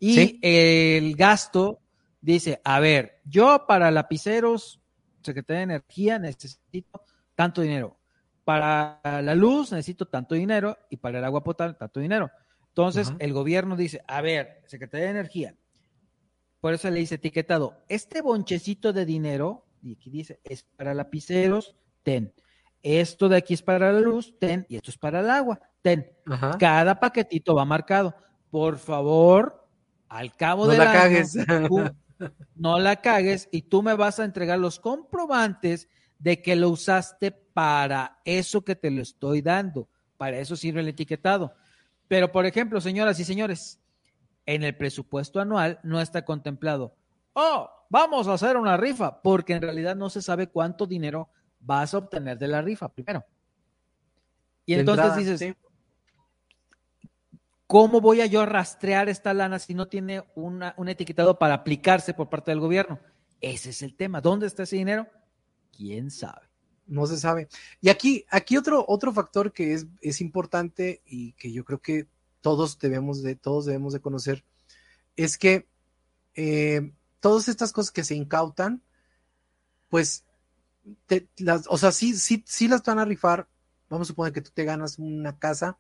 Y 0.01 0.39
el 0.43 1.17
gasto 1.17 1.81
dice, 2.21 2.61
a 2.65 2.81
ver, 2.81 3.21
yo 3.25 3.65
para 3.67 3.91
lapiceros, 3.91 4.81
Secretaría 5.23 5.59
de 5.59 5.65
Energía, 5.65 6.19
necesito 6.19 7.03
tanto 7.35 7.63
dinero. 7.63 7.97
Para 8.45 9.01
la 9.05 9.35
luz 9.35 9.73
necesito 9.73 10.07
tanto 10.07 10.35
dinero 10.35 10.79
y 10.89 10.97
para 10.97 11.19
el 11.19 11.25
agua 11.25 11.45
potable 11.45 11.75
tanto 11.75 12.01
dinero. 12.01 12.31
Entonces 12.69 13.13
el 13.19 13.33
gobierno 13.33 13.77
dice, 13.77 14.03
a 14.07 14.21
ver, 14.21 14.63
Secretaría 14.67 15.07
de 15.07 15.11
Energía, 15.11 15.55
por 16.61 16.75
eso 16.75 16.91
le 16.91 17.01
dice 17.01 17.17
etiquetado, 17.17 17.83
este 17.89 18.23
bonchecito 18.23 18.93
de 18.93 19.05
dinero, 19.05 19.65
y 19.83 19.95
aquí 19.95 20.11
dice, 20.11 20.41
es 20.45 20.65
para 20.77 20.95
lapiceros, 20.95 21.77
ten. 22.03 22.33
Esto 22.83 23.29
de 23.29 23.37
aquí 23.37 23.55
es 23.55 23.63
para 23.63 23.93
la 23.93 24.01
luz, 24.01 24.35
ten, 24.39 24.65
y 24.69 24.77
esto 24.77 24.91
es 24.91 24.99
para 24.99 25.21
el 25.21 25.31
agua, 25.31 25.61
ten. 25.83 26.11
Cada 26.59 26.99
paquetito 26.99 27.55
va 27.55 27.65
marcado. 27.65 28.15
Por 28.51 28.79
favor, 28.79 29.67
al 30.09 30.35
cabo 30.35 30.67
de 30.67 30.79
la 30.79 30.93
cagues. 30.93 31.37
no 32.57 32.79
la 32.79 32.97
cagues 32.97 33.49
y 33.53 33.63
tú 33.63 33.83
me 33.83 33.95
vas 33.95 34.19
a 34.19 34.25
entregar 34.25 34.59
los 34.59 34.81
comprobantes 34.81 35.89
de 36.19 36.43
que 36.43 36.57
lo 36.57 36.71
usaste 36.71 37.31
para 37.31 38.21
eso 38.25 38.65
que 38.65 38.77
te 38.77 38.91
lo 38.91 39.03
estoy 39.03 39.43
dando. 39.43 39.89
Para 40.17 40.39
eso 40.39 40.57
sirve 40.57 40.81
el 40.81 40.89
etiquetado. 40.89 41.55
Pero, 42.09 42.33
por 42.33 42.47
ejemplo, 42.47 42.81
señoras 42.81 43.21
y 43.21 43.25
señores, 43.25 43.81
en 44.47 44.63
el 44.63 44.77
presupuesto 44.77 45.41
anual 45.41 45.79
no 45.83 46.01
está 46.01 46.25
contemplado, 46.25 46.97
oh, 47.35 47.71
vamos 47.91 48.27
a 48.27 48.33
hacer 48.33 48.57
una 48.57 48.77
rifa, 48.77 49.21
porque 49.21 49.53
en 49.53 49.63
realidad 49.63 49.95
no 49.95 50.09
se 50.09 50.23
sabe 50.23 50.49
cuánto 50.49 50.87
dinero 50.87 51.29
vas 51.69 51.93
a 51.93 51.99
obtener 51.99 52.39
de 52.39 52.49
la 52.49 52.63
rifa 52.63 52.89
primero. 52.89 53.25
Y 54.65 54.75
entonces 54.75 55.17
dices, 55.17 55.55
¿cómo 57.67 58.01
voy 58.01 58.23
a 58.23 58.27
yo 58.27 58.45
rastrear 58.47 59.11
esta 59.11 59.35
lana 59.35 59.59
si 59.59 59.75
no 59.75 59.87
tiene 59.87 60.25
una, 60.35 60.75
un 60.79 60.89
etiquetado 60.89 61.39
para 61.39 61.55
aplicarse 61.55 62.15
por 62.15 62.31
parte 62.31 62.51
del 62.51 62.61
gobierno? 62.61 62.99
Ese 63.43 63.71
es 63.71 63.83
el 63.83 63.95
tema. 63.95 64.23
¿Dónde 64.23 64.47
está 64.47 64.63
ese 64.63 64.77
dinero? 64.77 65.07
¿Quién 65.77 66.11
sabe? 66.11 66.49
No 66.87 67.07
se 67.07 67.19
sabe. 67.19 67.49
Y 67.83 67.91
aquí, 67.91 68.25
aquí 68.31 68.57
otro, 68.57 68.85
otro 68.89 69.13
factor 69.13 69.53
que 69.53 69.75
es, 69.75 69.87
es 70.01 70.23
importante 70.23 71.03
y 71.05 71.33
que 71.35 71.53
yo 71.53 71.65
creo 71.65 71.81
que 71.81 72.07
todos 72.41 72.79
debemos 72.79 73.23
de, 73.23 73.37
todos 73.37 73.67
debemos 73.67 73.93
de 73.93 74.01
conocer, 74.01 74.43
es 75.17 75.37
que 75.37 75.69
eh, 76.35 76.93
todas 77.21 77.49
estas 77.49 77.73
cosas 77.73 77.91
que 77.91 78.05
se 78.05 78.15
incautan, 78.15 78.83
pues 79.91 80.25
las, 81.39 81.67
o 81.69 81.79
sea, 81.79 81.93
sí, 81.93 82.15
sí, 82.15 82.43
sí 82.47 82.69
las 82.69 82.83
van 82.83 82.99
a 82.99 83.05
rifar. 83.05 83.49
Vamos 83.89 84.07
a 84.07 84.11
suponer 84.11 84.33
que 84.33 84.43
tú 84.43 84.51
te 84.53 84.65
ganas 84.65 84.99
una 84.99 85.39
casa, 85.39 85.79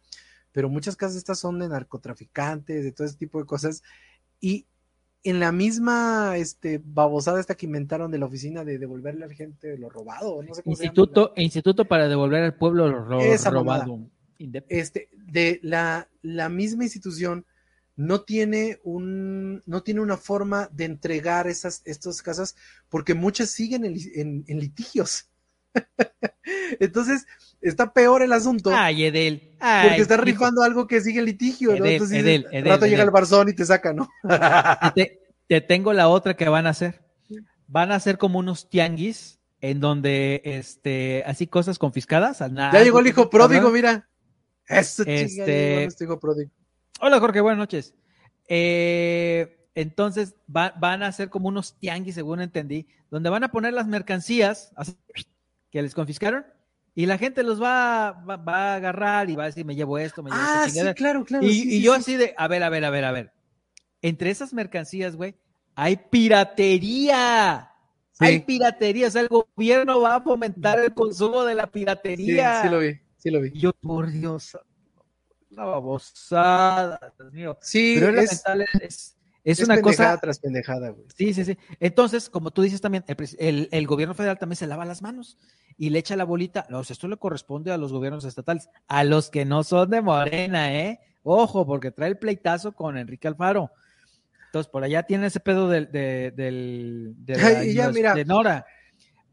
pero 0.53 0.69
muchas 0.69 0.97
casas 0.97 1.17
estas 1.17 1.39
son 1.39 1.59
de 1.59 1.69
narcotraficantes, 1.69 2.85
de 2.85 2.93
todo 2.93 3.07
ese 3.07 3.17
tipo 3.17 3.39
de 3.39 3.47
cosas. 3.47 3.83
Y 4.41 4.67
en 5.25 5.41
la 5.41 5.53
misma 5.53 6.37
este, 6.37 6.81
babosada 6.83 7.41
esta 7.41 7.55
que 7.55 7.67
inventaron 7.67 8.11
de 8.11 8.19
la 8.19 8.27
oficina 8.27 8.65
de 8.65 8.79
devolverle 8.79 9.25
a 9.25 9.29
la 9.29 9.35
gente 9.35 9.77
lo 9.77 9.91
robado, 9.91 10.43
no 10.43 10.55
sé 10.55 10.63
cómo 10.63 10.73
Instituto, 10.73 11.33
Instituto 11.37 11.85
para 11.85 12.09
devolver 12.09 12.45
al 12.45 12.55
pueblo 12.55 12.89
lo, 12.89 13.05
robado. 13.05 14.09
Este, 14.69 15.11
de 15.13 15.59
la, 15.63 16.09
la 16.23 16.49
misma 16.49 16.85
institución 16.85 17.45
no 17.99 18.21
tiene 18.21 18.79
un, 18.85 19.61
no 19.67 19.83
tiene 19.83 20.01
una 20.01 20.17
forma 20.17 20.69
de 20.71 20.85
entregar 20.85 21.49
esas, 21.49 21.83
estas 21.85 22.23
casas 22.23 22.55
porque 22.89 23.13
muchas 23.13 23.51
siguen 23.51 23.85
en, 23.85 24.45
litigios. 24.47 25.29
Entonces, 26.81 27.27
está 27.61 27.93
peor 27.93 28.23
el 28.23 28.33
asunto. 28.33 28.71
Ay, 28.73 29.07
Edel. 29.07 29.57
porque 29.59 30.01
está 30.01 30.17
rifando 30.17 30.63
algo 30.63 30.87
que 30.87 31.01
sigue 31.01 31.19
en 31.19 31.25
litigio, 31.25 31.77
¿no? 31.77 31.85
Entonces, 31.85 32.19
Edel, 32.19 32.47
rato 32.65 32.87
llega 32.87 33.03
el 33.03 33.11
barzón 33.11 33.49
y 33.49 33.53
te 33.53 33.67
saca, 33.67 33.93
¿no? 33.93 34.09
te, 34.95 35.61
tengo 35.61 35.93
la 35.93 36.07
otra 36.07 36.37
que 36.37 36.49
van 36.49 36.69
a 36.69 36.71
hacer. 36.71 37.05
Van 37.67 37.91
a 37.91 37.97
hacer 37.97 38.17
como 38.17 38.39
unos 38.39 38.71
tianguis 38.71 39.41
en 39.61 39.81
donde, 39.81 40.41
este, 40.45 41.25
así 41.27 41.49
cosas 41.49 41.81
confiscadas. 41.81 42.39
ya 42.39 42.81
llegó 42.81 43.01
el 43.01 43.09
hijo 43.09 43.29
pródigo, 43.29 43.71
mira. 43.71 44.09
Eso, 44.69 45.03
este, 45.05 45.85
este 45.85 46.05
hijo 46.05 46.21
pródigo. 46.21 46.53
Hola 47.01 47.21
Jorge, 47.21 47.41
buenas 47.41 47.59
noches. 47.59 47.95
Eh, 48.49 49.69
entonces 49.75 50.35
van 50.47 51.03
a 51.03 51.13
ser 51.13 51.31
como 51.31 51.49
unos 51.49 51.79
tianguis, 51.79 52.17
según 52.17 52.41
entendí, 52.41 52.87
donde 53.11 53.31
van 53.31 53.45
a 53.45 53.53
poner 53.53 53.73
las 53.73 53.87
mercancías 53.87 54.73
que 55.71 55.83
les 55.83 55.95
confiscaron 55.95 56.45
y 56.95 57.07
la 57.07 57.17
gente 57.17 57.45
los 57.45 57.63
va, 57.63 58.11
va, 58.11 58.73
a 58.73 58.75
agarrar 58.75 59.31
y 59.31 59.37
va 59.37 59.45
a 59.45 59.47
decir, 59.47 59.65
me 59.65 59.77
llevo 59.77 59.99
esto, 59.99 60.25
me 60.25 60.31
llevo 60.31 60.43
ah, 60.43 60.67
sí, 60.69 60.81
claro, 60.97 61.25
claro. 61.25 61.47
Y, 61.47 61.81
yo 61.81 61.95
así 61.95 62.17
de, 62.17 62.35
a 62.37 62.49
ver, 62.49 62.65
a 62.65 62.71
ver, 62.71 62.85
a 62.85 62.91
ver, 62.91 63.05
a 63.05 63.13
ver. 63.13 63.33
Entre 64.03 64.31
esas 64.31 64.53
mercancías, 64.53 65.15
güey, 65.15 65.37
hay 65.77 65.97
piratería. 65.97 67.71
Hay 68.19 68.41
piratería. 68.41 69.07
O 69.07 69.11
sea, 69.11 69.23
el 69.23 69.29
gobierno 69.29 70.01
va 70.01 70.17
a 70.17 70.21
fomentar 70.21 70.81
el 70.81 70.93
consumo 70.93 71.45
de 71.45 71.55
la 71.55 71.69
piratería. 71.69 72.63
Sí, 72.63 72.67
sí 72.67 72.75
lo 72.75 72.81
vi, 72.81 73.01
sí 73.17 73.31
lo 73.31 73.41
vi. 73.43 73.53
Yo, 73.53 73.73
por 73.75 74.11
Dios, 74.11 74.59
una 75.51 75.65
babosada, 75.65 77.13
Dios 77.19 77.33
mío. 77.33 77.59
Sí, 77.61 77.97
Pero 77.99 78.21
es, 78.21 78.43
es, 78.81 79.17
es, 79.45 79.61
una 79.61 79.81
cosa. 79.81 80.19
tras 80.19 80.39
pendejada, 80.39 80.91
güey. 80.91 81.07
Sí, 81.17 81.33
sí, 81.35 81.45
sí. 81.45 81.59
Entonces, 81.81 82.29
como 82.29 82.51
tú 82.51 82.63
dices 82.63 82.81
también, 82.81 83.05
el, 83.39 83.69
el, 83.71 83.87
gobierno 83.87 84.15
federal 84.15 84.39
también 84.39 84.57
se 84.57 84.67
lava 84.67 84.85
las 84.85 85.03
manos 85.03 85.39
y 85.77 85.91
le 85.91 86.01
echa 86.01 86.17
la 86.17 86.25
bolita. 86.25 86.67
No, 86.69 86.81
esto 86.81 87.09
le 87.09 87.17
corresponde 87.17 87.73
a 87.73 87.79
los 87.79 87.93
gobiernos 87.93 88.25
estatales, 88.25 88.69
a 88.89 89.05
los 89.05 89.31
que 89.31 89.45
no 89.45 89.65
son 89.65 89.91
de 89.91 90.03
Morena, 90.03 90.75
¿eh? 90.75 91.01
Ojo, 91.23 91.67
porque 91.67 91.91
trae 91.91 92.09
el 92.09 92.19
pleitazo 92.19 92.73
con 92.73 92.97
Enrique 92.97 93.29
Alfaro. 93.29 93.71
Entonces, 94.47 94.71
por 94.71 94.83
allá 94.83 95.03
tiene 95.03 95.27
ese 95.27 95.41
pedo 95.41 95.69
del, 95.69 95.91
de, 95.93 96.33
del, 96.35 97.15
de, 97.19 97.75
ya, 97.75 97.91
mira, 97.91 98.15
de 98.15 98.25
Nora. 98.25 98.65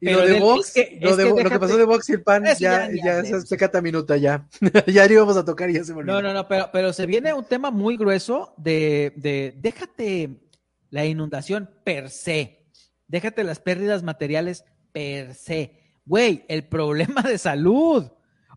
Y 0.09 0.13
lo 0.13 0.21
de 0.25 0.39
Vox, 0.39 0.73
lo, 1.01 1.15
de, 1.17 1.25
lo, 1.25 1.49
que 1.49 1.59
pasó 1.59 1.77
de 1.77 1.83
Vox 1.83 2.09
y 2.09 2.13
el 2.13 2.21
PAN, 2.21 2.43
ya, 2.59 2.87
ya, 2.91 3.23
ya 3.23 3.37
es 3.37 3.49
pecata 3.49 3.81
minuta, 3.81 4.17
ya. 4.17 4.47
ya 4.85 5.05
íbamos 5.11 5.35
a 5.37 5.43
tocar 5.43 5.69
y 5.71 5.73
ya 5.73 5.83
se 5.83 5.93
volvió. 5.93 6.13
No, 6.13 6.21
no, 6.21 6.31
no, 6.31 6.47
pero, 6.47 6.69
pero 6.71 6.93
se 6.93 7.07
viene 7.07 7.33
un 7.33 7.45
tema 7.45 7.71
muy 7.71 7.97
grueso 7.97 8.53
de, 8.57 9.13
de, 9.15 9.55
déjate 9.57 10.29
la 10.91 11.05
inundación 11.05 11.71
per 11.83 12.11
se, 12.11 12.67
déjate 13.07 13.43
las 13.43 13.59
pérdidas 13.59 14.03
materiales 14.03 14.63
per 14.91 15.33
se. 15.33 15.79
Güey, 16.05 16.45
el 16.47 16.63
problema 16.69 17.23
de 17.23 17.39
salud, 17.39 18.05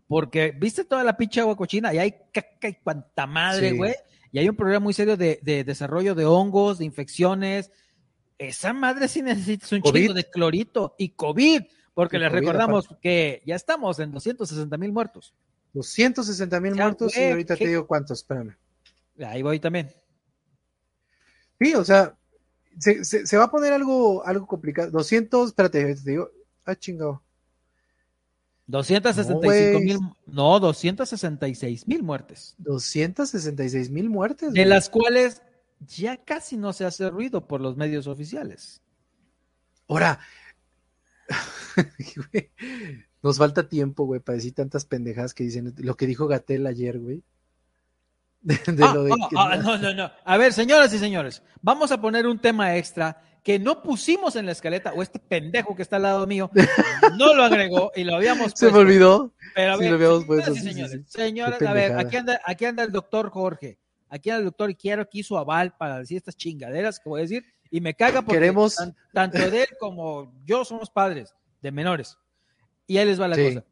porque 0.07 0.53
viste 0.55 0.83
toda 0.83 1.03
la 1.03 1.17
pinche 1.17 1.41
agua 1.41 1.57
cochina 1.57 1.91
y 1.95 1.97
hay 1.97 2.15
caca 2.31 2.69
y 2.69 2.75
cuanta 2.75 3.25
madre, 3.25 3.71
güey. 3.71 3.95
Y 4.31 4.37
hay 4.37 4.47
un 4.47 4.55
problema 4.55 4.81
muy 4.81 4.93
serio 4.93 5.17
de, 5.17 5.39
de 5.41 5.63
desarrollo 5.63 6.13
de 6.13 6.25
hongos, 6.25 6.77
de 6.77 6.85
infecciones, 6.85 7.71
esa 8.39 8.73
madre 8.73 9.07
sí 9.07 9.21
necesita 9.21 9.75
un 9.75 9.81
chingo 9.83 10.13
de 10.13 10.23
clorito 10.23 10.95
y 10.97 11.09
COVID, 11.09 11.61
porque 11.93 12.17
les 12.17 12.31
recordamos 12.31 12.87
que 13.01 13.43
ya 13.45 13.55
estamos 13.55 13.99
en 13.99 14.11
260 14.11 14.77
mil 14.77 14.93
muertos. 14.93 15.35
260 15.73 16.59
mil 16.61 16.73
muertos 16.73 17.15
y 17.15 17.23
ahorita 17.25 17.55
te 17.55 17.67
digo 17.67 17.85
cuántos, 17.85 18.19
espérame. 18.19 18.55
Ahí 19.23 19.43
voy 19.43 19.59
también. 19.59 19.91
Sí, 21.59 21.75
o 21.75 21.83
sea, 21.83 22.15
se, 22.79 23.03
se, 23.03 23.37
va 23.37 23.43
a 23.43 23.51
poner 23.51 23.73
algo, 23.73 24.25
algo 24.25 24.47
complicado. 24.47 24.89
200, 24.91 25.49
espérate, 25.49 25.95
te 25.95 26.09
digo, 26.09 26.31
ah, 26.65 26.75
chingado. 26.75 27.21
265 28.67 29.79
mil, 29.79 29.99
no, 30.27 30.59
266 30.59 31.87
mil 31.87 32.03
muertes. 32.03 32.55
266 32.59 33.89
mil 33.89 34.09
muertes. 34.09 34.53
De 34.53 34.65
las 34.65 34.89
cuales 34.89 35.41
ya 35.79 36.17
casi 36.17 36.57
no 36.57 36.73
se 36.73 36.85
hace 36.85 37.09
ruido 37.09 37.47
por 37.47 37.61
los 37.61 37.77
medios 37.77 38.07
oficiales. 38.07 38.81
Ahora, 39.87 40.19
nos 43.23 43.37
falta 43.37 43.67
tiempo, 43.67 44.05
güey, 44.05 44.19
para 44.19 44.35
decir 44.35 44.53
tantas 44.53 44.85
pendejadas 44.85 45.33
que 45.33 45.43
dicen 45.43 45.73
lo 45.77 45.95
que 45.95 46.07
dijo 46.07 46.27
Gatel 46.27 46.67
ayer, 46.67 46.99
güey. 46.99 47.23
Ah, 48.81 48.95
ah, 49.35 49.49
ah, 49.51 49.57
no, 49.57 49.77
no, 49.77 49.93
no. 49.93 50.09
A 50.23 50.37
ver, 50.37 50.53
señoras 50.53 50.93
y 50.93 50.97
señores, 50.97 51.43
vamos 51.61 51.91
a 51.91 51.99
poner 51.99 52.25
un 52.25 52.39
tema 52.39 52.77
extra 52.77 53.21
que 53.43 53.59
no 53.59 53.83
pusimos 53.83 54.37
en 54.37 54.45
la 54.45 54.53
escaleta, 54.53 54.93
o 54.93 55.03
este 55.03 55.19
pendejo 55.19 55.75
que 55.75 55.81
está 55.81 55.97
al 55.97 56.03
lado 56.03 56.25
mío 56.25 56.49
no 57.17 57.33
lo 57.33 57.43
agregó 57.43 57.91
y 57.95 58.05
lo 58.05 58.15
habíamos 58.15 58.53
puesto. 58.53 58.59
Se 58.67 58.71
me 58.71 58.79
olvidó. 58.79 59.33
Pero 59.55 59.73
a 59.73 59.77
ver, 59.77 60.55
señores, 60.55 61.01
señores, 61.07 61.61
a 61.61 61.73
ver, 61.73 61.97
aquí 61.97 62.15
anda, 62.15 62.39
aquí 62.45 62.63
anda 62.63 62.83
el 62.83 62.93
doctor 62.93 63.29
Jorge 63.29 63.77
aquí 64.09 64.29
al 64.29 64.43
doctor 64.43 64.75
quiero 64.75 65.03
aquí 65.03 65.23
su 65.23 65.37
aval 65.37 65.75
para 65.77 65.99
decir 65.99 66.17
estas 66.17 66.35
chingaderas 66.35 66.99
que 66.99 67.09
voy 67.09 67.21
a 67.21 67.23
decir 67.23 67.45
y 67.71 67.81
me 67.81 67.93
caga 67.93 68.21
porque 68.21 68.39
Queremos... 68.39 68.75
tanto 69.13 69.37
de 69.37 69.63
él 69.63 69.69
como 69.79 70.33
yo 70.45 70.65
somos 70.65 70.89
padres 70.89 71.35
de 71.61 71.71
menores. 71.71 72.17
Y 72.87 72.97
ahí 72.97 73.05
les 73.05 73.21
va 73.21 73.27
la 73.27 73.35
cosa. 73.35 73.65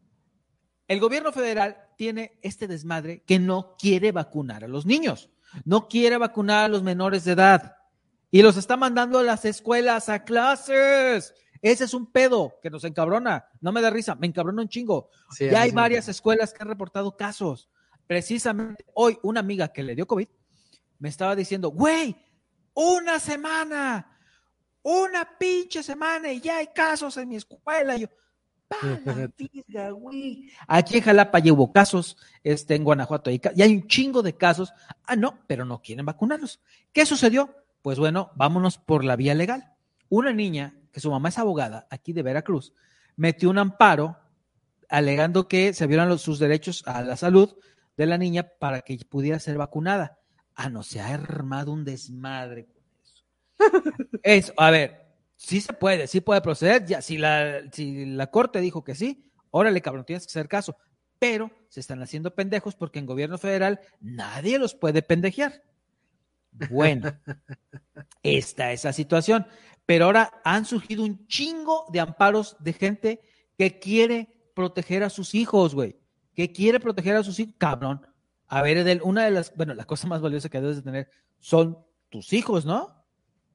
El 0.88 1.00
gobierno 1.00 1.32
federal 1.32 1.78
tiene 1.98 2.38
este 2.42 2.68
desmadre 2.68 3.24
que 3.26 3.40
no 3.40 3.76
quiere 3.78 4.12
vacunar 4.12 4.64
a 4.64 4.68
los 4.68 4.86
niños, 4.86 5.30
no 5.66 5.88
quiere 5.88 6.18
vacunar 6.18 6.66
a 6.66 6.68
los 6.68 6.84
menores 6.84 7.26
de 7.26 7.34
edad 7.34 7.76
y 8.30 8.42
los 8.42 8.58
está 8.58 8.78
mandando 8.78 9.20
a 9.20 9.24
las 9.24 9.44
escuelas 9.46 10.10
a 10.10 10.24
clases. 10.24 11.34
Ese 11.62 11.86
es 11.86 11.94
un 11.94 12.12
pedo 12.12 12.60
que 12.62 12.70
nos 12.70 12.84
encabrona. 12.84 13.48
No 13.60 13.72
me 13.72 13.82
da 13.82 13.90
risa, 13.90 14.16
me 14.16 14.28
encabrona 14.28 14.62
un 14.62 14.70
chingo. 14.70 15.10
ya 15.40 15.62
hay 15.62 15.72
varias 15.72 16.08
escuelas 16.08 16.54
que 16.54 16.62
han 16.62 16.70
reportado 16.70 17.18
casos 17.18 17.70
precisamente 18.08 18.86
hoy 18.94 19.20
una 19.24 19.42
amiga 19.42 19.68
que 19.68 19.84
le 19.84 19.96
dio 19.96 20.08
COVID 20.08 20.28
me 21.00 21.10
estaba 21.10 21.36
diciendo, 21.36 21.70
güey, 21.70 22.16
una 22.74 23.20
semana, 23.20 24.18
una 24.82 25.38
pinche 25.38 25.84
semana 25.84 26.32
y 26.32 26.42
ya 26.42 26.58
hay 26.58 26.68
casos 26.68 27.18
en 27.18 27.30
mi 27.30 27.36
escuela. 27.36 27.96
Y 27.96 28.02
yo, 28.02 28.08
güey. 29.96 30.50
Aquí 30.68 30.98
en 30.98 31.04
Jalapa 31.04 31.40
ya 31.40 31.54
hubo 31.54 31.72
casos, 31.72 32.18
este, 32.44 32.76
en 32.76 32.84
Guanajuato 32.84 33.30
y 33.30 33.42
hay 33.60 33.76
un 33.76 33.88
chingo 33.88 34.24
de 34.24 34.36
casos. 34.36 34.74
Ah, 35.04 35.16
no, 35.16 35.40
pero 35.48 35.66
no 35.66 35.82
quieren 35.82 36.06
vacunarlos. 36.06 36.62
¿Qué 36.92 37.06
sucedió? 37.06 37.56
Pues 37.82 38.00
bueno, 38.00 38.32
vámonos 38.36 38.78
por 38.78 39.04
la 39.04 39.16
vía 39.16 39.36
legal. 39.36 39.74
Una 40.10 40.34
niña, 40.34 40.76
que 40.92 41.00
su 41.00 41.12
mamá 41.12 41.30
es 41.30 41.38
abogada, 41.38 41.88
aquí 41.90 42.14
de 42.14 42.24
Veracruz, 42.24 42.74
metió 43.16 43.50
un 43.50 43.58
amparo 43.58 44.18
alegando 44.90 45.48
que 45.48 45.74
se 45.74 45.86
violan 45.86 46.18
sus 46.18 46.40
derechos 46.40 46.84
a 46.88 47.02
la 47.02 47.18
salud 47.18 47.58
de 47.98 48.06
la 48.06 48.18
niña 48.18 48.48
para 48.60 48.82
que 48.82 48.98
pudiera 49.10 49.40
ser 49.40 49.58
vacunada. 49.58 50.20
Ah, 50.56 50.70
no, 50.70 50.84
se 50.84 51.02
ha 51.02 51.14
armado 51.14 51.72
un 51.72 51.84
desmadre 51.84 52.66
con 52.66 52.84
eso. 53.04 53.24
eso, 54.24 54.54
a 54.58 54.72
ver, 54.72 55.06
sí 55.36 55.60
se 55.60 55.74
puede, 55.74 56.08
sí 56.08 56.22
puede 56.22 56.42
proceder. 56.42 56.86
Ya, 56.86 57.02
si 57.02 57.18
la, 57.18 57.62
si 57.72 58.06
la 58.06 58.28
corte 58.28 58.62
dijo 58.62 58.84
que 58.84 58.96
sí, 58.96 59.30
órale, 59.50 59.82
cabrón, 59.82 60.06
tienes 60.06 60.26
que 60.26 60.32
hacer 60.32 60.48
caso. 60.48 60.78
Pero 61.20 61.52
se 61.70 61.80
están 61.80 62.02
haciendo 62.04 62.36
pendejos 62.36 62.76
porque 62.76 63.00
en 63.00 63.08
gobierno 63.08 63.40
federal 63.40 63.80
nadie 64.00 64.60
los 64.60 64.76
puede 64.76 65.02
pendejear. 65.02 65.64
Bueno, 66.70 67.12
esta 68.24 68.72
es 68.72 68.84
la 68.84 68.94
situación. 68.94 69.48
Pero 69.88 70.06
ahora 70.06 70.42
han 70.44 70.66
surgido 70.66 71.04
un 71.04 71.26
chingo 71.28 71.86
de 71.92 72.00
amparos 72.00 72.58
de 72.60 72.74
gente 72.74 73.22
que 73.58 73.80
quiere 73.80 74.52
proteger 74.54 75.04
a 75.04 75.10
sus 75.10 75.34
hijos, 75.34 75.74
güey 75.74 75.96
que 76.38 76.52
quiere 76.52 76.80
proteger 76.80 77.16
a 77.16 77.24
sus 77.24 77.40
hijos, 77.40 77.56
cabrón. 77.58 78.06
A 78.46 78.62
ver, 78.62 78.78
Edel, 78.78 79.02
una 79.04 79.26
de 79.26 79.32
las, 79.32 79.56
bueno, 79.56 79.74
la 79.74 79.86
cosa 79.86 80.08
más 80.08 80.22
valiosa 80.22 80.50
que 80.50 80.62
debes 80.62 80.76
de 80.76 80.84
tener 80.84 81.10
son 81.40 81.80
tus 82.10 82.32
hijos, 82.32 82.64
¿no? 82.64 83.04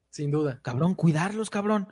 Sin 0.09 0.31
duda. 0.31 0.59
Cabrón, 0.61 0.93
cuidarlos, 0.93 1.49
cabrón. 1.49 1.87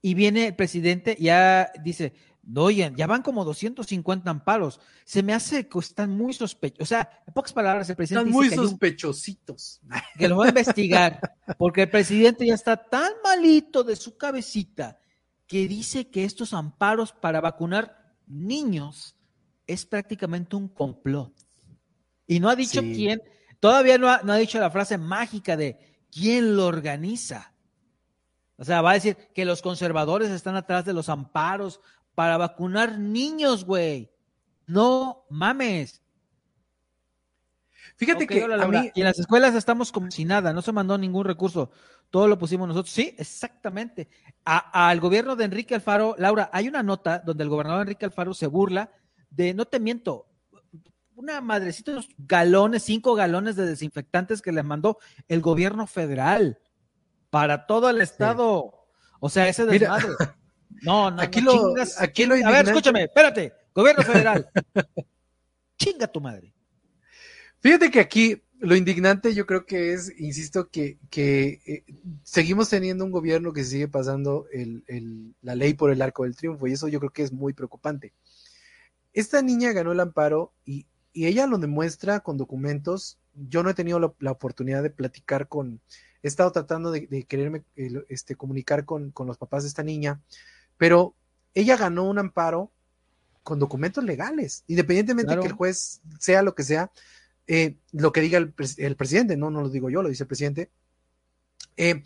Y 0.00 0.14
viene 0.14 0.48
el 0.48 0.56
presidente, 0.56 1.16
ya 1.20 1.70
dice, 1.80 2.12
oye, 2.56 2.92
ya 2.96 3.06
van 3.06 3.22
como 3.22 3.44
250 3.44 4.28
amparos. 4.28 4.80
Se 5.04 5.22
me 5.22 5.32
hace 5.32 5.68
que 5.68 5.78
están 5.78 6.10
muy 6.10 6.32
sospechosos. 6.32 6.82
O 6.82 6.86
sea, 6.86 7.22
en 7.24 7.32
pocas 7.32 7.52
palabras, 7.52 7.88
el 7.88 7.94
presidente. 7.94 8.30
Están 8.30 8.34
muy 8.34 8.50
sospechositos. 8.50 9.80
Que 10.18 10.26
lo 10.26 10.38
va 10.38 10.46
a 10.46 10.48
investigar, 10.48 11.20
porque 11.56 11.82
el 11.82 11.88
presidente 11.88 12.44
ya 12.44 12.54
está 12.54 12.76
tan 12.76 13.12
malito 13.22 13.84
de 13.84 13.94
su 13.94 14.16
cabecita 14.16 14.98
que 15.46 15.68
dice 15.68 16.10
que 16.10 16.24
estos 16.24 16.52
amparos 16.52 17.12
para 17.12 17.40
vacunar 17.40 18.16
niños 18.26 19.14
es 19.66 19.86
prácticamente 19.86 20.56
un 20.56 20.68
complot. 20.68 21.32
Y 22.26 22.40
no 22.40 22.48
ha 22.48 22.56
dicho 22.56 22.80
quién, 22.80 23.22
todavía 23.60 23.98
no 23.98 24.08
ha, 24.08 24.36
dicho 24.36 24.58
la 24.58 24.70
frase 24.70 24.98
mágica 24.98 25.56
de 25.56 26.04
quién 26.10 26.56
lo 26.56 26.66
organiza. 26.66 27.52
O 28.56 28.64
sea, 28.64 28.80
va 28.80 28.92
a 28.92 28.94
decir 28.94 29.16
que 29.34 29.44
los 29.44 29.62
conservadores 29.62 30.30
están 30.30 30.56
atrás 30.56 30.84
de 30.84 30.92
los 30.92 31.08
amparos 31.08 31.80
para 32.14 32.36
vacunar 32.36 32.98
niños, 32.98 33.64
güey. 33.64 34.10
No 34.66 35.26
mames. 35.30 36.00
Fíjate 37.96 38.26
que 38.26 38.42
a 38.42 38.66
mí... 38.68 38.90
y 38.94 39.00
en 39.00 39.06
las 39.06 39.18
escuelas 39.18 39.54
estamos 39.54 39.92
como 39.92 40.10
si 40.10 40.24
nada, 40.24 40.52
no 40.52 40.62
se 40.62 40.72
mandó 40.72 40.96
ningún 40.96 41.24
recurso, 41.24 41.70
todo 42.10 42.28
lo 42.28 42.38
pusimos 42.38 42.68
nosotros. 42.68 42.92
Sí, 42.92 43.14
exactamente. 43.18 44.08
al 44.44 45.00
gobierno 45.00 45.36
de 45.36 45.44
Enrique 45.44 45.74
Alfaro, 45.74 46.14
Laura, 46.18 46.50
hay 46.52 46.68
una 46.68 46.82
nota 46.82 47.18
donde 47.18 47.44
el 47.44 47.50
gobernador 47.50 47.82
Enrique 47.82 48.04
Alfaro 48.04 48.34
se 48.34 48.46
burla 48.46 48.90
de, 49.34 49.54
no 49.54 49.64
te 49.66 49.80
miento, 49.80 50.26
una 51.14 51.40
madrecita, 51.40 51.92
unos 51.92 52.08
galones, 52.18 52.82
cinco 52.82 53.14
galones 53.14 53.56
de 53.56 53.66
desinfectantes 53.66 54.42
que 54.42 54.52
les 54.52 54.64
mandó 54.64 54.98
el 55.28 55.40
gobierno 55.40 55.86
federal 55.86 56.58
para 57.30 57.66
todo 57.66 57.90
el 57.90 58.00
estado. 58.00 58.86
O 59.20 59.28
sea, 59.28 59.48
ese 59.48 59.64
desmadre. 59.66 60.08
No, 60.82 61.10
no, 61.10 61.22
aquí 61.22 61.40
lo, 61.40 61.74
aquí 61.98 62.26
lo 62.26 62.34
A 62.34 62.50
ver, 62.50 62.66
escúchame, 62.66 63.04
espérate, 63.04 63.52
gobierno 63.74 64.02
federal. 64.02 64.50
Chinga 65.78 66.06
tu 66.06 66.20
madre. 66.20 66.52
Fíjate 67.60 67.90
que 67.90 68.00
aquí 68.00 68.42
lo 68.58 68.74
indignante 68.74 69.34
yo 69.34 69.46
creo 69.46 69.66
que 69.66 69.92
es, 69.92 70.12
insisto, 70.18 70.68
que, 70.68 70.98
que 71.10 71.60
eh, 71.66 71.84
seguimos 72.22 72.68
teniendo 72.68 73.04
un 73.04 73.10
gobierno 73.10 73.52
que 73.52 73.64
sigue 73.64 73.88
pasando 73.88 74.46
el, 74.52 74.84
el, 74.86 75.34
la 75.42 75.54
ley 75.54 75.74
por 75.74 75.90
el 75.90 76.02
arco 76.02 76.24
del 76.24 76.36
triunfo 76.36 76.66
y 76.66 76.72
eso 76.72 76.88
yo 76.88 76.98
creo 76.98 77.10
que 77.10 77.22
es 77.22 77.32
muy 77.32 77.52
preocupante. 77.52 78.12
Esta 79.12 79.42
niña 79.42 79.72
ganó 79.72 79.92
el 79.92 80.00
amparo 80.00 80.52
y, 80.64 80.86
ella 81.14 81.46
lo 81.46 81.58
demuestra 81.58 82.20
con 82.20 82.38
documentos. 82.38 83.18
Yo 83.34 83.62
no 83.62 83.68
he 83.68 83.74
tenido 83.74 84.14
la, 84.18 84.30
oportunidad 84.30 84.82
de 84.82 84.88
platicar 84.88 85.46
con, 85.46 85.82
he 86.22 86.28
estado 86.28 86.50
tratando 86.52 86.90
de, 86.90 87.24
quererme 87.24 87.64
este, 88.08 88.34
comunicar 88.34 88.86
con, 88.86 89.12
los 89.26 89.36
papás 89.36 89.64
de 89.64 89.68
esta 89.68 89.82
niña, 89.82 90.22
pero 90.78 91.14
ella 91.52 91.76
ganó 91.76 92.08
un 92.08 92.18
amparo 92.18 92.72
con 93.42 93.58
documentos 93.58 94.02
legales, 94.04 94.64
independientemente 94.68 95.34
de 95.34 95.40
que 95.42 95.48
el 95.48 95.52
juez 95.52 96.00
sea 96.18 96.42
lo 96.42 96.54
que 96.54 96.62
sea, 96.62 96.90
eh, 97.46 97.76
lo 97.90 98.10
que 98.10 98.22
diga 98.22 98.38
el, 98.38 98.54
presidente, 98.96 99.36
no, 99.36 99.50
no 99.50 99.60
lo 99.60 99.68
digo 99.68 99.90
yo, 99.90 100.02
lo 100.02 100.08
dice 100.08 100.22
el 100.22 100.28
presidente. 100.28 100.70
Eh, 101.76 102.02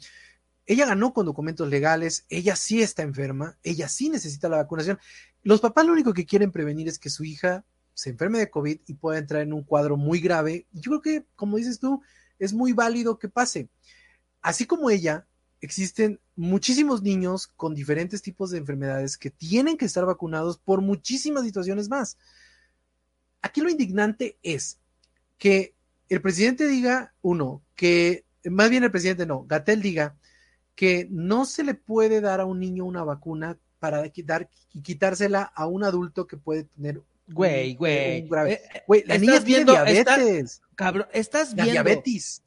ella 0.66 0.86
ganó 0.86 1.12
con 1.12 1.26
documentos 1.26 1.68
legales, 1.68 2.26
ella 2.28 2.56
sí 2.56 2.82
está 2.82 3.02
enferma, 3.02 3.56
ella 3.62 3.88
sí 3.88 4.08
necesita 4.08 4.48
la 4.48 4.58
vacunación. 4.58 4.98
Los 5.42 5.60
papás 5.60 5.86
lo 5.86 5.92
único 5.92 6.12
que 6.12 6.26
quieren 6.26 6.50
prevenir 6.50 6.88
es 6.88 6.98
que 6.98 7.10
su 7.10 7.24
hija 7.24 7.64
se 7.94 8.10
enferme 8.10 8.38
de 8.38 8.50
COVID 8.50 8.80
y 8.86 8.94
pueda 8.94 9.18
entrar 9.18 9.42
en 9.42 9.52
un 9.52 9.62
cuadro 9.62 9.96
muy 9.96 10.20
grave. 10.20 10.66
Yo 10.72 10.90
creo 10.90 11.02
que, 11.02 11.26
como 11.36 11.56
dices 11.56 11.78
tú, 11.78 12.02
es 12.38 12.52
muy 12.52 12.72
válido 12.72 13.18
que 13.18 13.28
pase. 13.28 13.68
Así 14.42 14.66
como 14.66 14.90
ella, 14.90 15.26
existen 15.60 16.20
muchísimos 16.34 17.02
niños 17.02 17.46
con 17.46 17.74
diferentes 17.74 18.20
tipos 18.20 18.50
de 18.50 18.58
enfermedades 18.58 19.16
que 19.16 19.30
tienen 19.30 19.76
que 19.76 19.86
estar 19.86 20.04
vacunados 20.04 20.58
por 20.58 20.82
muchísimas 20.82 21.44
situaciones 21.44 21.88
más. 21.88 22.18
Aquí 23.40 23.60
lo 23.60 23.70
indignante 23.70 24.36
es 24.42 24.78
que 25.38 25.74
el 26.08 26.20
presidente 26.20 26.66
diga, 26.66 27.14
uno, 27.22 27.62
que 27.74 28.24
más 28.44 28.68
bien 28.68 28.84
el 28.84 28.90
presidente 28.90 29.26
no, 29.26 29.44
Gatel 29.44 29.80
diga 29.80 30.16
que 30.76 31.08
no 31.10 31.44
se 31.44 31.64
le 31.64 31.74
puede 31.74 32.20
dar 32.20 32.40
a 32.40 32.44
un 32.44 32.60
niño 32.60 32.84
una 32.84 33.02
vacuna 33.02 33.58
para 33.80 34.08
quitar, 34.10 34.48
quitársela 34.82 35.42
a 35.42 35.66
un 35.66 35.82
adulto 35.82 36.26
que 36.26 36.36
puede 36.36 36.64
tener 36.64 37.02
Güey, 37.28 37.74
güey. 37.74 38.28
Eh, 38.28 38.60
güey, 38.86 39.02
la 39.04 39.18
niña 39.18 39.42
tiene 39.42 39.64
diabetes. 39.64 40.62
cabrón, 40.76 41.08
estás 41.12 41.54
viendo. 41.54 41.72
diabetes. 41.72 42.42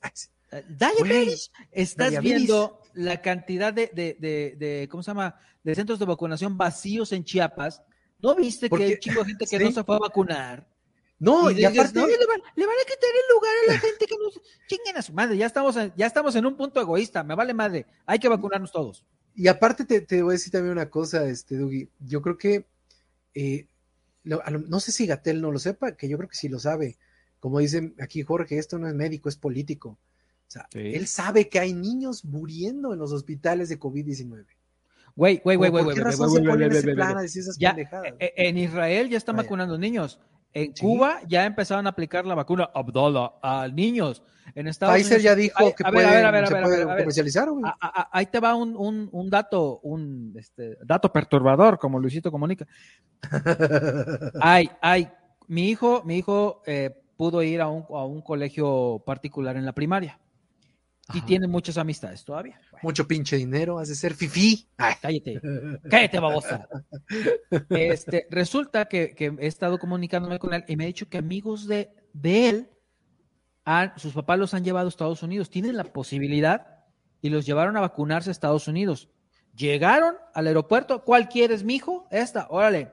Eh, 0.52 0.64
diabetes. 0.70 1.52
estás 1.72 2.22
viendo 2.22 2.82
la 2.94 3.22
cantidad 3.22 3.74
de, 3.74 3.92
de, 3.94 4.16
de, 4.20 4.56
de, 4.58 4.88
¿cómo 4.90 5.04
se 5.04 5.12
llama? 5.12 5.36
De 5.64 5.76
centros 5.76 6.00
de 6.00 6.06
vacunación 6.06 6.58
vacíos 6.58 7.12
en 7.12 7.26
Chiapas. 7.26 7.82
¿No 8.22 8.36
viste 8.36 8.70
que 8.70 8.84
hay 8.84 9.00
chico 9.00 9.20
de 9.20 9.32
gente 9.32 9.46
que 9.46 9.60
no 9.60 9.72
se 9.72 9.84
fue 9.84 9.98
a 9.98 10.00
vacunar? 10.00 10.66
No, 11.20 11.52
y, 11.52 11.64
aparte. 11.66 12.00
No, 12.00 12.08
le, 12.08 12.16
van, 12.26 12.42
le, 12.56 12.66
van, 12.66 12.76
a 12.76 12.86
quitar 12.86 13.10
el 13.14 13.36
lugar 13.36 13.52
a 13.68 13.74
la 13.74 13.80
gente 13.80 14.06
que 14.06 14.16
nos. 14.18 14.40
Chinguen 14.68 14.98
a 14.98 15.02
su 15.02 15.14
madre. 15.14 15.38
Ya 15.38 15.46
estamos, 15.46 15.76
en, 15.76 15.94
ya 15.96 16.08
estamos 16.08 16.36
en 16.36 16.46
un 16.46 16.56
punto 16.56 16.80
egoísta. 16.80 17.24
Me 17.24 17.36
vale 17.36 17.54
madre. 17.54 17.86
Hay 18.06 18.20
que 18.20 18.30
vacunarnos 18.30 18.72
todos. 18.72 19.04
Y 19.36 19.48
aparte, 19.48 19.86
te, 19.86 20.02
te 20.02 20.22
voy 20.22 20.32
a 20.32 20.34
decir 20.34 20.52
también 20.52 20.72
una 20.72 20.90
cosa, 20.90 21.26
este, 21.26 21.58
Dougie. 21.58 21.90
Yo 22.00 22.22
creo 22.22 22.38
que. 22.38 22.66
Eh, 23.34 23.68
no 24.24 24.80
sé 24.80 24.92
si 24.92 25.08
Gatel 25.08 25.42
no 25.42 25.52
lo 25.52 25.60
sepa, 25.60 25.94
que 25.94 26.08
yo 26.08 26.18
creo 26.18 26.30
que 26.30 26.36
sí 26.36 26.50
lo 26.50 26.60
sabe. 26.60 26.98
Como 27.40 27.60
dicen 27.60 27.96
aquí 28.00 28.22
Jorge, 28.22 28.58
esto 28.58 28.78
no 28.78 28.88
es 28.88 28.94
médico, 28.94 29.30
es 29.30 29.38
político. 29.38 29.98
O 30.50 30.52
sea, 30.52 30.68
él 30.74 31.08
sabe 31.08 31.48
que 31.48 31.60
hay 31.60 31.74
niños 31.74 32.26
muriendo 32.26 32.94
en 32.94 33.00
los 33.00 33.12
hospitales 33.12 33.70
de 33.70 33.80
COVID-19. 33.80 34.46
Güey, 35.16 35.42
güey, 35.44 35.58
güey, 35.58 35.70
güey, 35.70 35.84
güey. 35.84 35.98
En 38.20 38.58
Israel 38.58 39.10
ya 39.10 39.18
están 39.18 39.36
vacunando 39.36 39.78
niños. 39.78 40.20
En 40.54 40.74
Cuba 40.74 41.20
ya 41.28 41.46
empezaron 41.46 41.86
a 41.86 41.92
aplicar 41.92 42.26
la 42.26 42.36
vacuna 42.36 42.70
Abdullah 42.74 43.34
a 43.42 43.68
niños. 43.68 44.24
En 44.56 44.68
Estados 44.68 44.96
Pfizer 44.96 45.22
ya 45.22 45.36
dijo 45.36 45.76
que 45.76 45.84
puede, 45.84 46.48
se 46.48 46.56
puede 46.56 46.84
comercializar. 46.84 47.50
Ahí 48.12 48.26
te 48.26 48.40
va 48.40 48.56
un, 48.56 48.76
un, 48.76 49.10
un 49.12 49.30
dato, 49.30 49.80
un 49.84 50.34
este, 50.38 50.78
dato 50.84 51.12
perturbador, 51.12 51.78
como 51.78 52.00
Luisito 52.00 52.32
comunica. 52.32 52.66
hay, 54.42 54.72
hay, 54.82 55.10
mi 55.48 55.70
hijo, 55.70 56.02
mi 56.04 56.18
hijo 56.18 56.64
eh, 56.66 56.96
pudo 57.16 57.44
ir 57.44 57.62
a 57.62 57.68
un, 57.68 57.86
a 57.90 58.06
un 58.06 58.22
colegio 58.22 59.04
particular 59.06 59.56
en 59.56 59.66
la 59.66 59.74
primaria 59.74 60.20
y 61.14 61.22
tiene 61.22 61.48
muchas 61.48 61.78
amistades 61.78 62.24
todavía. 62.24 62.60
Mucho 62.82 63.08
pinche 63.08 63.36
dinero, 63.36 63.80
has 63.80 63.90
de 63.90 63.96
ser 63.96 64.14
fifí. 64.14 64.68
Cállate, 64.76 65.42
cállate, 65.90 66.20
babosa. 66.20 66.68
Este, 67.70 68.28
resulta 68.30 68.86
que, 68.86 69.16
he 69.18 69.48
estado 69.48 69.80
comunicándome 69.80 70.40
con 70.40 70.54
él 70.54 70.64
y 70.68 70.76
me 70.76 70.84
ha 70.84 70.88
dicho 70.88 71.10
que 71.10 71.18
amigos 71.18 71.68
de, 71.68 71.90
de 72.14 72.50
él, 72.50 72.70
sus 73.98 74.14
papás 74.14 74.40
los 74.40 74.54
han 74.54 74.64
llevado 74.64 74.88
a 74.88 74.90
Estados 74.90 75.24
Unidos, 75.24 75.50
tienen 75.50 75.78
la 75.78 75.84
posibilidad 75.86 76.68
y 77.22 77.30
los 77.30 77.46
llevaron 77.46 77.76
a 77.78 77.82
vacunarse 77.82 78.30
a 78.30 78.32
Estados 78.32 78.68
Unidos. 78.68 79.10
Llegaron 79.56 80.16
al 80.34 80.48
aeropuerto, 80.48 81.04
¿cuál 81.04 81.28
quieres, 81.28 81.64
mijo? 81.64 82.08
Esta, 82.12 82.48
órale, 82.50 82.92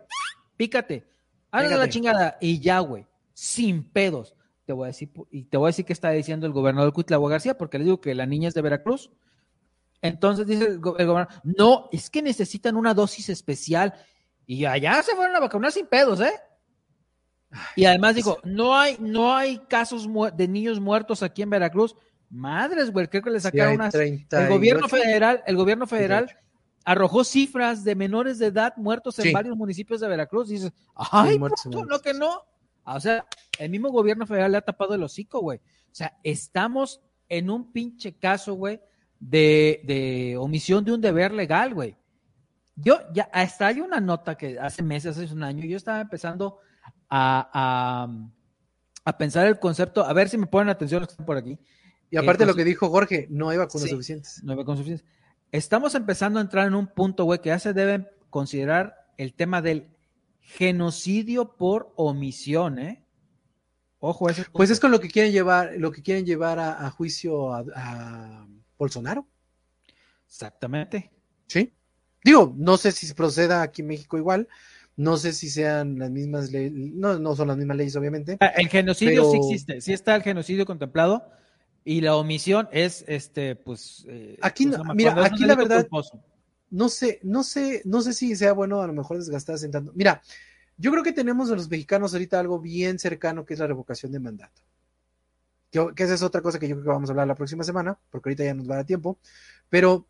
pícate, 0.57 1.07
hágale 1.51 1.77
la 1.77 1.89
chingada 1.89 2.39
y 2.41 2.61
ya, 2.61 2.81
güey, 2.81 3.07
sin 3.35 3.85
pedos 3.85 4.35
te 4.67 4.73
voy 4.73 4.87
a 4.87 4.89
decir, 4.89 5.11
y 5.31 5.45
te 5.45 5.57
voy 5.57 5.69
a 5.69 5.71
decir 5.71 5.85
que 5.85 5.93
está 5.93 6.11
diciendo 6.11 6.45
el 6.45 6.53
gobernador 6.53 6.93
Cuitlagua 6.93 7.31
García, 7.31 7.57
porque 7.57 7.79
le 7.79 7.85
digo 7.85 8.01
que 8.01 8.15
la 8.15 8.27
niña 8.27 8.49
es 8.49 8.55
de 8.55 8.63
Veracruz. 8.63 9.11
Entonces 10.03 10.47
dice 10.47 10.67
el, 10.67 10.81
gobernador, 10.81 11.29
no, 11.45 11.89
es 11.93 12.11
que 12.11 12.21
necesitan 12.21 12.77
una 12.77 12.93
dosis 12.93 13.29
especial. 13.29 13.95
Y 14.45 14.65
allá 14.65 15.03
se 15.05 15.15
fueron 15.15 15.37
a 15.37 15.41
vacunar 15.41 15.71
sin 15.71 15.87
pedos, 15.87 16.21
¿eh? 16.21 16.33
Y 17.77 17.85
además 17.85 18.17
dijo, 18.17 18.39
no 18.43 18.77
hay, 18.77 18.97
no 18.99 19.35
hay 19.35 19.59
casos 19.69 20.09
de 20.37 20.49
niños 20.49 20.81
muertos 20.81 21.23
aquí 21.23 21.43
en 21.43 21.51
Veracruz. 21.51 21.95
Madres, 22.29 22.91
güey, 22.91 23.07
creo 23.07 23.23
que 23.23 23.31
le 23.31 23.41
sacaron 23.41 23.77
unas. 23.77 23.95
El 23.95 24.49
gobierno 24.49 24.89
federal, 24.89 25.45
el 25.47 25.57
gobierno 25.57 25.87
federal 25.87 26.37
arrojó 26.85 27.23
cifras 27.23 27.85
de 27.85 27.95
menores 27.95 28.41
de 28.41 28.47
edad 28.47 28.75
muertos 28.77 29.19
en 29.21 29.33
varios 29.33 29.57
municipios 29.57 30.01
de 30.01 30.09
Veracruz. 30.09 30.51
Y 30.51 30.55
dices, 30.55 30.73
ay, 30.97 31.39
no 31.39 32.01
que 32.01 32.13
no. 32.13 32.43
O 32.95 33.01
sea, 33.01 33.27
el 33.59 33.71
mismo 33.71 33.91
gobierno 33.91 34.27
federal 34.27 34.53
le 34.53 34.59
ha 34.59 34.63
tapado 34.63 34.95
el 34.95 35.03
hocico, 35.03 35.41
güey. 35.41 35.59
O 35.59 35.95
sea, 35.95 36.19
estamos 36.23 37.01
en 37.29 37.51
un 37.51 37.73
pinche 37.73 38.17
caso, 38.17 38.55
güey, 38.55 38.81
de, 39.19 40.37
omisión 40.39 40.85
de 40.85 40.93
un 40.93 41.01
deber 41.01 41.33
legal, 41.33 41.75
güey. 41.75 41.97
Yo 42.77 42.99
ya, 43.13 43.29
hasta 43.33 43.69
hay 43.69 43.81
una 43.81 44.01
nota 44.01 44.37
que 44.37 44.59
hace 44.59 44.83
meses, 44.83 45.17
hace 45.17 45.33
un 45.33 45.43
año, 45.43 45.65
yo 45.65 45.77
estaba 45.77 46.01
empezando 46.01 46.59
a, 47.09 48.09
pensar 49.19 49.47
el 49.47 49.59
concepto, 49.59 50.05
a 50.05 50.13
ver 50.13 50.29
si 50.29 50.37
me 50.37 50.47
ponen 50.47 50.69
atención 50.69 51.01
los 51.01 51.09
que 51.09 51.13
están 51.13 51.27
por 51.27 51.39
aquí. 51.39 51.59
Y 52.11 52.19
aparte 52.19 52.45
de 52.45 52.51
lo 52.51 52.55
que 52.55 52.65
dijo 52.65 52.89
Jorge, 52.91 53.27
no 53.31 53.49
hay 53.49 53.59
vacunas 53.59 53.89
suficientes. 53.89 54.43
No 54.45 54.53
hay 54.53 54.59
vacunas 54.59 54.79
suficientes. 54.79 55.07
Estamos 55.51 55.95
empezando 55.95 56.39
a 56.39 56.43
entrar 56.43 56.67
en 56.67 56.75
un 56.75 56.87
punto, 56.87 57.25
güey, 57.25 57.41
que 57.41 57.49
ya 57.49 57.59
se 57.59 57.73
debe 57.73 58.11
considerar 58.31 59.07
el 59.17 59.33
tema 59.33 59.63
del 59.63 59.96
genocidio 60.47 61.57
por 61.57 61.93
omisión, 61.97 62.79
¿eh? 62.79 63.05
Ojo, 63.99 64.31
eso. 64.31 64.45
Pues 64.53 64.71
es 64.71 64.79
con 64.79 64.93
lo 64.93 65.01
que 65.01 65.09
quieren 65.09 65.33
llevar, 65.33 65.73
lo 65.79 65.91
que 65.91 66.03
quieren 66.03 66.25
llevar 66.25 66.59
a, 66.61 66.89
juicio 66.91 67.53
a, 67.53 68.47
Bolsonaro. 68.79 69.27
Exactamente. 70.27 71.11
Sí. 71.47 71.73
Digo, 72.23 72.55
no 72.57 72.77
sé 72.77 72.93
si 72.93 73.13
proceda 73.15 73.63
aquí 73.63 73.83
en 73.83 73.89
México 73.89 74.19
igual, 74.19 74.49
no 74.97 75.17
sé 75.17 75.33
si 75.33 75.49
sean 75.49 75.99
las 75.99 76.11
mismas 76.11 76.53
leyes, 76.53 76.73
no, 76.73 77.19
no 77.19 77.35
son 77.35 77.49
las 77.49 77.57
mismas 77.57 77.77
leyes, 77.77 77.97
obviamente. 77.97 78.37
Ah, 78.41 78.53
el 78.57 78.69
genocidio 78.69 79.31
sí 79.31 79.39
existe, 79.39 79.81
sí 79.81 79.93
está 79.93 80.15
el 80.15 80.23
genocidio 80.23 80.67
contemplado 80.67 81.29
y 81.85 82.01
la 82.01 82.17
omisión 82.17 82.69
es, 82.73 83.05
este, 83.09 83.57
pues. 83.57 84.05
Eh, 84.09 84.37
aquí, 84.43 84.67
pues, 84.67 84.81
mira, 84.95 85.25
aquí 85.25 85.45
la 85.45 85.55
verdad 85.55 85.89
no 86.71 86.89
sé, 86.89 87.21
no 87.23 87.43
sé, 87.43 87.83
no 87.85 88.03
sé 88.03 88.13
si 88.13 88.35
sea 88.37 88.53
bueno 88.53 88.81
a 88.81 88.87
lo 88.87 88.93
mejor 88.93 89.19
desgastarse 89.19 89.67
en 89.67 89.73
tanto. 89.73 89.93
Mira, 89.95 90.23
yo 90.77 90.91
creo 90.91 91.03
que 91.03 91.13
tenemos 91.13 91.51
a 91.51 91.55
los 91.55 91.71
mexicanos 91.71 92.13
ahorita 92.13 92.39
algo 92.39 92.61
bien 92.61 92.99
cercano 92.99 93.45
que 93.45 93.55
es 93.55 93.61
la 93.61 93.67
revocación 93.67 94.13
de 94.13 94.21
mandato. 94.21 94.63
que 95.71 96.03
esa 96.03 96.15
es 96.15 96.23
otra 96.23 96.43
cosa 96.43 96.59
que 96.59 96.69
yo 96.69 96.75
creo 96.77 96.85
que 96.85 96.91
vamos 96.91 97.09
a 97.09 97.13
hablar 97.13 97.27
la 97.27 97.35
próxima 97.35 97.65
semana, 97.65 97.99
porque 98.11 98.31
ahorita 98.31 98.45
ya 98.45 98.55
nos 98.55 98.69
va 98.69 98.75
a 98.75 98.77
dar 98.79 98.87
tiempo. 98.87 99.19
Pero 99.69 100.07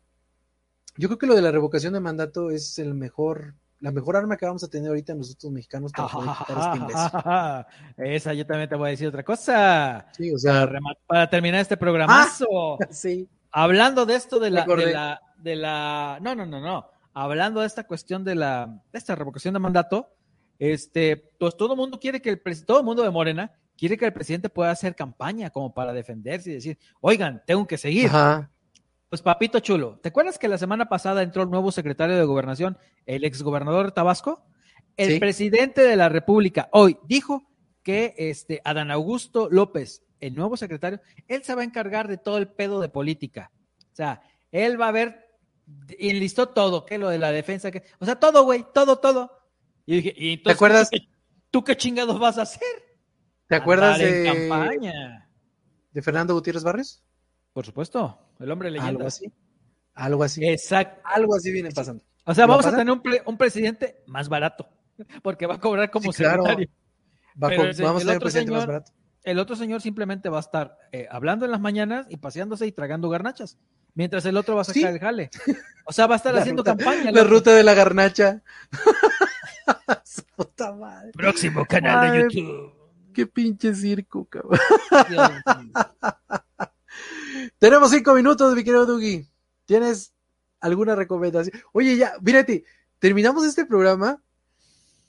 yo 0.97 1.07
creo 1.07 1.17
que 1.17 1.27
lo 1.27 1.35
de 1.35 1.41
la 1.41 1.51
revocación 1.51 1.93
de 1.93 1.99
mandato 1.99 2.51
es 2.51 2.79
el 2.79 2.93
mejor, 2.95 3.53
la 3.79 3.91
mejor 3.91 4.17
arma 4.17 4.35
que 4.35 4.45
vamos 4.45 4.63
a 4.63 4.67
tener 4.67 4.89
ahorita 4.89 5.13
nosotros 5.13 5.51
mexicanos 5.51 5.91
para 5.91 6.07
poder 6.07 6.29
quitar 6.39 7.67
este 7.95 7.97
Esa, 8.15 8.33
yo 8.33 8.45
también 8.45 8.67
te 8.67 8.75
voy 8.75 8.87
a 8.87 8.91
decir 8.91 9.07
otra 9.07 9.23
cosa. 9.23 10.07
Sí, 10.17 10.31
o 10.33 10.37
sea. 10.37 10.69
Para, 11.05 11.29
terminar 11.29 11.61
este 11.61 11.77
programazo. 11.77 12.77
Ah, 12.81 12.87
sí. 12.91 13.29
Hablando 13.51 14.05
de 14.05 14.15
esto 14.15 14.39
de 14.39 14.49
la, 14.49 14.65
de 14.65 14.93
la, 14.93 15.21
de 15.39 15.55
la, 15.55 16.19
no, 16.21 16.35
no, 16.35 16.45
no, 16.45 16.59
no, 16.59 16.87
hablando 17.13 17.61
de 17.61 17.67
esta 17.67 17.85
cuestión 17.85 18.23
de 18.23 18.35
la, 18.35 18.81
de 18.91 18.99
esta 18.99 19.15
revocación 19.15 19.53
de 19.53 19.59
mandato, 19.59 20.09
este, 20.59 21.17
pues 21.39 21.55
todo 21.55 21.73
el 21.73 21.77
mundo 21.77 21.99
quiere 21.99 22.21
que 22.21 22.29
el 22.29 22.65
todo 22.65 22.79
el 22.79 22.85
mundo 22.85 23.03
de 23.03 23.09
Morena 23.09 23.51
quiere 23.77 23.97
que 23.97 24.05
el 24.05 24.13
presidente 24.13 24.49
pueda 24.49 24.71
hacer 24.71 24.95
campaña 24.95 25.49
como 25.49 25.73
para 25.73 25.93
defenderse 25.93 26.49
y 26.49 26.53
decir, 26.53 26.79
oigan, 26.99 27.43
tengo 27.45 27.67
que 27.67 27.77
seguir. 27.77 28.09
Pues 29.09 29.21
papito 29.21 29.59
chulo, 29.59 29.99
¿te 30.01 30.09
acuerdas 30.09 30.37
que 30.37 30.47
la 30.47 30.57
semana 30.57 30.89
pasada 30.89 31.21
entró 31.21 31.43
el 31.43 31.49
nuevo 31.49 31.71
secretario 31.71 32.17
de 32.17 32.25
gobernación, 32.25 32.77
el 33.05 33.23
exgobernador 33.23 33.85
de 33.85 33.91
Tabasco? 33.93 34.43
El 34.97 35.19
presidente 35.19 35.81
de 35.81 35.95
la 35.95 36.09
República 36.09 36.69
hoy 36.71 36.97
dijo 37.07 37.47
que 37.83 38.15
este 38.17 38.61
Adán 38.65 38.91
Augusto 38.91 39.47
López, 39.49 40.03
el 40.19 40.35
nuevo 40.35 40.57
secretario, 40.57 40.99
él 41.27 41.43
se 41.43 41.55
va 41.55 41.61
a 41.61 41.65
encargar 41.65 42.07
de 42.07 42.17
todo 42.17 42.37
el 42.37 42.47
pedo 42.47 42.81
de 42.81 42.89
política. 42.89 43.51
O 43.93 43.95
sea, 43.95 44.21
él 44.51 44.81
va 44.81 44.89
a 44.89 44.91
ver 44.91 45.26
enlistó 45.99 46.49
todo, 46.49 46.85
que 46.85 46.97
lo 46.97 47.09
de 47.09 47.19
la 47.19 47.31
defensa, 47.31 47.71
que, 47.71 47.83
o 47.99 48.05
sea, 48.05 48.19
todo, 48.19 48.43
güey, 48.43 48.65
todo, 48.73 48.99
todo. 48.99 49.31
Y 49.85 49.97
dije, 49.97 50.13
¿y 50.17 50.33
entonces, 50.33 50.43
¿te 50.43 50.51
acuerdas? 50.51 50.89
¿tú 51.51 51.63
qué, 51.63 51.77
chingados 51.77 52.19
vas 52.19 52.37
a 52.37 52.43
hacer? 52.43 52.67
¿Te 53.47 53.55
acuerdas 53.55 53.99
de 53.99 54.23
campaña? 54.25 55.29
de 55.91 56.01
Fernando 56.01 56.33
Gutiérrez 56.33 56.63
Barres? 56.63 57.03
Por 57.53 57.65
supuesto, 57.65 58.19
el 58.39 58.51
hombre 58.51 58.69
leyenda. 58.69 58.89
Algo 58.89 59.07
así. 59.07 59.31
Algo 59.95 60.23
así. 60.23 60.45
Exacto. 60.45 61.01
Algo 61.05 61.35
así 61.35 61.51
viene 61.51 61.71
pasando. 61.71 62.03
O 62.25 62.35
sea, 62.35 62.45
vamos 62.45 62.65
a 62.65 62.71
tener 62.71 62.91
un, 62.91 63.01
un, 63.25 63.37
presidente 63.37 64.03
más 64.05 64.29
barato. 64.29 64.69
porque 65.23 65.45
va 65.45 65.55
a 65.55 65.59
cobrar 65.59 65.89
como 65.89 66.11
secretario. 66.11 66.69
vamos 67.35 67.79
a 67.81 67.99
tener 67.99 68.19
presidente 68.19 68.51
más 68.51 68.67
barato. 68.67 68.91
El 69.23 69.39
otro 69.39 69.55
señor 69.55 69.81
simplemente 69.81 70.29
va 70.29 70.37
a 70.37 70.41
estar 70.41 70.77
eh, 70.91 71.07
hablando 71.11 71.45
en 71.45 71.51
las 71.51 71.59
mañanas 71.59 72.07
y 72.09 72.17
paseándose 72.17 72.65
y 72.65 72.71
tragando 72.71 73.09
garnachas, 73.09 73.57
mientras 73.97 74.23
el 74.25 74.37
otro 74.37 74.55
va 74.55 74.61
a 74.61 74.65
sacar 74.65 74.93
el 74.93 74.99
jale. 74.99 75.29
O 75.85 75.91
sea, 75.91 76.07
va 76.07 76.15
a 76.15 76.17
estar 76.17 76.33
haciendo 76.37 76.63
campaña. 76.63 77.11
La 77.11 77.23
ruta 77.23 77.53
de 77.53 77.63
la 77.63 77.73
garnacha. 77.73 78.41
Próximo 81.13 81.65
canal 81.65 82.11
de 82.11 82.21
YouTube. 82.21 82.73
Qué 83.13 83.25
pinche 83.25 83.73
circo, 83.73 84.25
cabrón. 84.25 84.59
Tenemos 87.57 87.89
cinco 87.89 88.13
minutos, 88.13 88.55
mi 88.55 88.63
querido 88.63 88.85
Dougie. 88.85 89.27
¿Tienes 89.65 90.13
alguna 90.59 90.95
recomendación? 90.95 91.59
Oye, 91.73 91.97
ya, 91.97 92.13
mírate, 92.21 92.63
terminamos 92.99 93.45
este 93.45 93.65
programa 93.65 94.21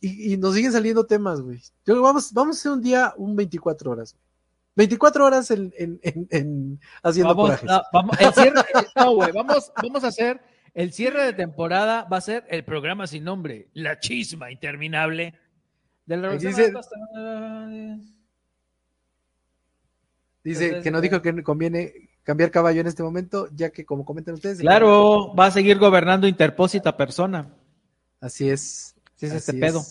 y, 0.00 0.36
nos 0.38 0.54
siguen 0.54 0.72
saliendo 0.72 1.04
temas, 1.04 1.42
güey. 1.42 1.60
Vamos, 1.86 2.32
vamos 2.32 2.56
a 2.56 2.58
hacer 2.58 2.72
un 2.72 2.80
día, 2.80 3.12
un 3.18 3.36
24 3.36 3.90
horas. 3.90 4.16
24 4.78 5.26
horas 5.26 5.50
en, 5.50 5.74
en, 5.76 5.98
en, 6.30 6.80
haciendo 7.02 7.34
vamos, 7.34 7.60
vamos, 7.92 8.16
el 8.20 8.32
cierre, 8.32 8.62
no, 8.94 9.14
güey, 9.16 9.32
vamos, 9.32 9.72
vamos 9.82 10.04
a 10.04 10.06
hacer 10.06 10.40
el 10.72 10.92
cierre 10.92 11.24
de 11.24 11.32
temporada, 11.32 12.04
va 12.04 12.18
a 12.18 12.20
ser 12.20 12.44
el 12.48 12.64
programa 12.64 13.08
sin 13.08 13.24
nombre, 13.24 13.70
La 13.74 13.98
Chisma 13.98 14.52
Interminable. 14.52 15.34
Del 16.06 16.38
dice, 16.38 16.72
dice 20.44 20.80
que 20.80 20.90
no 20.92 21.00
dijo 21.00 21.20
que 21.20 21.42
conviene 21.42 22.10
cambiar 22.22 22.52
caballo 22.52 22.80
en 22.80 22.86
este 22.86 23.02
momento, 23.02 23.48
ya 23.52 23.70
que 23.70 23.84
como 23.84 24.04
comentan 24.04 24.34
ustedes. 24.34 24.60
Claro, 24.60 25.34
va 25.34 25.46
a 25.46 25.50
seguir 25.50 25.78
gobernando 25.78 26.28
interpósita 26.28 26.96
persona. 26.96 27.52
Así 28.20 28.48
es. 28.48 28.94
Sí, 29.16 29.26
es 29.26 29.32
este 29.32 29.54
pedo. 29.54 29.82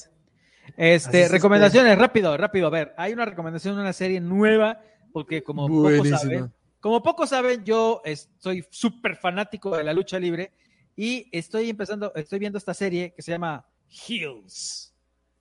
Este, 0.75 1.27
recomendaciones, 1.29 1.97
rápido, 1.97 2.35
rápido. 2.35 2.67
A 2.67 2.71
ver, 2.71 2.93
hay 2.97 3.13
una 3.13 3.25
recomendación 3.25 3.75
de 3.75 3.81
una 3.81 3.93
serie 3.93 4.19
nueva, 4.19 4.81
porque 5.13 5.43
como 5.43 5.67
pocos 5.67 6.09
saben, 6.09 6.51
como 6.79 7.01
pocos 7.01 7.29
saben, 7.29 7.63
yo 7.63 8.01
soy 8.37 8.65
súper 8.69 9.15
fanático 9.15 9.75
de 9.75 9.83
la 9.83 9.93
lucha 9.93 10.19
libre 10.19 10.51
y 10.95 11.27
estoy 11.31 11.69
empezando, 11.69 12.13
estoy 12.15 12.39
viendo 12.39 12.57
esta 12.57 12.73
serie 12.73 13.13
que 13.15 13.21
se 13.21 13.31
llama 13.31 13.65
Hills. 14.07 14.93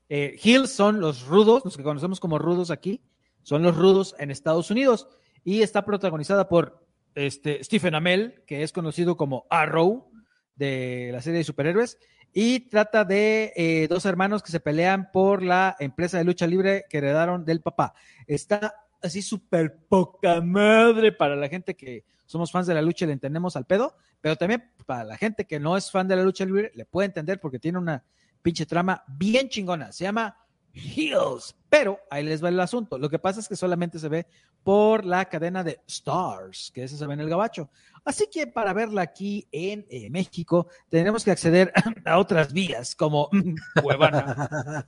Eh, 0.08 0.38
Hills 0.42 0.70
son 0.70 1.00
los 1.00 1.26
rudos, 1.26 1.64
los 1.64 1.76
que 1.76 1.82
conocemos 1.82 2.20
como 2.20 2.38
rudos 2.38 2.70
aquí, 2.70 3.02
son 3.42 3.62
los 3.62 3.76
rudos 3.76 4.14
en 4.18 4.30
Estados 4.30 4.70
Unidos 4.70 5.08
y 5.44 5.62
está 5.62 5.84
protagonizada 5.84 6.48
por 6.48 6.86
este, 7.14 7.62
Stephen 7.64 7.94
Amell, 7.94 8.42
que 8.46 8.62
es 8.62 8.72
conocido 8.72 9.16
como 9.16 9.46
Arrow 9.50 10.10
de 10.54 11.10
la 11.12 11.22
serie 11.22 11.38
de 11.38 11.44
superhéroes, 11.44 11.98
y 12.38 12.60
trata 12.60 13.06
de 13.06 13.54
eh, 13.56 13.86
dos 13.88 14.04
hermanos 14.04 14.42
que 14.42 14.52
se 14.52 14.60
pelean 14.60 15.10
por 15.10 15.42
la 15.42 15.74
empresa 15.80 16.18
de 16.18 16.24
lucha 16.24 16.46
libre 16.46 16.84
que 16.90 16.98
heredaron 16.98 17.46
del 17.46 17.62
papá. 17.62 17.94
Está 18.26 18.74
así 19.00 19.22
súper 19.22 19.78
poca 19.88 20.42
madre 20.42 21.12
para 21.12 21.34
la 21.34 21.48
gente 21.48 21.74
que 21.74 22.04
somos 22.26 22.52
fans 22.52 22.66
de 22.66 22.74
la 22.74 22.82
lucha 22.82 23.06
y 23.06 23.08
le 23.08 23.14
entendemos 23.14 23.56
al 23.56 23.64
pedo, 23.64 23.96
pero 24.20 24.36
también 24.36 24.70
para 24.84 25.04
la 25.04 25.16
gente 25.16 25.46
que 25.46 25.58
no 25.58 25.78
es 25.78 25.90
fan 25.90 26.08
de 26.08 26.16
la 26.16 26.24
lucha 26.24 26.44
libre 26.44 26.72
le 26.74 26.84
puede 26.84 27.06
entender 27.06 27.40
porque 27.40 27.58
tiene 27.58 27.78
una 27.78 28.04
pinche 28.42 28.66
trama 28.66 29.02
bien 29.08 29.48
chingona. 29.48 29.90
Se 29.90 30.04
llama 30.04 30.36
Heels. 30.76 31.56
Pero 31.68 31.98
ahí 32.10 32.24
les 32.24 32.42
va 32.42 32.48
el 32.48 32.60
asunto. 32.60 32.98
Lo 32.98 33.10
que 33.10 33.18
pasa 33.18 33.40
es 33.40 33.48
que 33.48 33.56
solamente 33.56 33.98
se 33.98 34.08
ve 34.08 34.26
por 34.62 35.04
la 35.04 35.24
cadena 35.26 35.62
de 35.62 35.80
Stars, 35.86 36.70
que 36.74 36.84
ese 36.84 36.96
se 36.96 37.06
ve 37.06 37.14
en 37.14 37.20
el 37.20 37.28
gabacho. 37.28 37.70
Así 38.04 38.28
que 38.32 38.46
para 38.46 38.72
verla 38.72 39.02
aquí 39.02 39.46
en 39.50 39.86
eh, 39.88 40.10
México, 40.10 40.68
tenemos 40.88 41.24
que 41.24 41.30
acceder 41.30 41.72
a 42.04 42.18
otras 42.18 42.52
vías, 42.52 42.94
como 42.94 43.30
Cuevana. 43.82 44.86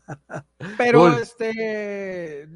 Pero 0.76 1.16
este 1.18 2.48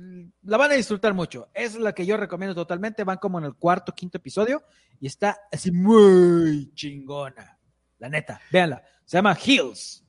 la 0.43 0.57
van 0.57 0.72
a 0.72 0.74
disfrutar 0.74 1.14
mucho. 1.14 1.49
Es 1.55 1.74
la 1.76 1.93
que 1.93 2.07
yo 2.07 2.16
recomiendo 2.16 2.55
totalmente. 2.55 3.05
Van 3.05 3.18
como 3.18 3.39
en 3.39 3.45
el 3.45 3.55
cuarto, 3.55 3.95
quinto 3.95 4.18
episodio 4.18 4.62
y 5.01 5.07
está 5.07 5.41
así 5.51 5.70
muy 5.72 6.72
chingona. 6.74 7.59
La 7.99 8.09
neta, 8.09 8.41
véanla. 8.51 8.83
Se 9.05 9.18
llama 9.18 9.37
Heels. 9.37 10.02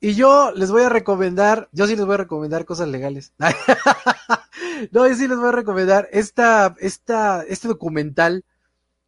Y 0.00 0.14
yo 0.14 0.50
les 0.52 0.70
voy 0.70 0.82
a 0.82 0.88
recomendar, 0.88 1.68
yo 1.72 1.86
sí 1.86 1.94
les 1.94 2.06
voy 2.06 2.14
a 2.14 2.18
recomendar 2.18 2.64
cosas 2.64 2.88
legales. 2.88 3.34
no, 4.92 5.06
yo 5.06 5.14
sí 5.14 5.28
les 5.28 5.36
voy 5.36 5.48
a 5.48 5.52
recomendar 5.52 6.08
esta, 6.10 6.74
esta, 6.80 7.42
este 7.42 7.68
documental 7.68 8.44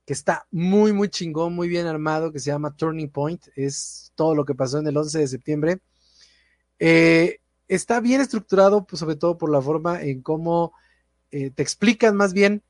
que 0.04 0.12
está 0.12 0.46
muy, 0.50 0.92
muy 0.92 1.08
chingón, 1.08 1.54
muy 1.54 1.68
bien 1.68 1.86
armado, 1.86 2.30
que 2.30 2.40
se 2.40 2.50
llama 2.50 2.76
Turning 2.76 3.10
Point. 3.10 3.46
Es 3.56 4.12
todo 4.14 4.34
lo 4.34 4.44
que 4.44 4.54
pasó 4.54 4.78
en 4.80 4.86
el 4.86 4.96
11 4.96 5.18
de 5.20 5.28
septiembre. 5.28 5.78
Eh, 6.78 7.38
está 7.68 8.00
bien 8.00 8.20
estructurado, 8.20 8.84
pues, 8.84 9.00
sobre 9.00 9.16
todo 9.16 9.38
por 9.38 9.50
la 9.50 9.62
forma 9.62 10.02
en 10.02 10.20
cómo 10.20 10.74
eh, 11.30 11.50
te 11.50 11.62
explican 11.62 12.16
más 12.16 12.34
bien 12.34 12.62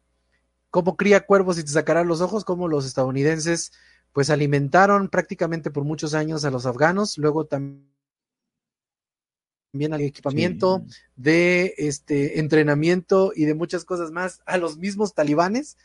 cómo 0.71 0.97
cría 0.97 1.27
cuervos 1.27 1.59
y 1.59 1.65
te 1.65 1.71
sacarán 1.71 2.07
los 2.07 2.21
ojos, 2.21 2.45
cómo 2.45 2.69
los 2.69 2.87
estadounidenses 2.87 3.73
pues 4.13 4.31
alimentaron 4.31 5.09
prácticamente 5.09 5.71
por 5.71 5.85
muchos 5.85 6.15
años 6.15 6.45
a 6.45 6.51
los 6.51 6.67
afganos, 6.67 7.19
luego 7.19 7.47
también 7.47 7.93
también 9.73 9.95
al 9.95 10.03
equipamiento, 10.03 10.85
de 11.17 11.75
este 11.79 12.39
entrenamiento 12.41 13.33
y 13.35 13.47
de 13.47 13.55
muchas 13.55 13.87
cosas 13.87 14.11
más 14.11 14.43
a 14.45 14.59
los 14.59 14.77
mismos 14.77 15.15
talibanes. 15.15 15.79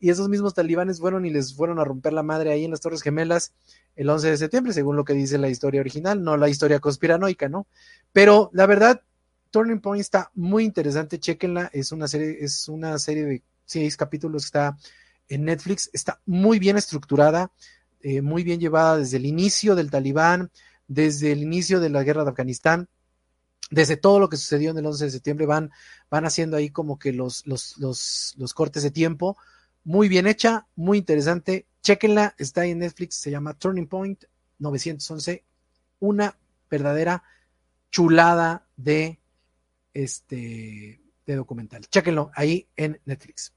Y 0.00 0.08
esos 0.08 0.30
mismos 0.30 0.54
talibanes 0.54 0.98
fueron 0.98 1.26
y 1.26 1.30
les 1.30 1.54
fueron 1.54 1.78
a 1.78 1.84
romper 1.84 2.14
la 2.14 2.22
madre 2.22 2.50
ahí 2.50 2.64
en 2.64 2.70
las 2.70 2.80
Torres 2.80 3.02
Gemelas 3.02 3.52
el 3.96 4.08
11 4.08 4.30
de 4.30 4.36
septiembre, 4.38 4.72
según 4.72 4.96
lo 4.96 5.04
que 5.04 5.12
dice 5.12 5.38
la 5.38 5.50
historia 5.50 5.82
original, 5.82 6.24
no 6.24 6.36
la 6.36 6.48
historia 6.48 6.80
conspiranoica, 6.80 7.48
¿no? 7.48 7.66
Pero 8.12 8.50
la 8.54 8.66
verdad, 8.66 9.02
Turning 9.50 9.80
Point 9.80 10.00
está 10.00 10.30
muy 10.34 10.64
interesante, 10.64 11.20
chequenla, 11.20 11.70
es 11.72 11.92
una 11.92 12.08
serie, 12.08 12.38
es 12.40 12.66
una 12.68 12.98
serie 12.98 13.24
de 13.24 13.42
seis 13.66 13.96
capítulos, 13.96 14.46
está 14.46 14.76
en 15.28 15.44
Netflix, 15.44 15.90
está 15.92 16.20
muy 16.26 16.58
bien 16.58 16.76
estructurada, 16.76 17.52
eh, 18.00 18.20
muy 18.20 18.42
bien 18.42 18.58
llevada 18.58 18.98
desde 18.98 19.18
el 19.18 19.26
inicio 19.26 19.74
del 19.74 19.90
talibán, 19.90 20.50
desde 20.88 21.32
el 21.32 21.42
inicio 21.42 21.78
de 21.78 21.90
la 21.90 22.02
guerra 22.02 22.24
de 22.24 22.30
Afganistán, 22.30 22.88
desde 23.70 23.96
todo 23.96 24.18
lo 24.18 24.28
que 24.28 24.36
sucedió 24.36 24.70
en 24.70 24.78
el 24.78 24.86
11 24.86 25.06
de 25.06 25.10
septiembre, 25.10 25.46
van, 25.46 25.70
van 26.10 26.24
haciendo 26.24 26.56
ahí 26.56 26.70
como 26.70 26.98
que 26.98 27.12
los, 27.12 27.46
los, 27.46 27.76
los, 27.78 28.34
los 28.36 28.54
cortes 28.54 28.82
de 28.82 28.90
tiempo. 28.90 29.36
Muy 29.84 30.08
bien 30.08 30.26
hecha, 30.26 30.66
muy 30.76 30.98
interesante. 30.98 31.66
Chequenla, 31.82 32.34
está 32.38 32.62
ahí 32.62 32.70
en 32.70 32.78
Netflix, 32.78 33.16
se 33.16 33.30
llama 33.30 33.54
Turning 33.54 33.88
Point 33.88 34.24
911. 34.58 35.44
Una 36.00 36.36
verdadera 36.70 37.22
chulada 37.90 38.66
de 38.76 39.20
este 39.92 41.00
de 41.26 41.36
documental. 41.36 41.86
Chequenlo 41.88 42.30
ahí 42.34 42.68
en 42.76 43.00
Netflix. 43.04 43.54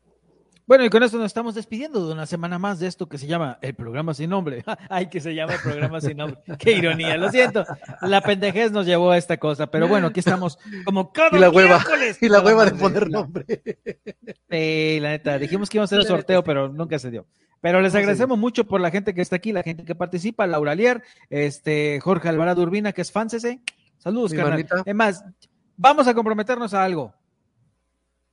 Bueno, 0.68 0.84
y 0.84 0.89
con 0.89 1.01
esto 1.01 1.15
nos 1.15 1.28
estamos 1.28 1.55
despidiendo 1.55 2.05
de 2.05 2.11
una 2.11 2.26
semana 2.26 2.59
más 2.59 2.78
de 2.80 2.88
esto 2.88 3.07
que 3.07 3.18
se 3.18 3.26
llama 3.26 3.57
el 3.61 3.74
programa 3.74 4.13
sin 4.13 4.30
nombre. 4.30 4.65
Ay, 4.89 5.07
que 5.07 5.22
se 5.22 5.34
llama 5.34 5.53
el 5.53 5.61
programa 5.61 6.01
sin 6.01 6.18
nombre. 6.18 6.41
Qué 6.59 6.74
ironía, 6.74 7.15
lo 7.15 7.32
siento. 7.32 7.65
La 8.01 8.20
pendejez 8.20 8.74
nos 8.74 8.86
llevó 8.86 9.11
a 9.11 9.18
esta 9.18 9.38
cosa, 9.38 9.68
pero 9.68 9.88
bueno, 9.88 10.07
aquí 10.07 10.20
estamos 10.20 10.59
como 10.84 11.13
cada 11.13 11.38
y 11.38 11.39
la 11.39 11.49
hueva, 11.49 11.82
Y 12.20 12.28
la 12.28 12.41
hueva 12.41 12.65
de 12.65 12.72
poner 12.72 13.09
nombre. 13.09 13.45
Sí, 14.49 14.99
la 14.99 15.11
neta, 15.11 15.39
dijimos 15.39 15.70
que 15.70 15.78
íbamos 15.78 15.93
a 15.93 15.95
hacer 15.95 15.99
un 16.11 16.18
sorteo, 16.18 16.43
pero 16.43 16.68
nunca 16.68 16.99
se 16.99 17.11
dio. 17.11 17.26
Pero 17.61 17.80
les 17.82 17.95
agradecemos 17.95 18.38
mucho 18.38 18.65
por 18.65 18.82
la 18.82 18.91
gente 18.91 19.13
que 19.13 19.22
está 19.22 19.38
aquí, 19.38 19.53
la 19.53 19.63
gente 19.63 19.86
que 19.86 19.95
participa, 19.95 20.45
Laura 20.47 20.76
Lier, 20.76 21.01
este, 21.30 22.01
Jorge 22.01 22.28
Alvarado 22.28 22.61
Urbina, 22.61 22.91
que 22.91 23.01
es 23.01 23.11
fan 23.13 23.30
Saludos, 23.30 24.34
carnal. 24.34 24.68
Es 24.86 24.95
más, 24.95 25.24
vamos 25.78 26.07
a 26.07 26.13
comprometernos 26.13 26.74
a 26.74 26.84
algo. 26.84 27.13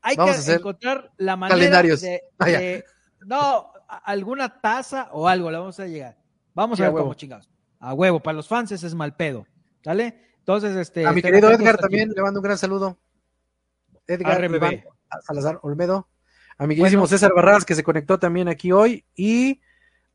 Hay 0.05 0.17
que 0.17 0.53
encontrar 0.53 1.11
la 1.17 1.35
manera 1.37 1.83
de, 1.83 2.23
ah, 2.39 2.85
no, 3.27 3.73
alguna 4.05 4.61
taza 4.61 5.09
o 5.13 5.27
algo, 5.27 5.51
la 5.51 5.61
vamos 5.61 5.81
a 5.81 5.87
llegar. 5.87 6.19
Vamos 6.53 6.79
a 6.81 6.85
ver 6.85 6.93
cómo 6.93 7.15
chingados. 7.15 7.49
A 7.81 7.95
huevo, 7.95 8.21
para 8.21 8.37
los 8.37 8.47
fans 8.47 8.71
es 8.71 8.95
mal 8.95 9.17
pedo. 9.17 9.47
¿Sale? 9.83 10.21
Entonces, 10.39 10.77
este. 10.77 11.07
A 11.07 11.13
mi 11.13 11.23
querido 11.23 11.51
Edgar 11.51 11.79
también 11.79 12.11
le 12.15 12.23
mando 12.23 12.41
un 12.41 12.45
gran 12.45 12.59
saludo. 12.59 12.99
Edgar 14.07 14.45
Iván 14.45 14.85
Salazar 15.23 15.59
Olmedo. 15.63 16.09
A 16.59 16.67
mi 16.67 16.75
queridísimo 16.75 17.07
César 17.07 17.33
Barras, 17.35 17.65
que 17.65 17.75
se 17.75 17.83
conectó 17.83 18.19
también 18.19 18.49
aquí 18.49 18.71
hoy. 18.71 19.05
Y 19.17 19.61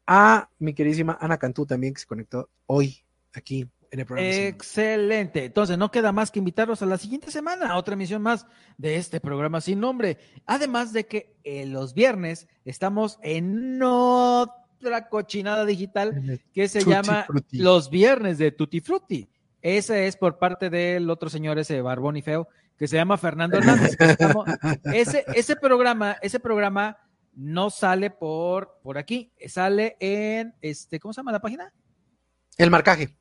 a 0.06 0.50
mi 0.60 0.74
queridísima 0.74 1.18
Ana 1.20 1.38
Cantú 1.38 1.66
también, 1.66 1.96
que 1.96 2.02
se 2.02 2.08
conectó 2.08 2.50
hoy 2.68 3.04
aquí 3.34 3.68
Excelente. 3.92 5.46
Entonces, 5.46 5.78
no 5.78 5.92
queda 5.92 6.12
más 6.12 6.32
que 6.32 6.40
invitarlos 6.40 6.82
a 6.82 6.86
la 6.86 6.98
siguiente 6.98 7.32
semana 7.32 7.70
a 7.70 7.78
otra 7.78 7.96
emisión 7.96 8.22
más 8.22 8.46
de 8.78 8.98
este 8.98 9.20
programa 9.20 9.62
sin 9.62 9.80
nombre. 9.80 10.18
Además 10.46 10.94
de 10.94 11.06
que 11.06 11.36
eh, 11.44 11.66
los 11.66 11.94
viernes 11.94 12.48
estamos 12.66 13.18
en 13.24 13.82
otra 13.82 15.10
cochinada 15.10 15.66
digital 15.66 16.40
que 16.54 16.68
se 16.68 16.84
llama 16.84 17.26
Los 17.52 17.90
Viernes 17.90 18.38
de 18.38 18.52
Tutti 18.52 18.80
Frutti. 18.80 19.28
Ese 19.62 20.08
es 20.08 20.16
por 20.16 20.38
parte 20.38 20.70
del 20.70 21.10
otro 21.10 21.30
señor, 21.30 21.60
ese 21.60 21.82
barbón 21.82 22.16
y 22.16 22.22
feo, 22.22 22.48
que 22.78 22.88
se 22.88 22.96
llama 22.96 23.18
Fernando 23.18 23.58
Hernández. 23.58 23.98
ese, 24.94 25.26
ese 25.36 25.56
programa, 25.56 26.16
ese 26.22 26.40
programa 26.40 26.98
no 27.34 27.70
sale 27.70 28.10
por, 28.10 28.80
por 28.82 28.98
aquí, 28.98 29.32
sale 29.48 29.98
en 30.00 30.54
este, 30.62 31.00
¿cómo 31.00 31.14
se 31.14 31.20
llama 31.20 31.32
la 31.32 31.42
página? 31.42 31.74
El 32.58 32.72
marcaje. 32.72 33.16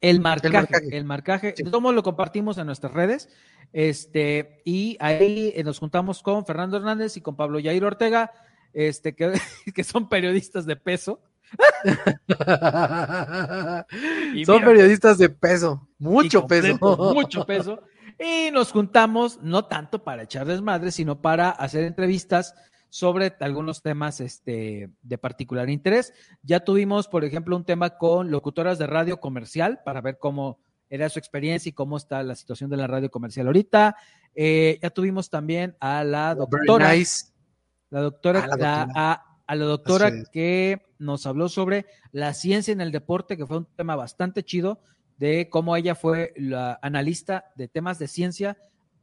El 0.00 0.20
marcaje, 0.20 0.96
el 0.96 1.04
marcaje. 1.04 1.52
Todos 1.52 1.94
lo 1.94 2.02
compartimos 2.02 2.58
en 2.58 2.66
nuestras 2.66 2.92
redes. 2.92 3.28
Este, 3.72 4.62
y 4.64 4.96
ahí 5.00 5.52
eh, 5.54 5.64
nos 5.64 5.78
juntamos 5.78 6.22
con 6.22 6.46
Fernando 6.46 6.76
Hernández 6.76 7.16
y 7.16 7.20
con 7.20 7.36
Pablo 7.36 7.58
Yair 7.58 7.84
Ortega, 7.84 8.32
este, 8.72 9.14
que, 9.14 9.32
que 9.74 9.84
son 9.84 10.08
periodistas 10.08 10.66
de 10.66 10.76
peso. 10.76 11.20
son 14.44 14.64
periodistas 14.64 15.18
de 15.18 15.30
peso, 15.30 15.88
mucho 15.98 16.46
peso. 16.46 16.78
Mucho 17.14 17.46
peso. 17.46 17.82
Y 18.18 18.50
nos 18.50 18.72
juntamos, 18.72 19.38
no 19.42 19.66
tanto 19.66 20.02
para 20.02 20.24
echar 20.24 20.44
desmadre, 20.44 20.90
sino 20.90 21.22
para 21.22 21.50
hacer 21.50 21.84
entrevistas 21.84 22.54
sobre 22.90 23.34
algunos 23.40 23.82
temas 23.82 24.20
este, 24.20 24.90
de 25.02 25.18
particular 25.18 25.68
interés. 25.70 26.12
Ya 26.42 26.60
tuvimos, 26.60 27.08
por 27.08 27.24
ejemplo, 27.24 27.56
un 27.56 27.64
tema 27.64 27.98
con 27.98 28.30
locutoras 28.30 28.78
de 28.78 28.86
radio 28.86 29.20
comercial 29.20 29.80
para 29.84 30.00
ver 30.00 30.18
cómo 30.18 30.58
era 30.90 31.08
su 31.08 31.18
experiencia 31.18 31.70
y 31.70 31.74
cómo 31.74 31.96
está 31.96 32.22
la 32.22 32.34
situación 32.34 32.70
de 32.70 32.76
la 32.76 32.86
radio 32.86 33.10
comercial 33.10 33.46
ahorita. 33.46 33.96
Eh, 34.34 34.78
ya 34.82 34.90
tuvimos 34.90 35.30
también 35.30 35.76
a 35.80 36.04
la 36.04 36.34
doctora, 36.34 36.94
la 37.90 38.00
doctora, 38.00 38.46
a 39.46 39.54
la 39.54 39.64
doctora, 39.64 40.12
que 40.32 40.82
nos 40.98 41.26
habló 41.26 41.48
sobre 41.48 41.86
la 42.12 42.34
ciencia 42.34 42.72
en 42.72 42.80
el 42.80 42.92
deporte, 42.92 43.36
que 43.36 43.46
fue 43.46 43.58
un 43.58 43.66
tema 43.76 43.96
bastante 43.96 44.42
chido 44.42 44.80
de 45.16 45.48
cómo 45.50 45.76
ella 45.76 45.94
fue 45.94 46.32
la 46.36 46.78
analista 46.80 47.50
de 47.56 47.68
temas 47.68 47.98
de 47.98 48.08
ciencia 48.08 48.56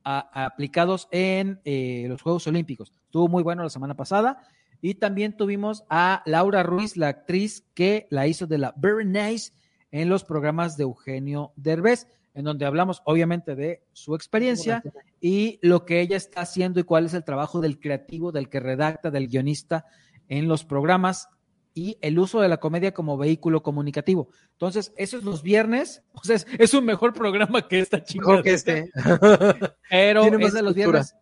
aplicados 0.06 1.08
en 1.12 1.60
eh, 1.66 2.06
los 2.08 2.22
Juegos 2.22 2.48
Olímpicos. 2.48 2.94
Estuvo 3.06 3.28
muy 3.28 3.44
bueno 3.44 3.64
la 3.64 3.70
semana 3.70 3.96
pasada. 3.96 4.48
Y 4.82 4.96
también 4.96 5.36
tuvimos 5.36 5.84
a 5.90 6.22
Laura 6.26 6.62
Ruiz, 6.62 6.96
la 6.96 7.08
actriz 7.08 7.64
que 7.74 8.08
la 8.12 8.28
hizo 8.28 8.46
de 8.46 8.60
la 8.60 8.74
Very 8.78 9.06
Nice 9.06 9.52
en 9.92 10.10
los 10.10 10.24
programas 10.24 10.78
de 10.78 10.84
Eugenio 10.84 11.54
Derbez, 11.56 12.08
en 12.36 12.44
donde 12.44 12.66
hablamos 12.66 13.02
obviamente 13.06 13.56
de 13.56 13.82
su 13.94 14.14
experiencia 14.14 14.84
y 15.20 15.58
lo 15.62 15.86
que 15.86 16.02
ella 16.02 16.18
está 16.18 16.42
haciendo 16.42 16.80
y 16.80 16.84
cuál 16.84 17.06
es 17.06 17.14
el 17.14 17.24
trabajo 17.24 17.62
del 17.62 17.80
creativo, 17.80 18.32
del 18.32 18.50
que 18.50 18.60
redacta, 18.60 19.10
del 19.10 19.28
guionista 19.28 19.86
en 20.28 20.48
los 20.48 20.66
programas 20.66 21.30
y 21.76 21.98
el 22.02 22.18
uso 22.18 22.40
de 22.40 22.48
la 22.48 22.58
comedia 22.58 22.94
como 22.94 23.18
vehículo 23.18 23.62
comunicativo. 23.62 24.30
Entonces, 24.54 24.94
eso 24.96 25.18
es 25.18 25.24
los 25.24 25.44
viernes. 25.44 26.02
O 26.16 26.24
sea, 26.24 26.38
es, 26.58 26.74
un 26.74 26.86
mejor 26.86 27.14
programa 27.14 27.68
que 27.68 27.80
esta 27.80 28.02
chingada. 28.02 28.32
Mejor 28.32 28.44
que 28.44 28.54
este. 28.54 28.90
Pero 29.90 30.24
es 30.24 30.54
de 30.54 30.62
los 30.64 30.74
viernes. 30.74 31.14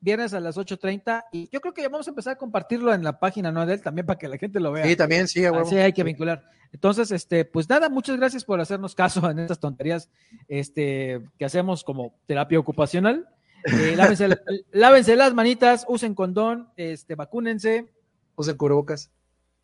Viernes 0.00 0.34
a 0.34 0.40
las 0.40 0.56
8.30 0.56 1.24
y 1.32 1.48
yo 1.48 1.60
creo 1.60 1.72
que 1.72 1.80
ya 1.80 1.88
vamos 1.88 2.06
a 2.06 2.10
empezar 2.10 2.34
a 2.34 2.36
compartirlo 2.36 2.92
en 2.92 3.02
la 3.02 3.18
página 3.18 3.50
¿no? 3.50 3.64
de 3.64 3.74
él 3.74 3.82
también 3.82 4.04
para 4.04 4.18
que 4.18 4.28
la 4.28 4.36
gente 4.36 4.60
lo 4.60 4.72
vea. 4.72 4.84
Sí, 4.84 4.96
también, 4.96 5.28
sí, 5.28 5.44
Así 5.44 5.76
hay 5.76 5.92
que 5.92 6.02
vincular. 6.02 6.44
Entonces, 6.72 7.10
este, 7.12 7.44
pues 7.44 7.68
nada, 7.68 7.88
muchas 7.88 8.16
gracias 8.16 8.44
por 8.44 8.60
hacernos 8.60 8.94
caso 8.94 9.30
en 9.30 9.38
estas 9.38 9.60
tonterías 9.60 10.10
este, 10.48 11.22
que 11.38 11.44
hacemos 11.44 11.84
como 11.84 12.14
terapia 12.26 12.58
ocupacional. 12.58 13.28
Eh, 13.64 13.94
lávense, 13.96 14.28
lávense, 14.72 15.16
las 15.16 15.34
manitas, 15.34 15.86
usen 15.88 16.14
condón, 16.14 16.68
este, 16.76 17.14
vacúnense. 17.14 17.86
Usen 18.34 18.56
cubrebocas. 18.56 19.10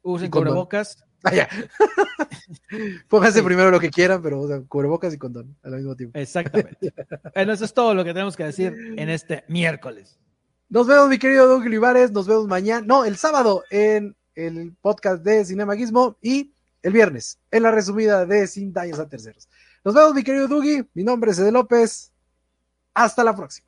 Usen 0.08 0.30
cubrebocas. 0.30 1.04
Ah, 1.24 1.32
Pónganse 3.08 3.42
primero 3.42 3.72
lo 3.72 3.80
que 3.80 3.90
quieran, 3.90 4.22
pero 4.22 4.40
usen 4.40 4.66
cubrebocas 4.66 5.12
y 5.12 5.18
condón 5.18 5.56
al 5.64 5.72
mismo 5.72 5.96
tiempo. 5.96 6.16
Exactamente. 6.16 6.94
bueno, 7.34 7.52
eso 7.52 7.64
es 7.64 7.74
todo 7.74 7.92
lo 7.92 8.04
que 8.04 8.12
tenemos 8.12 8.36
que 8.36 8.44
decir 8.44 8.72
en 8.96 9.08
este 9.08 9.42
miércoles. 9.48 10.16
Nos 10.68 10.86
vemos, 10.86 11.08
mi 11.08 11.18
querido 11.18 11.48
Doug 11.48 11.62
Olivares. 11.62 12.12
Nos 12.12 12.28
vemos 12.28 12.46
mañana, 12.46 12.86
no, 12.86 13.04
el 13.04 13.16
sábado 13.16 13.64
en 13.70 14.16
el 14.36 14.76
podcast 14.80 15.24
de 15.24 15.44
Cinemaguismo 15.44 16.18
y 16.22 16.54
el 16.82 16.92
viernes 16.92 17.40
en 17.50 17.64
la 17.64 17.72
resumida 17.72 18.24
de 18.24 18.46
Sin 18.46 18.72
Daños 18.72 19.00
a 19.00 19.08
Terceros. 19.08 19.48
Nos 19.84 19.94
vemos, 19.94 20.14
mi 20.14 20.22
querido 20.22 20.46
Dougie. 20.46 20.88
Mi 20.94 21.02
nombre 21.02 21.32
es 21.32 21.38
Ede 21.40 21.50
López. 21.50 22.12
Hasta 22.94 23.24
la 23.24 23.34
próxima. 23.34 23.67